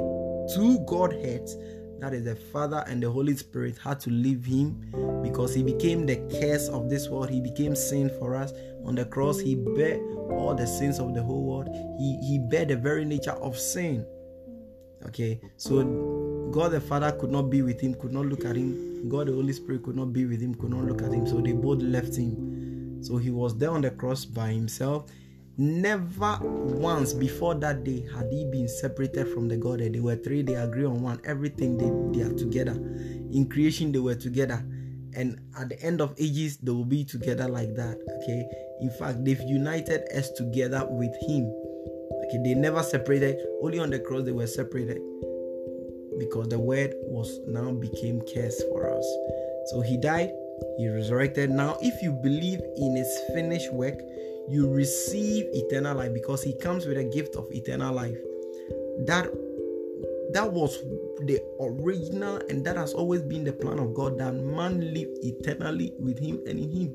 two 0.54 0.78
Godheads 0.86 1.56
that 2.00 2.12
is 2.12 2.24
the 2.24 2.36
Father 2.36 2.84
and 2.86 3.02
the 3.02 3.10
Holy 3.10 3.36
Spirit, 3.36 3.78
had 3.82 4.00
to 4.00 4.10
leave 4.10 4.44
him 4.44 4.92
because 5.22 5.54
he 5.54 5.62
became 5.62 6.06
the 6.06 6.16
curse 6.40 6.68
of 6.68 6.90
this 6.90 7.08
world. 7.08 7.30
He 7.30 7.40
became 7.40 7.74
sin 7.74 8.10
for 8.18 8.36
us. 8.36 8.52
On 8.84 8.94
the 8.94 9.04
cross, 9.04 9.40
he 9.40 9.54
bare 9.54 10.00
all 10.30 10.54
the 10.54 10.66
sins 10.66 10.98
of 10.98 11.14
the 11.14 11.22
whole 11.22 11.44
world. 11.44 11.68
He, 11.98 12.18
he 12.22 12.38
bare 12.38 12.64
the 12.64 12.76
very 12.76 13.04
nature 13.04 13.32
of 13.32 13.58
sin. 13.58 14.06
Okay, 15.06 15.40
so 15.56 15.84
God 16.50 16.72
the 16.72 16.80
Father 16.80 17.12
could 17.12 17.30
not 17.30 17.50
be 17.50 17.62
with 17.62 17.80
him, 17.80 17.94
could 17.94 18.12
not 18.12 18.26
look 18.26 18.44
at 18.44 18.56
him. 18.56 19.08
God 19.08 19.28
the 19.28 19.32
Holy 19.32 19.52
Spirit 19.52 19.82
could 19.84 19.96
not 19.96 20.12
be 20.12 20.24
with 20.26 20.40
him, 20.40 20.54
could 20.54 20.70
not 20.70 20.84
look 20.84 21.02
at 21.02 21.12
him. 21.12 21.26
So 21.26 21.40
they 21.40 21.52
both 21.52 21.80
left 21.80 22.16
him. 22.16 23.02
So 23.02 23.16
he 23.16 23.30
was 23.30 23.56
there 23.56 23.70
on 23.70 23.82
the 23.82 23.90
cross 23.90 24.24
by 24.24 24.48
himself. 24.52 25.10
Never 25.58 26.38
once 26.42 27.14
before 27.14 27.54
that 27.56 27.82
day 27.84 28.06
had 28.14 28.30
he 28.30 28.44
been 28.44 28.68
separated 28.68 29.28
from 29.28 29.48
the 29.48 29.56
Godhead. 29.56 29.94
They 29.94 30.00
were 30.00 30.16
three, 30.16 30.42
they 30.42 30.54
agree 30.54 30.84
on 30.84 31.02
one. 31.02 31.20
Everything 31.24 31.78
they, 31.78 32.18
they 32.18 32.26
are 32.26 32.34
together. 32.34 32.72
In 32.72 33.48
creation, 33.50 33.90
they 33.92 33.98
were 33.98 34.14
together. 34.14 34.64
And 35.14 35.40
at 35.58 35.70
the 35.70 35.82
end 35.82 36.02
of 36.02 36.14
ages, 36.18 36.58
they 36.58 36.72
will 36.72 36.84
be 36.84 37.04
together 37.04 37.48
like 37.48 37.74
that. 37.74 37.96
Okay. 38.22 38.46
In 38.82 38.90
fact, 38.90 39.24
they've 39.24 39.40
united 39.40 40.02
us 40.14 40.30
together 40.32 40.86
with 40.90 41.14
him. 41.26 41.50
Okay, 42.26 42.42
they 42.42 42.54
never 42.54 42.82
separated, 42.82 43.38
only 43.62 43.78
on 43.78 43.88
the 43.88 43.98
cross 43.98 44.24
they 44.24 44.32
were 44.32 44.46
separated 44.46 45.00
because 46.18 46.48
the 46.48 46.58
word 46.58 46.92
was 47.02 47.40
now 47.46 47.72
became 47.72 48.20
curse 48.34 48.62
for 48.70 48.92
us. 48.92 49.06
So 49.66 49.80
he 49.80 49.96
died, 49.96 50.32
he 50.78 50.88
resurrected. 50.88 51.50
Now, 51.50 51.78
if 51.80 52.02
you 52.02 52.12
believe 52.12 52.60
in 52.76 52.96
his 52.96 53.20
finished 53.34 53.72
work, 53.72 53.98
you 54.48 54.70
receive 54.70 55.46
eternal 55.52 55.96
life 55.96 56.12
because 56.12 56.42
he 56.42 56.56
comes 56.58 56.86
with 56.86 56.98
a 56.98 57.04
gift 57.04 57.36
of 57.36 57.50
eternal 57.50 57.94
life. 57.94 58.18
That 59.06 59.30
that 60.32 60.52
was 60.52 60.82
the 61.22 61.40
original 61.60 62.38
and 62.48 62.64
that 62.64 62.76
has 62.76 62.92
always 62.92 63.22
been 63.22 63.44
the 63.44 63.52
plan 63.52 63.78
of 63.78 63.94
God 63.94 64.18
that 64.18 64.34
man 64.34 64.92
live 64.92 65.08
eternally 65.22 65.92
with 65.98 66.18
him 66.18 66.40
and 66.46 66.58
in 66.58 66.70
him. 66.70 66.94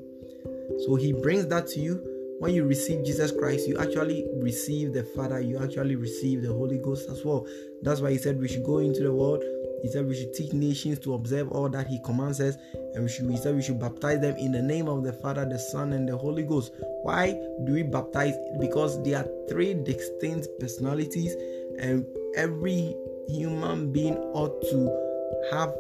So 0.86 0.96
he 0.96 1.14
brings 1.14 1.48
that 1.48 1.68
to 1.68 1.80
you 1.80 2.02
when 2.40 2.56
you 2.56 2.66
receive 2.66 3.06
Jesus 3.06 3.32
Christ, 3.32 3.68
you 3.68 3.78
actually 3.78 4.26
receive 4.38 4.94
the 4.94 5.04
Father, 5.04 5.40
you 5.40 5.62
actually 5.62 5.96
receive 5.96 6.42
the 6.42 6.52
Holy 6.52 6.80
Ghost 6.80 7.08
as 7.08 7.24
well. 7.24 7.46
That's 7.84 8.02
why 8.02 8.12
he 8.12 8.18
said 8.18 8.40
we 8.40 8.48
should 8.48 8.64
go 8.64 8.80
into 8.80 9.04
the 9.04 9.14
world. 9.14 9.44
He 9.82 9.90
said 9.90 10.08
we 10.08 10.16
should 10.16 10.34
teach 10.34 10.54
nations 10.54 11.00
to 11.00 11.14
observe 11.14 11.52
all 11.52 11.70
that 11.70 11.88
he 11.88 12.00
commands 12.00 12.40
us, 12.40 12.56
and 12.94 13.04
we 13.04 13.10
should, 13.10 13.30
he 13.30 13.38
said 13.38 13.56
we 13.56 13.62
should 13.62 13.80
baptize 13.80 14.22
them 14.22 14.36
in 14.38 14.52
the 14.52 14.62
name 14.62 14.88
of 14.88 15.04
the 15.04 15.14
Father, 15.14 15.46
the 15.46 15.58
Son, 15.58 15.94
and 15.94 16.08
the 16.08 16.16
Holy 16.18 16.44
Ghost. 16.44 16.72
Why 17.04 17.32
do 17.66 17.74
we 17.74 17.84
baptize? 17.84 18.36
Because 18.60 19.02
there 19.04 19.20
are 19.20 19.28
three 19.50 19.74
distinct 19.74 20.48
personalities, 20.60 21.36
and 21.80 22.06
every 22.36 22.96
human 23.28 23.92
being 23.92 24.18
ought 24.34 24.62
to 24.70 25.50
have 25.52 25.74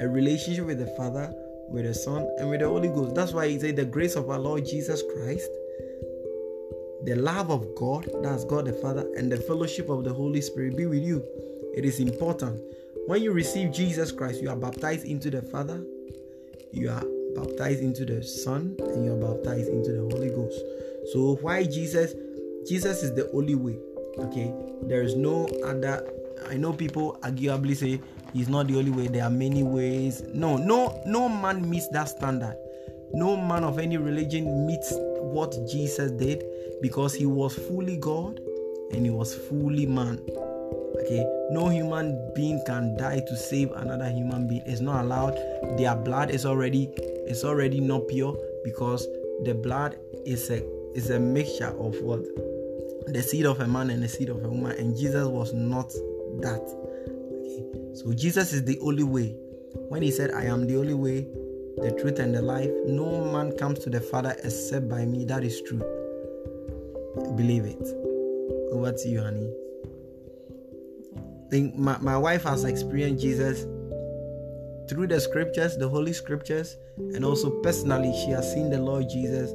a 0.00 0.08
relationship 0.08 0.66
with 0.66 0.78
the 0.78 0.88
Father, 0.96 1.32
with 1.68 1.84
the 1.84 1.94
Son, 1.94 2.28
and 2.38 2.50
with 2.50 2.60
the 2.60 2.68
Holy 2.68 2.88
Ghost. 2.88 3.14
That's 3.14 3.32
why 3.32 3.48
he 3.48 3.58
said 3.58 3.76
the 3.76 3.84
grace 3.84 4.16
of 4.16 4.28
our 4.28 4.38
Lord 4.38 4.66
Jesus 4.66 5.02
Christ 5.14 5.48
the 7.04 7.14
love 7.16 7.50
of 7.50 7.74
God, 7.74 8.08
that's 8.22 8.44
God 8.44 8.64
the 8.64 8.72
Father, 8.72 9.06
and 9.16 9.30
the 9.30 9.36
fellowship 9.36 9.90
of 9.90 10.04
the 10.04 10.12
Holy 10.12 10.40
Spirit 10.40 10.74
be 10.74 10.86
with 10.86 11.02
you. 11.02 11.22
It 11.74 11.84
is 11.84 12.00
important. 12.00 12.62
When 13.06 13.22
you 13.22 13.32
receive 13.32 13.70
Jesus 13.70 14.10
Christ, 14.10 14.40
you 14.40 14.48
are 14.48 14.56
baptized 14.56 15.04
into 15.04 15.30
the 15.30 15.42
Father, 15.42 15.84
you 16.72 16.88
are 16.88 17.04
baptized 17.36 17.80
into 17.80 18.06
the 18.06 18.22
Son, 18.22 18.76
and 18.78 19.04
you 19.04 19.12
are 19.12 19.34
baptized 19.34 19.68
into 19.68 19.92
the 19.92 20.00
Holy 20.00 20.30
Ghost. 20.30 20.58
So, 21.12 21.36
why 21.42 21.64
Jesus? 21.64 22.14
Jesus 22.66 23.02
is 23.02 23.14
the 23.14 23.30
only 23.32 23.56
way. 23.56 23.78
Okay, 24.18 24.54
there 24.82 25.02
is 25.02 25.16
no 25.16 25.46
other. 25.66 26.08
I 26.48 26.56
know 26.56 26.72
people 26.72 27.18
arguably 27.22 27.76
say 27.76 28.00
he's 28.32 28.48
not 28.48 28.68
the 28.68 28.78
only 28.78 28.90
way. 28.90 29.08
There 29.08 29.24
are 29.24 29.30
many 29.30 29.62
ways. 29.62 30.22
No, 30.32 30.56
no, 30.56 31.02
no 31.06 31.28
man 31.28 31.68
meets 31.68 31.88
that 31.88 32.08
standard. 32.08 32.56
No 33.12 33.36
man 33.36 33.64
of 33.64 33.78
any 33.78 33.98
religion 33.98 34.66
meets 34.66 34.94
what 34.94 35.54
Jesus 35.70 36.10
did 36.12 36.42
because 36.80 37.14
he 37.14 37.26
was 37.26 37.54
fully 37.54 37.98
God 37.98 38.40
and 38.92 39.04
he 39.04 39.10
was 39.10 39.34
fully 39.34 39.84
man. 39.84 40.20
Okay, 41.00 41.26
no 41.50 41.68
human 41.68 42.32
being 42.34 42.62
can 42.66 42.96
die 42.96 43.20
to 43.20 43.36
save 43.36 43.72
another 43.72 44.08
human 44.08 44.46
being. 44.46 44.62
It's 44.64 44.80
not 44.80 45.04
allowed. 45.04 45.36
Their 45.76 45.96
blood 45.96 46.30
is 46.30 46.46
already 46.46 46.90
it's 47.26 47.44
already 47.44 47.80
not 47.80 48.08
pure 48.08 48.36
because 48.64 49.06
the 49.44 49.54
blood 49.54 49.96
is 50.24 50.50
a 50.50 50.62
is 50.94 51.10
a 51.10 51.18
mixture 51.18 51.74
of 51.78 52.00
what 52.00 52.20
the 53.06 53.22
seed 53.22 53.44
of 53.44 53.60
a 53.60 53.66
man 53.66 53.90
and 53.90 54.02
the 54.02 54.08
seed 54.08 54.28
of 54.28 54.44
a 54.44 54.48
woman, 54.48 54.72
and 54.78 54.96
Jesus 54.96 55.26
was 55.26 55.52
not 55.52 55.92
that. 56.40 56.62
Okay, 56.62 57.64
so 57.94 58.12
Jesus 58.14 58.52
is 58.52 58.64
the 58.64 58.78
only 58.80 59.04
way. 59.04 59.36
When 59.88 60.00
he 60.00 60.10
said, 60.10 60.30
"I 60.30 60.44
am 60.44 60.66
the 60.66 60.76
only 60.78 60.94
way, 60.94 61.26
the 61.76 61.90
truth, 62.00 62.18
and 62.18 62.34
the 62.34 62.40
life," 62.40 62.70
no 62.86 63.24
man 63.32 63.52
comes 63.52 63.80
to 63.80 63.90
the 63.90 64.00
Father 64.00 64.34
except 64.44 64.88
by 64.88 65.04
me. 65.04 65.24
That 65.24 65.44
is 65.44 65.60
true. 65.60 65.82
Believe 67.36 67.66
it. 67.66 67.86
Over 68.72 68.92
to 68.92 69.08
you, 69.08 69.20
honey. 69.20 69.52
Think 71.54 71.76
my, 71.76 71.96
my 71.98 72.18
wife 72.18 72.42
has 72.42 72.64
experienced 72.64 73.22
Jesus 73.22 73.62
through 74.88 75.06
the 75.06 75.20
scriptures, 75.20 75.76
the 75.76 75.88
holy 75.88 76.12
scriptures, 76.12 76.76
and 76.96 77.24
also 77.24 77.48
personally, 77.62 78.12
she 78.24 78.32
has 78.32 78.52
seen 78.52 78.70
the 78.70 78.80
Lord 78.80 79.08
Jesus. 79.08 79.52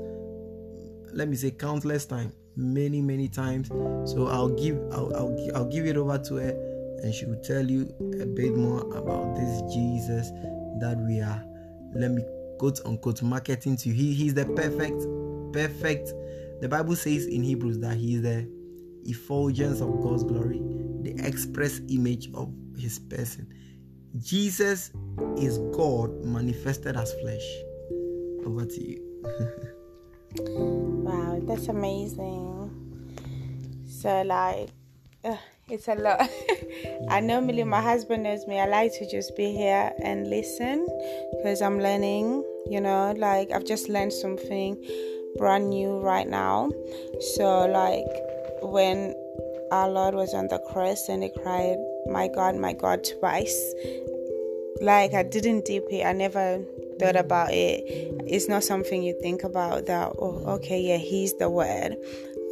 Let 1.11 1.27
me 1.27 1.35
say 1.35 1.51
countless 1.51 2.05
times, 2.05 2.31
many 2.55 3.01
many 3.01 3.27
times. 3.27 3.67
So 4.09 4.27
I'll 4.27 4.47
give 4.47 4.77
I'll, 4.93 5.13
I'll, 5.13 5.51
I'll 5.53 5.69
give 5.69 5.85
it 5.87 5.97
over 5.97 6.17
to 6.17 6.35
her, 6.35 6.51
and 7.03 7.13
she 7.13 7.25
will 7.25 7.41
tell 7.41 7.69
you 7.69 7.93
a 8.21 8.25
bit 8.25 8.55
more 8.55 8.79
about 8.95 9.35
this 9.35 9.61
Jesus 9.73 10.29
that 10.79 10.95
we 11.05 11.19
are. 11.19 11.43
Let 11.93 12.11
me 12.11 12.23
quote 12.59 12.79
unquote 12.85 13.21
marketing 13.21 13.75
to 13.75 13.89
you. 13.89 13.93
He 13.93 14.13
he's 14.13 14.33
the 14.33 14.45
perfect, 14.45 15.03
perfect 15.51 16.13
the 16.61 16.69
Bible 16.69 16.95
says 16.95 17.25
in 17.25 17.43
Hebrews 17.43 17.79
that 17.79 17.97
he 17.97 18.15
is 18.15 18.21
the 18.21 18.49
effulgence 19.05 19.81
of 19.81 20.01
God's 20.01 20.23
glory, 20.23 20.61
the 21.03 21.15
express 21.25 21.81
image 21.89 22.29
of 22.33 22.51
his 22.77 22.99
person. 22.99 23.47
Jesus 24.17 24.91
is 25.37 25.57
God 25.75 26.23
manifested 26.23 26.95
as 26.95 27.13
flesh. 27.21 27.45
Over 28.45 28.65
to 28.65 28.83
you. 28.83 29.05
wow, 30.39 31.39
that's 31.43 31.67
amazing. 31.67 32.71
So, 33.87 34.21
like, 34.23 34.69
uh, 35.23 35.35
it's 35.67 35.87
a 35.87 35.95
lot. 35.95 36.27
I 37.09 37.19
normally, 37.19 37.63
my 37.63 37.81
husband 37.81 38.23
knows 38.23 38.47
me, 38.47 38.59
I 38.59 38.65
like 38.65 38.93
to 38.93 39.09
just 39.09 39.35
be 39.35 39.51
here 39.55 39.91
and 40.01 40.29
listen 40.29 40.87
because 41.37 41.61
I'm 41.61 41.79
learning, 41.79 42.43
you 42.69 42.81
know, 42.81 43.13
like, 43.17 43.51
I've 43.51 43.65
just 43.65 43.89
learned 43.89 44.13
something 44.13 44.83
brand 45.37 45.69
new 45.69 45.99
right 45.99 46.27
now. 46.27 46.71
So, 47.35 47.65
like, 47.65 48.07
when 48.61 49.13
our 49.71 49.89
Lord 49.89 50.15
was 50.15 50.33
on 50.33 50.47
the 50.47 50.59
cross 50.59 51.09
and 51.09 51.23
he 51.23 51.29
cried, 51.29 51.77
My 52.07 52.27
God, 52.27 52.55
my 52.55 52.73
God, 52.73 53.07
twice, 53.19 53.73
like, 54.81 55.13
I 55.13 55.23
didn't 55.23 55.65
deep 55.65 55.83
it, 55.89 56.05
I 56.05 56.13
never 56.13 56.63
thought 56.99 57.15
mm. 57.15 57.19
about 57.19 57.51
it. 57.51 57.83
It's 58.27 58.47
not 58.47 58.63
something 58.63 59.03
you 59.03 59.17
think 59.21 59.43
about 59.43 59.85
that, 59.87 60.13
oh, 60.19 60.43
okay, 60.55 60.79
yeah, 60.79 60.97
he's 60.97 61.33
the 61.37 61.49
word. 61.49 61.95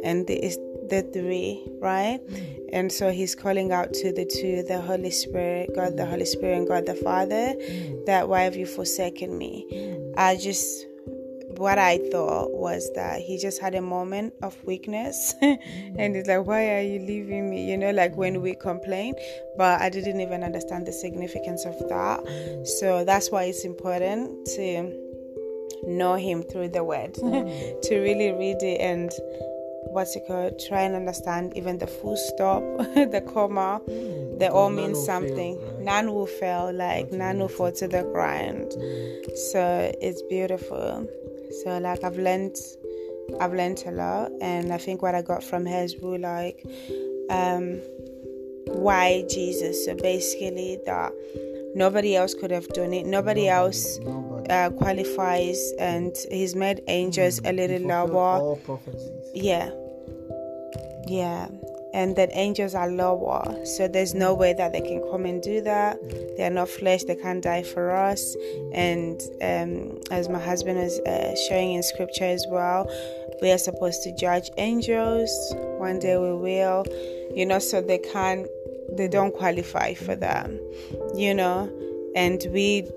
And 0.04 0.28
it's 0.30 0.56
the 0.88 1.02
three, 1.12 1.64
right? 1.80 2.20
Mm. 2.26 2.68
And 2.72 2.92
so 2.92 3.10
he's 3.10 3.34
calling 3.34 3.72
out 3.72 3.92
to 3.94 4.12
the 4.12 4.24
two, 4.24 4.62
the 4.62 4.80
Holy 4.80 5.10
Spirit, 5.10 5.70
God 5.74 5.96
the 5.96 6.06
Holy 6.06 6.26
Spirit, 6.26 6.58
and 6.58 6.68
God 6.68 6.86
the 6.86 6.94
Father, 6.94 7.54
mm. 7.54 8.06
that 8.06 8.28
why 8.28 8.42
have 8.42 8.56
you 8.56 8.66
forsaken 8.66 9.36
me? 9.36 10.12
I 10.16 10.36
just 10.36 10.87
what 11.58 11.76
I 11.76 11.98
thought 12.10 12.52
was 12.52 12.88
that 12.94 13.20
he 13.20 13.36
just 13.36 13.60
had 13.60 13.74
a 13.74 13.82
moment 13.82 14.32
of 14.42 14.56
weakness 14.64 15.34
and 15.42 16.14
he's 16.14 16.26
like, 16.26 16.46
Why 16.46 16.76
are 16.76 16.82
you 16.82 17.00
leaving 17.00 17.50
me? 17.50 17.68
You 17.68 17.76
know, 17.76 17.90
like 17.90 18.16
when 18.16 18.40
we 18.40 18.54
complain. 18.54 19.14
But 19.56 19.80
I 19.80 19.88
didn't 19.90 20.20
even 20.20 20.44
understand 20.44 20.86
the 20.86 20.92
significance 20.92 21.64
of 21.64 21.76
that. 21.88 22.66
So 22.80 23.04
that's 23.04 23.30
why 23.30 23.44
it's 23.44 23.64
important 23.64 24.46
to 24.54 25.08
know 25.86 26.14
him 26.14 26.42
through 26.44 26.68
the 26.68 26.84
word, 26.84 27.14
to 27.14 27.98
really 27.98 28.32
read 28.32 28.62
it 28.62 28.80
and 28.80 29.10
what's 29.90 30.14
it 30.14 30.26
called? 30.26 30.60
Try 30.68 30.82
and 30.82 30.94
understand 30.94 31.56
even 31.56 31.78
the 31.78 31.86
full 31.86 32.16
stop, 32.16 32.62
the 32.94 33.22
comma. 33.32 33.80
Mm, 33.88 34.38
they 34.38 34.48
all 34.48 34.70
mean 34.70 34.94
something. 34.94 35.58
Fail, 35.58 35.72
right? 35.72 35.84
None 35.84 36.14
will 36.14 36.26
fail, 36.26 36.72
like 36.72 37.10
none 37.10 37.38
will 37.38 37.48
fall 37.48 37.72
to 37.72 37.88
the 37.88 38.04
ground. 38.04 38.72
So 39.52 39.92
it's 40.00 40.22
beautiful. 40.22 41.08
So 41.62 41.78
like 41.78 42.04
I've 42.04 42.18
learned 42.18 42.56
I've 43.40 43.52
learned 43.52 43.82
a 43.86 43.90
lot 43.90 44.32
and 44.40 44.72
I 44.72 44.78
think 44.78 45.02
what 45.02 45.14
I 45.14 45.22
got 45.22 45.42
from 45.42 45.66
her 45.66 45.82
is 45.82 45.96
really 46.02 46.18
like 46.18 46.64
um 47.30 47.80
why 48.66 49.24
Jesus. 49.28 49.84
So 49.84 49.94
basically 49.94 50.78
that 50.86 51.12
nobody 51.74 52.16
else 52.16 52.34
could 52.34 52.50
have 52.50 52.68
done 52.68 52.92
it. 52.92 53.06
Nobody, 53.06 53.48
else. 53.48 53.98
Uh, 54.48 54.70
qualifies 54.70 55.74
and 55.78 56.16
he's 56.30 56.56
made 56.56 56.80
angels 56.88 57.38
mm, 57.40 57.50
a 57.50 57.52
little 57.52 57.86
lower. 57.86 58.58
Yeah. 59.34 59.70
Yeah. 61.06 61.48
And 61.94 62.16
that 62.16 62.30
angels 62.32 62.74
are 62.74 62.90
lower. 62.90 63.64
So 63.64 63.88
there's 63.88 64.14
no 64.14 64.34
way 64.34 64.52
that 64.52 64.72
they 64.72 64.80
can 64.80 65.02
come 65.10 65.24
and 65.24 65.42
do 65.42 65.60
that. 65.62 65.98
They're 66.36 66.50
not 66.50 66.68
flesh 66.68 67.04
they 67.04 67.16
can't 67.16 67.42
die 67.42 67.62
for 67.62 67.90
us. 67.90 68.36
And 68.72 69.20
um, 69.40 70.00
as 70.10 70.28
my 70.28 70.38
husband 70.38 70.78
is 70.78 70.98
uh, 71.00 71.34
showing 71.48 71.72
in 71.74 71.82
scripture 71.82 72.24
as 72.24 72.46
well 72.48 72.88
we 73.40 73.52
are 73.52 73.58
supposed 73.58 74.02
to 74.02 74.12
judge 74.14 74.50
angels. 74.56 75.30
One 75.78 75.98
day 75.98 76.16
we 76.16 76.34
will 76.34 76.84
you 77.34 77.46
know 77.46 77.58
so 77.58 77.80
they 77.80 77.98
can't 77.98 78.46
they 78.92 79.08
don't 79.08 79.34
qualify 79.34 79.94
for 79.94 80.16
that 80.16 80.50
you 81.14 81.34
know. 81.34 81.70
And 82.16 82.44
we 82.52 82.88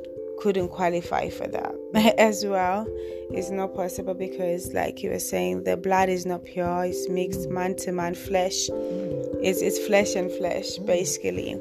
couldn't 0.42 0.70
qualify 0.70 1.30
for 1.30 1.48
that 1.48 1.76
as 2.18 2.44
well. 2.46 2.88
It's 3.30 3.52
not 3.52 3.76
possible 3.76 4.16
because, 4.16 4.74
like 4.74 5.04
you 5.04 5.12
were 5.12 5.20
saying, 5.20 5.64
the 5.64 5.78
blood 5.78 6.10
is 6.10 6.26
not 6.26 6.44
pure. 6.44 6.86
It's 6.86 7.08
mixed 7.08 7.48
mm. 7.48 7.52
man 7.52 7.76
to 7.78 7.92
man 7.92 8.16
flesh. 8.16 8.68
Mm. 8.70 9.40
It's 9.42 9.62
it's 9.62 9.80
flesh 9.86 10.16
and 10.16 10.32
flesh 10.32 10.78
mm. 10.78 10.86
basically. 10.86 11.60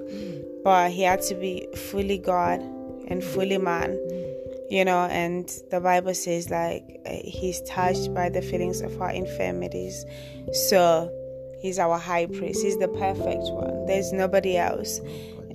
But 0.64 0.90
he 0.90 1.02
had 1.02 1.22
to 1.22 1.34
be 1.34 1.66
fully 1.76 2.18
God 2.18 2.60
and 3.08 3.22
fully 3.22 3.58
man, 3.58 3.98
you 4.70 4.84
know. 4.84 5.04
And 5.04 5.48
the 5.70 5.80
Bible 5.80 6.14
says 6.14 6.50
like 6.50 6.82
uh, 7.06 7.16
he's 7.22 7.60
touched 7.62 8.12
by 8.14 8.30
the 8.30 8.42
feelings 8.42 8.80
of 8.80 9.00
our 9.00 9.10
infirmities. 9.10 10.04
So 10.52 11.12
he's 11.60 11.78
our 11.78 11.98
high 11.98 12.26
priest. 12.26 12.62
He's 12.62 12.78
the 12.78 12.88
perfect 12.88 13.44
one. 13.52 13.86
There's 13.86 14.12
nobody 14.12 14.56
else 14.56 15.00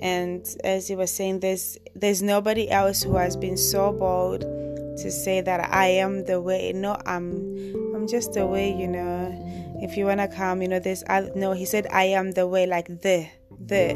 and 0.02 0.46
as 0.64 0.88
he 0.88 0.94
was 0.94 1.10
saying 1.10 1.40
there's 1.40 1.78
there's 1.94 2.22
nobody 2.22 2.70
else 2.70 3.02
who 3.02 3.16
has 3.16 3.36
been 3.36 3.56
so 3.56 3.92
bold 3.92 4.40
to 4.40 5.10
say 5.10 5.40
that 5.40 5.72
I 5.72 5.88
am 5.88 6.24
the 6.24 6.40
way. 6.40 6.72
No 6.72 6.96
I'm 7.06 7.94
I'm 7.94 8.06
just 8.08 8.32
the 8.32 8.46
way 8.46 8.72
you 8.72 8.86
know. 8.86 9.42
If 9.82 9.96
you 9.96 10.06
want 10.06 10.20
to 10.20 10.28
come 10.28 10.62
you 10.62 10.68
know 10.68 10.78
there's 10.78 11.04
no 11.34 11.52
he 11.52 11.64
said 11.64 11.86
I 11.90 12.04
am 12.04 12.32
the 12.32 12.46
way 12.46 12.66
like 12.66 12.88
the 12.88 13.28
the. 13.60 13.94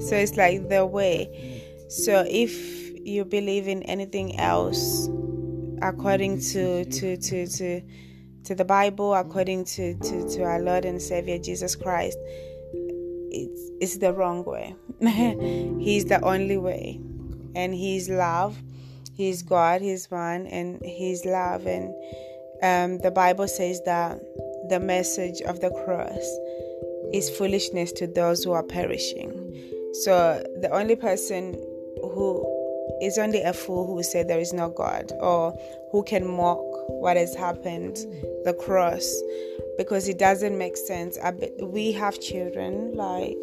So 0.00 0.16
it's 0.16 0.36
like 0.36 0.68
the 0.68 0.86
way. 0.86 1.64
So 1.88 2.24
if 2.28 2.88
you 3.06 3.24
believe 3.24 3.68
in 3.68 3.82
anything 3.84 4.38
else 4.38 5.08
according 5.82 6.40
to 6.40 6.84
to 6.84 7.16
to 7.16 7.46
to 7.46 7.80
to 8.44 8.54
the 8.54 8.64
Bible 8.64 9.14
according 9.14 9.64
to 9.64 9.94
to, 9.98 10.28
to 10.30 10.42
our 10.42 10.60
Lord 10.60 10.84
and 10.84 11.00
Savior 11.00 11.38
Jesus 11.38 11.76
Christ 11.76 12.18
it's 13.30 13.70
it's 13.80 13.98
the 13.98 14.12
wrong 14.12 14.44
way. 14.44 14.74
he's 15.80 16.06
the 16.06 16.20
only 16.22 16.56
way, 16.56 17.00
and 17.54 17.74
He's 17.74 18.08
love. 18.08 18.58
He's 19.14 19.42
God. 19.42 19.80
He's 19.80 20.10
one, 20.10 20.46
and 20.46 20.80
He's 20.84 21.24
love. 21.24 21.66
And 21.66 21.94
um, 22.62 22.98
the 22.98 23.10
Bible 23.10 23.48
says 23.48 23.80
that 23.84 24.20
the 24.68 24.80
message 24.80 25.40
of 25.42 25.60
the 25.60 25.70
cross 25.70 26.26
is 27.12 27.30
foolishness 27.30 27.92
to 27.92 28.06
those 28.06 28.44
who 28.44 28.52
are 28.52 28.62
perishing. 28.62 29.32
So 30.04 30.44
the 30.60 30.70
only 30.70 30.96
person 30.96 31.54
who 32.02 32.44
is 33.00 33.18
only 33.18 33.42
a 33.42 33.52
fool 33.52 33.86
who 33.86 34.02
say 34.02 34.22
there 34.22 34.40
is 34.40 34.52
no 34.52 34.68
God 34.70 35.12
or 35.20 35.56
who 35.92 36.02
can 36.02 36.26
mock 36.26 36.60
what 36.88 37.16
has 37.16 37.34
happened, 37.34 37.96
the 38.44 38.54
cross 38.54 39.22
because 39.78 40.08
it 40.08 40.18
doesn't 40.18 40.58
make 40.58 40.76
sense. 40.76 41.16
we 41.62 41.92
have 41.92 42.20
children, 42.20 42.94
like, 42.94 43.38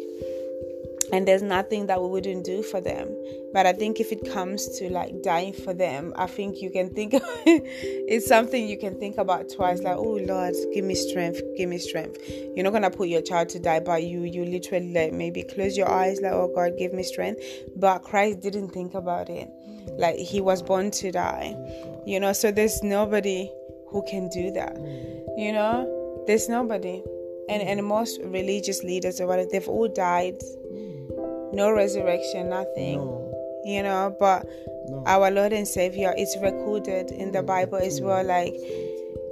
and 1.12 1.26
there's 1.26 1.42
nothing 1.42 1.86
that 1.86 2.00
we 2.00 2.08
wouldn't 2.08 2.44
do 2.44 2.62
for 2.62 2.80
them. 2.80 3.08
But 3.52 3.66
I 3.66 3.72
think 3.72 4.00
if 4.00 4.12
it 4.12 4.30
comes 4.32 4.68
to 4.78 4.90
like 4.90 5.22
dying 5.22 5.52
for 5.52 5.72
them, 5.72 6.12
I 6.16 6.26
think 6.26 6.60
you 6.60 6.70
can 6.70 6.90
think 6.90 7.14
it's 7.46 8.26
something 8.26 8.68
you 8.68 8.78
can 8.78 8.98
think 8.98 9.18
about 9.18 9.50
twice. 9.52 9.80
Like, 9.80 9.96
oh 9.96 10.18
Lord, 10.20 10.54
give 10.74 10.84
me 10.84 10.94
strength, 10.94 11.40
give 11.56 11.68
me 11.68 11.78
strength. 11.78 12.18
You're 12.54 12.64
not 12.64 12.72
gonna 12.72 12.90
put 12.90 13.08
your 13.08 13.22
child 13.22 13.48
to 13.50 13.58
die, 13.58 13.80
but 13.80 14.02
you 14.02 14.22
you 14.22 14.44
literally 14.44 14.92
like 14.92 15.12
maybe 15.12 15.42
close 15.42 15.76
your 15.76 15.90
eyes, 15.90 16.20
like, 16.20 16.32
oh 16.32 16.52
God, 16.54 16.72
give 16.78 16.92
me 16.92 17.02
strength. 17.02 17.42
But 17.76 18.00
Christ 18.00 18.40
didn't 18.40 18.70
think 18.70 18.94
about 18.94 19.28
it. 19.28 19.48
Like 19.98 20.16
He 20.16 20.40
was 20.40 20.62
born 20.62 20.90
to 20.92 21.12
die, 21.12 21.56
you 22.06 22.20
know. 22.20 22.32
So 22.32 22.50
there's 22.50 22.82
nobody 22.82 23.50
who 23.90 24.02
can 24.08 24.28
do 24.28 24.50
that, 24.52 24.76
you 25.38 25.52
know 25.52 25.96
there's 26.26 26.48
nobody. 26.48 27.02
And 27.48 27.62
and 27.62 27.86
most 27.86 28.20
religious 28.24 28.82
leaders 28.82 29.20
or 29.20 29.26
whatever, 29.28 29.48
they've 29.50 29.68
all 29.68 29.88
died. 29.88 30.40
No 31.56 31.70
resurrection, 31.70 32.50
nothing. 32.50 32.98
No. 32.98 33.62
You 33.64 33.82
know, 33.82 34.14
but 34.20 34.46
no. 34.88 35.02
our 35.06 35.30
Lord 35.30 35.54
and 35.54 35.66
Savior, 35.66 36.14
is 36.16 36.36
recorded 36.42 37.10
in 37.10 37.32
the 37.32 37.42
Bible 37.42 37.78
as 37.78 38.00
well. 38.00 38.22
Like 38.22 38.54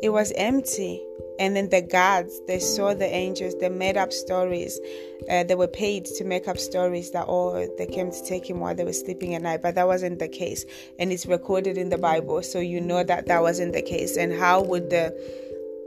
it 0.03 0.09
was 0.11 0.33
empty. 0.37 1.03
And 1.39 1.55
then 1.55 1.69
the 1.69 1.83
gods, 1.83 2.41
they 2.47 2.61
saw 2.61 2.95
the 2.95 3.07
angels, 3.07 3.55
they 3.61 3.69
made 3.69 3.97
up 3.97 4.13
stories. 4.13 4.81
Uh, 5.29 5.43
they 5.43 5.55
were 5.55 5.69
paid 5.69 6.07
to 6.07 6.25
make 6.25 6.49
up 6.49 6.59
stories 6.59 7.11
that, 7.11 7.27
oh, 7.29 7.69
they 7.77 7.87
came 7.87 8.11
to 8.11 8.25
take 8.25 8.49
him 8.49 8.61
while 8.61 8.75
they 8.75 8.85
were 8.85 8.93
sleeping 8.93 9.35
at 9.35 9.43
night. 9.43 9.61
But 9.61 9.75
that 9.75 9.87
wasn't 9.87 10.19
the 10.19 10.29
case. 10.29 10.65
And 10.99 11.13
it's 11.13 11.27
recorded 11.27 11.77
in 11.77 11.91
the 11.91 11.99
Bible. 11.99 12.43
So 12.43 12.59
you 12.59 12.81
know 12.81 13.05
that 13.05 13.27
that 13.27 13.43
wasn't 13.43 13.75
the 13.75 13.83
case. 13.83 14.17
And 14.17 14.33
how 14.33 14.63
would 14.63 14.89
the 14.89 15.13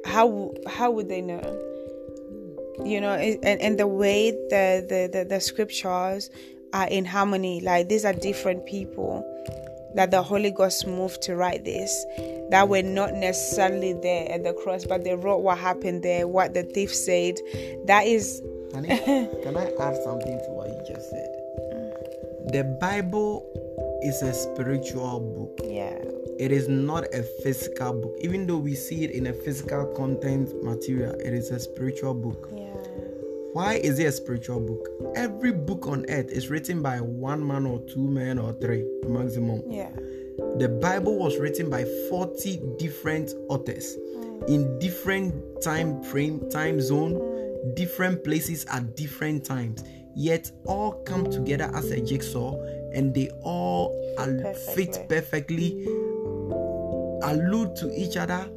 how 0.05 0.53
how 0.67 0.91
would 0.91 1.09
they 1.09 1.21
know 1.21 1.41
you 2.85 3.01
know 3.01 3.13
and, 3.13 3.61
and 3.61 3.79
the 3.79 3.87
way 3.87 4.31
the, 4.31 4.85
the, 4.87 5.19
the, 5.19 5.25
the 5.25 5.39
scriptures 5.39 6.29
are 6.73 6.87
in 6.87 7.05
harmony 7.05 7.61
like 7.61 7.89
these 7.89 8.05
are 8.05 8.13
different 8.13 8.65
people 8.65 9.25
that 9.95 10.11
the 10.11 10.21
holy 10.21 10.51
ghost 10.51 10.85
moved 10.85 11.21
to 11.23 11.35
write 11.35 11.65
this 11.65 12.05
that 12.49 12.69
were 12.69 12.83
not 12.83 13.13
necessarily 13.13 13.93
there 13.93 14.31
at 14.31 14.43
the 14.43 14.53
cross 14.53 14.85
but 14.85 15.03
they 15.03 15.15
wrote 15.15 15.39
what 15.39 15.57
happened 15.57 16.03
there 16.03 16.27
what 16.27 16.53
the 16.53 16.63
thief 16.63 16.93
said. 16.93 17.35
That 17.85 18.05
is 18.05 18.41
Honey, 18.73 18.89
can 18.89 19.57
i 19.57 19.71
add 19.79 19.95
something 20.03 20.37
to 20.37 20.51
what 20.51 20.67
you 20.69 20.93
just 20.93 21.09
said? 21.09 21.33
The 22.47 22.63
bible 22.79 23.45
is 24.01 24.21
a 24.21 24.33
spiritual 24.33 25.19
book. 25.19 25.59
Yeah 25.69 25.97
it 26.39 26.51
is 26.51 26.67
not 26.67 27.03
a 27.13 27.23
physical 27.43 27.93
book 27.93 28.15
even 28.19 28.45
though 28.45 28.57
we 28.57 28.75
see 28.75 29.03
it 29.03 29.11
in 29.11 29.27
a 29.27 29.33
physical 29.33 29.85
content 29.93 30.51
material 30.63 31.13
it 31.15 31.33
is 31.33 31.49
a 31.51 31.59
spiritual 31.59 32.13
book 32.13 32.49
yeah. 32.55 32.67
why 33.53 33.73
is 33.73 33.97
it 33.99 34.05
a 34.05 34.11
spiritual 34.11 34.59
book 34.59 34.87
every 35.15 35.51
book 35.51 35.87
on 35.87 36.05
earth 36.09 36.29
is 36.31 36.49
written 36.49 36.81
by 36.81 37.01
one 37.01 37.45
man 37.45 37.65
or 37.65 37.79
two 37.87 38.07
men 38.07 38.37
or 38.37 38.53
three 38.53 38.85
maximum 39.07 39.61
yeah 39.69 39.89
the 40.57 40.69
bible 40.81 41.17
was 41.17 41.37
written 41.37 41.69
by 41.69 41.83
40 42.09 42.61
different 42.77 43.33
authors 43.49 43.97
mm. 43.97 44.47
in 44.47 44.77
different 44.79 45.33
time 45.61 46.03
frame 46.03 46.47
time 46.51 46.79
zone 46.79 47.13
mm. 47.13 47.75
different 47.75 48.23
places 48.23 48.65
at 48.71 48.95
different 48.95 49.43
times 49.43 49.83
yet 50.15 50.51
all 50.65 50.93
come 51.03 51.29
together 51.29 51.71
as 51.73 51.91
a 51.91 52.01
jigsaw 52.01 52.55
and 52.93 53.13
they 53.13 53.29
all 53.41 53.89
perfectly. 54.17 54.85
fit 54.85 55.09
perfectly 55.09 55.87
allude 57.23 57.75
to 57.75 57.91
each 57.95 58.17
other 58.17 58.49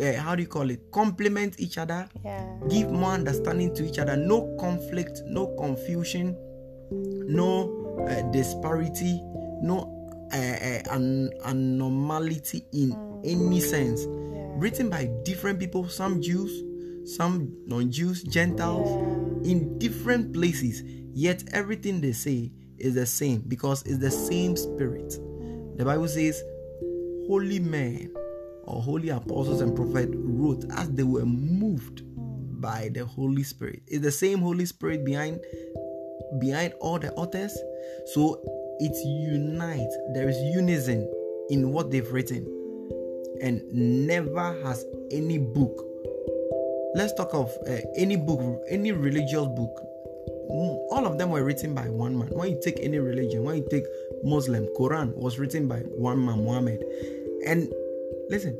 uh, 0.00 0.12
how 0.20 0.34
do 0.34 0.42
you 0.42 0.48
call 0.48 0.70
it 0.70 0.80
complement 0.90 1.60
each 1.60 1.78
other 1.78 2.08
yeah. 2.24 2.46
give 2.68 2.90
more 2.90 3.12
understanding 3.12 3.74
to 3.74 3.84
each 3.84 3.98
other 3.98 4.16
no 4.16 4.54
conflict 4.58 5.20
no 5.26 5.48
confusion 5.58 6.36
no 6.90 8.06
uh, 8.08 8.22
disparity 8.30 9.20
no 9.62 9.98
uh, 10.32 10.94
an 10.94 11.30
anomality 11.44 12.64
in 12.72 12.92
mm. 12.92 13.20
any 13.24 13.60
sense 13.60 14.06
yeah. 14.06 14.46
written 14.56 14.88
by 14.88 15.10
different 15.24 15.58
people 15.58 15.88
some 15.88 16.20
jews 16.20 16.62
some 17.04 17.52
non-jews 17.66 18.22
gentiles 18.24 18.88
yeah. 19.42 19.50
in 19.50 19.78
different 19.78 20.32
places 20.32 20.82
yet 21.12 21.42
everything 21.52 22.00
they 22.00 22.12
say 22.12 22.50
is 22.78 22.94
the 22.94 23.06
same 23.06 23.42
because 23.48 23.82
it's 23.82 23.98
the 23.98 24.10
same 24.10 24.56
spirit 24.56 25.18
the 25.76 25.84
bible 25.84 26.08
says 26.08 26.42
holy 27.32 27.58
men 27.58 28.12
or 28.64 28.82
holy 28.82 29.08
apostles 29.08 29.62
and 29.62 29.74
prophets 29.74 30.12
wrote 30.14 30.66
as 30.76 30.90
they 30.90 31.02
were 31.02 31.24
moved 31.24 32.02
by 32.60 32.90
the 32.92 33.06
Holy 33.06 33.42
Spirit. 33.42 33.80
It's 33.86 34.02
the 34.02 34.12
same 34.12 34.40
Holy 34.40 34.66
Spirit 34.66 35.02
behind 35.02 35.40
behind 36.38 36.74
all 36.80 36.98
the 36.98 37.10
authors. 37.14 37.56
So 38.12 38.38
it 38.80 38.92
unites. 39.06 39.96
There 40.12 40.28
is 40.28 40.36
unison 40.54 41.10
in 41.48 41.72
what 41.72 41.90
they've 41.90 42.12
written. 42.12 42.44
And 43.40 43.62
never 43.72 44.62
has 44.64 44.84
any 45.10 45.38
book. 45.38 45.74
Let's 46.94 47.14
talk 47.14 47.32
of 47.32 47.50
uh, 47.66 47.78
any 47.96 48.16
book, 48.16 48.60
any 48.68 48.92
religious 48.92 49.46
book. 49.56 49.80
All 50.50 51.06
of 51.06 51.16
them 51.16 51.30
were 51.30 51.42
written 51.42 51.74
by 51.74 51.88
one 51.88 52.18
man. 52.18 52.28
When 52.28 52.50
you 52.50 52.60
take 52.62 52.78
any 52.82 52.98
religion, 52.98 53.42
when 53.42 53.56
you 53.56 53.66
take 53.70 53.86
Muslim, 54.22 54.66
Quran 54.78 55.16
was 55.16 55.38
written 55.38 55.66
by 55.66 55.78
one 55.78 56.22
man, 56.22 56.44
Muhammad. 56.44 56.84
And 57.46 57.72
listen, 58.30 58.58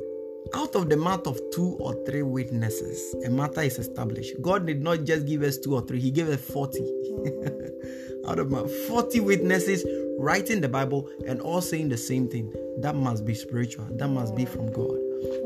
out 0.55 0.75
of 0.75 0.89
the 0.89 0.97
mouth 0.97 1.25
of 1.27 1.39
two 1.51 1.77
or 1.79 1.93
three 2.05 2.23
witnesses, 2.23 3.15
a 3.25 3.29
matter 3.29 3.61
is 3.61 3.79
established. 3.79 4.41
God 4.41 4.67
did 4.67 4.83
not 4.83 5.03
just 5.03 5.25
give 5.25 5.41
us 5.41 5.57
two 5.57 5.75
or 5.75 5.81
three, 5.81 5.99
He 5.99 6.11
gave 6.11 6.29
us 6.29 6.41
40. 6.41 6.79
Mm-hmm. 6.79 7.63
out 8.27 8.39
of 8.39 8.49
my 8.49 8.65
40 8.87 9.19
witnesses 9.19 9.85
writing 10.17 10.61
the 10.61 10.69
Bible 10.69 11.09
and 11.27 11.41
all 11.41 11.61
saying 11.61 11.89
the 11.89 11.97
same 11.97 12.29
thing. 12.29 12.53
That 12.79 12.95
must 12.95 13.25
be 13.25 13.33
spiritual, 13.33 13.87
that 13.97 14.07
must 14.07 14.35
be 14.35 14.45
from 14.45 14.71
God. 14.71 14.97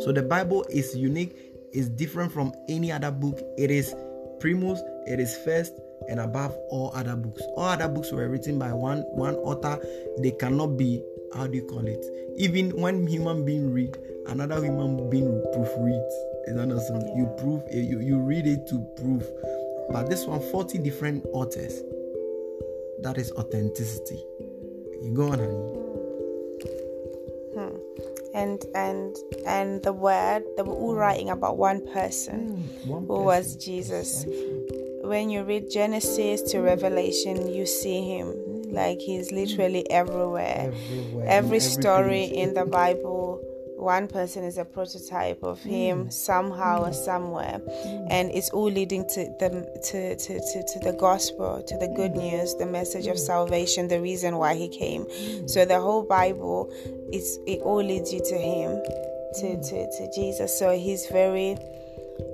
So 0.01 0.11
the 0.11 0.23
Bible 0.23 0.65
is 0.69 0.95
unique, 0.95 1.35
is 1.73 1.89
different 1.89 2.31
from 2.31 2.53
any 2.69 2.91
other 2.91 3.11
book. 3.11 3.39
It 3.57 3.71
is 3.71 3.93
primus, 4.39 4.81
it 5.05 5.19
is 5.19 5.35
first 5.37 5.73
and 6.09 6.19
above 6.19 6.55
all 6.69 6.91
other 6.95 7.15
books. 7.15 7.41
All 7.55 7.65
other 7.65 7.87
books 7.87 8.11
were 8.11 8.29
written 8.29 8.59
by 8.59 8.71
one 8.71 8.99
one 9.11 9.35
author. 9.35 9.79
They 10.19 10.31
cannot 10.31 10.77
be 10.77 11.03
how 11.33 11.47
do 11.47 11.55
you 11.57 11.63
call 11.63 11.85
it? 11.85 12.05
Even 12.35 12.69
when 12.81 13.05
human 13.07 13.43
being 13.45 13.71
read, 13.73 13.97
another 14.27 14.63
human 14.63 15.09
being 15.09 15.41
proofreads. 15.53 16.13
Is 16.47 16.55
that 16.55 16.67
not 16.67 16.81
so? 16.81 16.95
You 17.15 17.25
prove 17.37 17.63
you, 17.71 17.99
you 17.99 18.17
read 18.19 18.47
it 18.47 18.67
to 18.67 18.79
prove. 18.95 19.27
But 19.91 20.09
this 20.09 20.25
one, 20.25 20.39
40 20.51 20.77
different 20.79 21.25
authors. 21.33 21.81
That 23.01 23.17
is 23.17 23.31
authenticity. 23.33 24.23
You 25.03 25.11
go 25.13 25.31
on, 25.31 25.39
honey. 25.39 25.73
Hmm. 27.55 27.77
And 28.33 28.63
and 28.75 29.15
and 29.45 29.83
the 29.83 29.93
word 29.93 30.43
they 30.55 30.63
were 30.63 30.73
all 30.73 30.95
writing 30.95 31.29
about 31.29 31.57
one 31.57 31.85
person, 31.93 32.61
Mm, 32.85 32.87
one 32.87 33.01
who 33.03 33.07
person. 33.07 33.25
was 33.25 33.55
Jesus. 33.55 34.25
When 35.01 35.29
you 35.29 35.43
read 35.43 35.69
Genesis 35.71 36.41
to 36.51 36.59
Revelation, 36.59 37.47
you 37.47 37.65
see 37.65 38.01
him 38.17 38.33
like 38.71 38.99
he's 38.99 39.31
literally 39.31 39.89
everywhere. 39.89 40.71
Everywhere. 40.73 41.25
Every 41.27 41.59
story 41.59 42.23
in 42.23 42.53
the 42.53 42.65
Bible, 42.65 43.41
one 43.77 44.07
person 44.07 44.43
is 44.43 44.57
a 44.57 44.65
prototype 44.65 45.43
of 45.43 45.61
him 45.61 46.05
mm. 46.05 46.13
somehow 46.13 46.83
or 46.83 46.89
mm. 46.89 47.05
somewhere, 47.05 47.59
mm. 47.59 48.07
and 48.09 48.31
it's 48.31 48.49
all 48.49 48.69
leading 48.69 49.07
to 49.09 49.25
the 49.39 49.49
to, 49.91 50.15
to, 50.15 50.39
to, 50.39 50.63
to 50.73 50.79
the 50.79 50.97
gospel, 50.99 51.63
to 51.67 51.77
the 51.77 51.87
good 51.95 52.15
news, 52.15 52.55
the 52.55 52.65
message 52.65 53.07
of 53.07 53.19
salvation, 53.19 53.87
the 53.87 54.01
reason 54.01 54.37
why 54.37 54.55
he 54.55 54.67
came. 54.67 55.05
So 55.47 55.65
the 55.65 55.79
whole 55.79 56.03
Bible 56.03 56.71
is 57.13 57.39
it 57.45 57.61
all 57.61 57.83
leads 57.83 58.11
you 58.11 58.19
to 58.19 58.35
him, 58.35 58.81
to, 59.35 59.61
to, 59.61 59.97
to 59.97 60.11
Jesus. 60.13 60.57
So 60.57 60.71
he's 60.77 61.05
very 61.07 61.57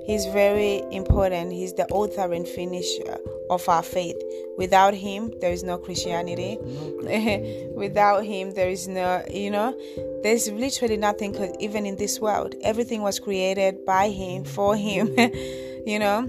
He's 0.06 0.26
very 0.26 0.82
important. 0.90 1.52
He's 1.52 1.72
the 1.74 1.86
author 1.88 2.32
and 2.32 2.46
finisher 2.46 3.18
of 3.50 3.68
our 3.68 3.82
faith. 3.82 4.16
Without 4.56 4.94
him, 4.94 5.32
there 5.40 5.52
is 5.52 5.62
no 5.62 5.78
Christianity. 5.78 6.58
Without 7.74 8.24
him, 8.24 8.52
there 8.52 8.68
is 8.68 8.86
no, 8.86 9.24
you 9.30 9.50
know, 9.50 9.74
there's 10.22 10.50
literally 10.50 10.96
nothing, 10.96 11.34
even 11.60 11.86
in 11.86 11.96
this 11.96 12.20
world, 12.20 12.54
everything 12.62 13.02
was 13.02 13.18
created 13.18 13.84
by 13.84 14.10
him, 14.10 14.44
for 14.44 14.76
him, 14.76 15.08
mm-hmm. 15.08 15.82
you 15.88 15.98
know. 15.98 16.28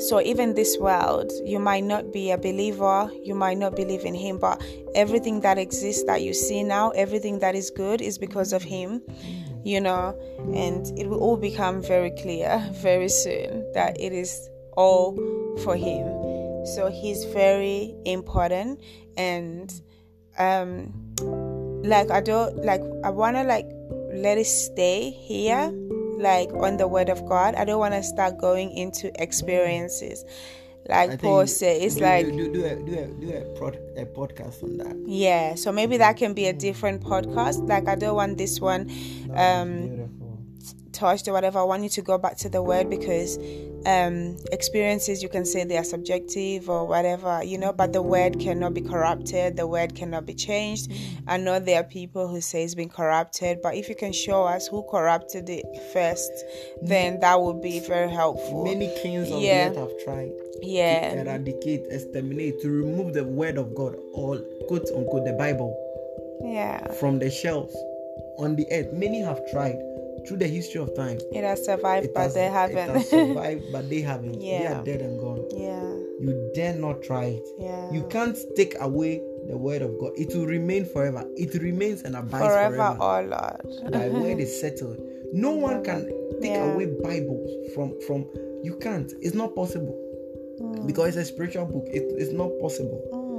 So 0.00 0.20
even 0.20 0.54
this 0.54 0.76
world, 0.78 1.30
you 1.44 1.58
might 1.58 1.84
not 1.84 2.12
be 2.12 2.30
a 2.30 2.38
believer, 2.38 3.10
you 3.22 3.34
might 3.34 3.58
not 3.58 3.76
believe 3.76 4.04
in 4.04 4.14
him, 4.14 4.38
but 4.38 4.60
everything 4.94 5.40
that 5.40 5.56
exists 5.56 6.04
that 6.04 6.20
you 6.20 6.34
see 6.34 6.64
now, 6.64 6.90
everything 6.90 7.38
that 7.38 7.54
is 7.54 7.70
good 7.70 8.02
is 8.02 8.18
because 8.18 8.52
of 8.52 8.62
mm-hmm. 8.62 9.00
him 9.00 9.43
you 9.64 9.80
know, 9.80 10.16
and 10.54 10.86
it 10.98 11.08
will 11.08 11.20
all 11.20 11.36
become 11.36 11.82
very 11.82 12.10
clear 12.10 12.62
very 12.74 13.08
soon 13.08 13.70
that 13.72 13.98
it 14.00 14.12
is 14.12 14.48
all 14.76 15.16
for 15.64 15.76
him. 15.76 16.06
So 16.66 16.90
he's 16.90 17.24
very 17.26 17.94
important, 18.04 18.80
and 19.16 19.72
um, 20.38 20.92
like 21.82 22.10
I 22.10 22.20
don't 22.20 22.64
like 22.64 22.80
I 23.04 23.10
wanna 23.10 23.44
like 23.44 23.66
let 24.12 24.38
it 24.38 24.46
stay 24.46 25.10
here, 25.10 25.70
like 26.18 26.50
on 26.54 26.76
the 26.76 26.88
Word 26.88 27.08
of 27.08 27.26
God. 27.26 27.54
I 27.54 27.64
don't 27.64 27.78
want 27.78 27.94
to 27.94 28.02
start 28.02 28.38
going 28.38 28.70
into 28.72 29.10
experiences. 29.22 30.24
Like 30.88 31.10
I 31.10 31.16
Paul 31.16 31.46
said, 31.46 31.80
it's 31.82 31.94
do, 31.96 32.02
like 32.04 32.26
do, 32.26 32.32
do, 32.32 32.52
do 32.52 32.64
a 32.64 32.76
do 32.76 32.98
a 32.98 33.06
do 33.06 33.32
a, 33.32 33.58
prod, 33.58 33.76
a 33.96 34.04
podcast 34.04 34.62
on 34.62 34.76
that. 34.78 34.96
yeah. 35.06 35.54
So 35.54 35.72
maybe 35.72 35.96
that 35.98 36.16
can 36.16 36.34
be 36.34 36.46
a 36.46 36.52
different 36.52 37.02
podcast. 37.02 37.66
Like 37.68 37.88
I 37.88 37.94
don't 37.96 38.16
want 38.16 38.38
this 38.38 38.60
one 38.60 38.90
um 39.34 40.10
touched 40.92 41.26
or 41.26 41.32
whatever, 41.32 41.58
I 41.58 41.64
want 41.64 41.82
you 41.82 41.88
to 41.88 42.02
go 42.02 42.18
back 42.18 42.36
to 42.38 42.48
the 42.48 42.62
word 42.62 42.88
because 42.88 43.36
um, 43.84 44.36
experiences 44.52 45.24
you 45.24 45.28
can 45.28 45.44
say 45.44 45.64
they 45.64 45.76
are 45.76 45.84
subjective 45.84 46.70
or 46.70 46.86
whatever, 46.86 47.42
you 47.44 47.58
know, 47.58 47.72
but 47.72 47.92
the 47.92 48.00
word 48.00 48.38
cannot 48.38 48.74
be 48.74 48.80
corrupted, 48.80 49.56
the 49.56 49.66
word 49.66 49.96
cannot 49.96 50.24
be 50.24 50.34
changed. 50.34 50.92
I 51.26 51.36
know 51.36 51.58
there 51.58 51.80
are 51.80 51.84
people 51.84 52.28
who 52.28 52.40
say 52.40 52.62
it's 52.62 52.76
been 52.76 52.88
corrupted, 52.88 53.58
but 53.60 53.74
if 53.74 53.88
you 53.88 53.96
can 53.96 54.12
show 54.12 54.44
us 54.44 54.68
who 54.68 54.84
corrupted 54.88 55.50
it 55.50 55.64
first, 55.92 56.30
then 56.80 57.18
that 57.20 57.40
would 57.40 57.60
be 57.60 57.80
very 57.80 58.10
helpful. 58.10 58.64
Many 58.64 58.88
kings 59.02 59.30
of 59.32 59.42
Yeah. 59.42 59.70
the 59.70 59.80
earth 59.80 59.90
have 59.90 60.04
tried 60.04 60.32
to 60.64 60.70
Yeah, 60.70 61.12
eradicate, 61.22 61.86
exterminate, 61.90 62.60
to 62.62 62.68
remove 62.70 63.14
the 63.14 63.24
word 63.24 63.58
of 63.58 63.74
God 63.74 63.96
or 64.12 64.38
quote 64.68 64.88
unquote 64.94 65.24
the 65.24 65.32
Bible 65.34 65.76
yeah, 66.44 66.92
from 66.94 67.18
the 67.18 67.30
shelves 67.30 67.74
on 68.38 68.56
the 68.56 68.66
earth. 68.72 68.92
Many 68.92 69.20
have 69.20 69.40
tried 69.50 69.76
through 70.26 70.38
the 70.38 70.46
history 70.48 70.80
of 70.80 70.94
time. 70.96 71.18
it 71.32 71.44
has 71.44 71.64
survived, 71.64 72.06
It 72.06 72.14
but 72.14 72.22
has, 72.22 72.34
they 72.34 72.46
haven't. 72.46 72.78
It 72.78 72.88
has 72.88 73.10
survived, 73.10 73.64
but 73.72 73.88
they 73.90 74.00
haven't. 74.00 74.40
They 74.40 74.62
Yeah. 74.62 74.80
are 74.80 74.84
dead 74.84 75.00
and 75.00 75.18
gone. 75.20 75.44
yeah, 75.50 75.82
You 76.20 76.50
dare 76.54 76.74
not 76.74 77.02
try 77.02 77.26
it. 77.26 77.46
yeah. 77.58 77.92
You 77.92 78.02
can't 78.08 78.36
take 78.56 78.74
away 78.80 79.20
the 79.48 79.56
word 79.56 79.82
of 79.82 79.98
God. 80.00 80.12
It 80.16 80.34
will 80.34 80.46
remain 80.46 80.86
forever. 80.86 81.24
It 81.36 81.54
remains 81.62 82.02
and 82.02 82.16
abides 82.16 82.44
forever, 82.46 82.76
forever. 82.76 82.96
oh 83.00 83.20
Lord. 83.20 83.92
Thy 83.92 84.08
word 84.20 84.38
is 84.40 84.58
settled. 84.60 84.98
No 85.32 85.52
one 85.52 85.84
can 85.84 86.06
take 86.40 86.52
Yeah. 86.52 86.72
away 86.72 86.86
Bibles 87.02 87.50
from 87.74 87.98
from. 88.06 88.26
You 88.62 88.76
can't. 88.80 89.12
It's 89.20 89.34
not 89.34 89.54
possible 89.54 89.92
Mm. 90.60 90.86
because 90.86 91.16
it's 91.16 91.28
a 91.28 91.32
spiritual 91.32 91.66
book. 91.66 91.84
It, 91.88 92.02
it's 92.18 92.32
not 92.32 92.50
possible. 92.60 93.02
Mm. 93.12 93.30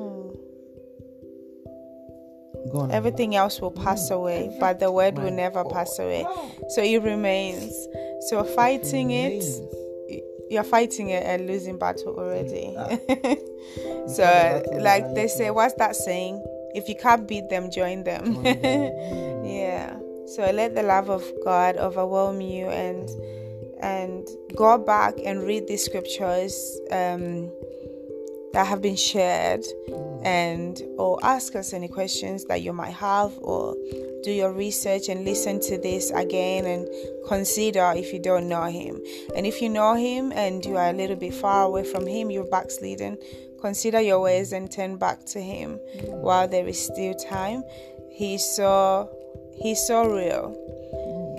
Go 2.71 2.79
on. 2.79 2.91
Everything 2.91 3.35
else 3.35 3.61
will 3.61 3.71
pass 3.71 4.09
away, 4.09 4.55
but 4.59 4.79
the 4.79 4.91
word 4.91 5.17
will 5.17 5.31
never 5.31 5.63
God. 5.63 5.73
pass 5.73 5.99
away. 5.99 6.25
So 6.69 6.81
it 6.81 7.01
remains. 7.03 7.71
So 8.29 8.43
fighting 8.43 9.11
it, 9.11 9.43
remains. 9.43 9.61
you're 10.49 10.63
fighting 10.63 11.11
a, 11.11 11.35
a 11.35 11.37
losing 11.37 11.77
battle 11.77 12.17
already. 12.17 12.73
Ah. 12.77 12.87
so, 14.07 14.23
battle 14.23 14.81
like 14.81 15.13
they 15.13 15.27
say, 15.27 15.51
what's 15.51 15.75
that 15.75 15.95
saying? 15.95 16.43
If 16.73 16.89
you 16.89 16.95
can't 16.95 17.27
beat 17.27 17.49
them, 17.49 17.71
join 17.71 18.03
them. 18.03 18.33
Join 18.33 18.43
them. 18.61 19.45
yeah. 19.45 19.95
So 20.27 20.49
let 20.51 20.73
the 20.73 20.83
love 20.83 21.09
of 21.09 21.23
God 21.43 21.77
overwhelm 21.77 22.41
you 22.41 22.65
and 22.65 23.07
and 23.85 24.27
go 24.55 24.79
back 24.79 25.13
and 25.23 25.43
read 25.43 25.67
these 25.67 25.85
scriptures 25.85 26.79
um, 26.91 27.51
that 28.51 28.65
have 28.65 28.81
been 28.81 28.95
shared 28.95 29.63
and 30.23 30.81
or 30.97 31.19
ask 31.23 31.55
us 31.55 31.71
any 31.71 31.87
questions 31.87 32.45
that 32.45 32.63
you 32.63 32.73
might 32.73 32.93
have 32.93 33.31
or 33.37 33.75
do 34.23 34.31
your 34.31 34.51
research 34.51 35.07
and 35.07 35.23
listen 35.23 35.59
to 35.59 35.77
this 35.77 36.09
again 36.11 36.65
and 36.65 36.87
consider 37.27 37.93
if 37.95 38.11
you 38.11 38.19
don't 38.19 38.49
know 38.49 38.63
him. 38.63 38.99
And 39.35 39.45
if 39.45 39.61
you 39.61 39.69
know 39.69 39.93
him 39.93 40.31
and 40.31 40.65
you 40.65 40.77
are 40.77 40.89
a 40.89 40.93
little 40.93 41.15
bit 41.15 41.35
far 41.35 41.65
away 41.65 41.83
from 41.83 42.07
him 42.07 42.31
you're 42.31 42.49
backsliding 42.49 43.17
consider 43.61 44.01
your 44.01 44.19
ways 44.19 44.51
and 44.51 44.71
turn 44.71 44.97
back 44.97 45.25
to 45.25 45.39
him 45.39 45.79
while 46.09 46.47
there 46.47 46.67
is 46.67 46.79
still 46.83 47.13
time. 47.15 47.63
He's 48.11 48.43
so 48.43 49.09
he's 49.61 49.85
so 49.85 50.07
real 50.09 50.55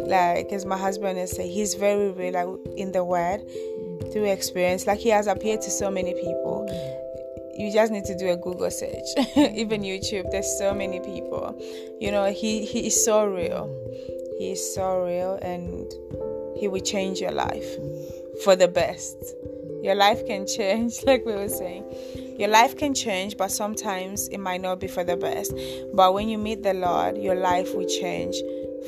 like 0.07 0.53
as 0.53 0.65
my 0.65 0.77
husband 0.77 1.19
is 1.19 1.33
said 1.33 1.47
he's 1.47 1.75
very 1.75 2.11
real 2.11 2.33
like 2.33 2.77
in 2.77 2.93
the 2.93 3.05
word 3.05 3.43
through 4.13 4.31
experience. 4.31 4.87
Like 4.87 4.99
he 4.99 5.11
has 5.11 5.27
appeared 5.27 5.61
to 5.63 5.71
so 5.71 5.91
many 5.91 6.15
people. 6.15 6.67
You 7.55 7.73
just 7.73 7.91
need 7.91 8.05
to 8.05 8.17
do 8.17 8.29
a 8.29 8.37
google 8.37 8.71
search 8.71 9.07
even 9.37 9.83
youtube. 9.83 10.31
There's 10.31 10.59
so 10.59 10.75
many 10.75 11.01
people. 11.01 11.59
You 12.01 12.11
know 12.11 12.31
he 12.31 12.65
he 12.65 12.87
is 12.87 13.05
so 13.05 13.27
real. 13.27 13.69
He 14.39 14.53
is 14.53 14.75
so 14.75 15.05
real 15.05 15.39
and 15.43 15.91
he 16.59 16.69
will 16.69 16.81
change 16.81 17.21
your 17.21 17.33
life 17.33 17.77
for 18.45 18.57
the 18.57 18.69
best. 18.69 19.17
Your 19.83 19.95
life 19.95 20.27
can 20.27 20.47
change 20.47 21.03
like 21.07 21.25
we 21.25 21.35
were 21.35 21.49
saying. 21.49 21.85
Your 22.39 22.49
life 22.49 22.77
can 22.77 22.95
change 22.95 23.37
but 23.37 23.51
sometimes 23.51 24.29
it 24.29 24.39
might 24.39 24.61
not 24.61 24.79
be 24.79 24.89
for 24.89 25.05
the 25.05 25.17
best. 25.17 25.55
But 25.95 26.13
when 26.13 26.29
you 26.29 26.37
meet 26.39 26.63
the 26.63 26.75
lord 26.75 27.17
your 27.17 27.37
life 27.37 27.75
will 27.75 27.89
change 27.89 28.37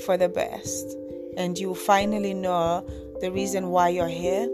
for 0.05 0.17
the 0.17 0.29
best 0.29 0.97
and 1.39 1.57
you 1.57 1.75
finally 1.75 2.35
know 2.35 2.87
the 3.23 3.33
reason 3.33 3.71
why 3.71 3.89
you're 3.89 4.09
here. 4.09 4.47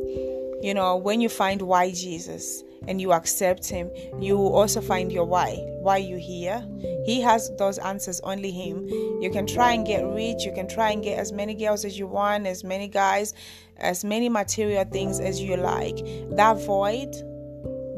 You 0.62 0.72
know 0.72 0.97
when 0.97 1.20
you 1.20 1.28
find 1.28 1.61
why 1.61 1.91
jesus 1.91 2.62
and 2.87 3.01
you 3.01 3.12
accept 3.12 3.68
him 3.68 3.91
you 4.20 4.37
will 4.37 4.55
also 4.55 4.80
find 4.80 5.11
your 5.11 5.24
why. 5.24 5.57
Why 5.80 5.99
you 5.99 6.16
here? 6.16 6.66
He 7.05 7.20
has 7.20 7.51
those 7.59 7.78
answers 7.78 8.20
only 8.20 8.51
him. 8.51 8.87
You 9.20 9.30
can 9.30 9.47
try 9.47 9.72
and 9.72 9.87
get 9.87 10.07
rich. 10.07 10.45
You 10.45 10.53
can 10.53 10.68
try 10.68 10.91
and 10.93 11.03
get 11.03 11.18
as 11.18 11.32
many 11.32 11.55
girls 11.55 11.85
as 11.85 11.99
you 11.99 12.07
want 12.07 12.47
as 12.47 12.64
many 12.64 12.89
guys 12.89 13.35
as 13.78 14.05
many 14.05 14.28
material 14.28 14.85
things 14.85 15.20
as 15.20 15.41
you 15.41 15.57
like. 15.57 15.97
That 16.37 16.55
void 16.64 17.12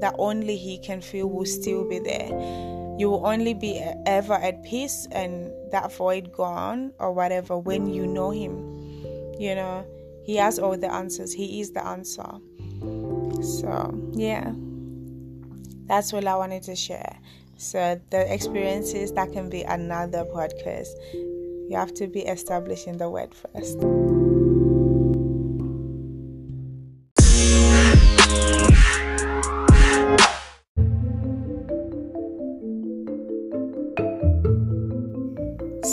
that 0.00 0.14
only 0.18 0.56
he 0.56 0.78
can 0.78 1.00
fill 1.00 1.28
will 1.28 1.46
still 1.46 1.88
be 1.88 1.98
there. 1.98 2.28
You 2.98 3.10
will 3.10 3.26
only 3.26 3.54
be 3.54 3.82
ever 4.06 4.34
at 4.34 4.62
peace 4.62 5.06
and 5.12 5.52
that 5.76 5.92
void 5.92 6.32
gone 6.32 6.92
or 6.98 7.12
whatever 7.12 7.58
when 7.58 7.86
you 7.86 8.06
know 8.06 8.30
him 8.30 8.76
you 9.38 9.54
know? 9.54 9.86
He 10.24 10.36
has 10.36 10.58
all 10.58 10.76
the 10.76 10.92
answers. 10.92 11.32
He 11.32 11.60
is 11.60 11.70
the 11.70 11.86
answer. 11.86 12.26
So 13.42 14.10
yeah. 14.12 14.52
That's 15.86 16.12
all 16.12 16.26
i 16.26 16.34
wanted 16.34 16.64
to 16.64 16.74
share. 16.74 17.16
So 17.58 18.00
the 18.10 18.32
experiences 18.32 19.12
that 19.12 19.32
can 19.32 19.48
be 19.48 19.62
another 19.62 20.24
podcast. 20.24 20.88
You 21.12 21.76
have 21.76 21.94
to 21.94 22.06
be 22.06 22.20
established 22.20 22.86
in 22.86 22.98
the 22.98 23.08
word 23.08 23.34
first 23.34 23.78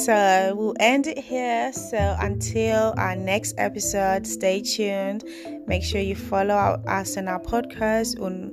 so 0.06 0.56
we'll 0.58 0.76
end 0.80 1.08
it 1.08 1.18
here. 1.18 1.72
So 1.72 2.18
until 2.20 2.94
our 2.98 3.16
next 3.16 3.56
episode, 3.58 4.28
stay 4.28 4.60
tuned. 4.62 5.24
Make 5.66 5.82
sure 5.84 6.02
you 6.02 6.16
follow 6.16 6.82
us 6.88 7.16
on 7.18 7.30
our 7.30 7.40
podcast 7.40 8.22
on 8.22 8.52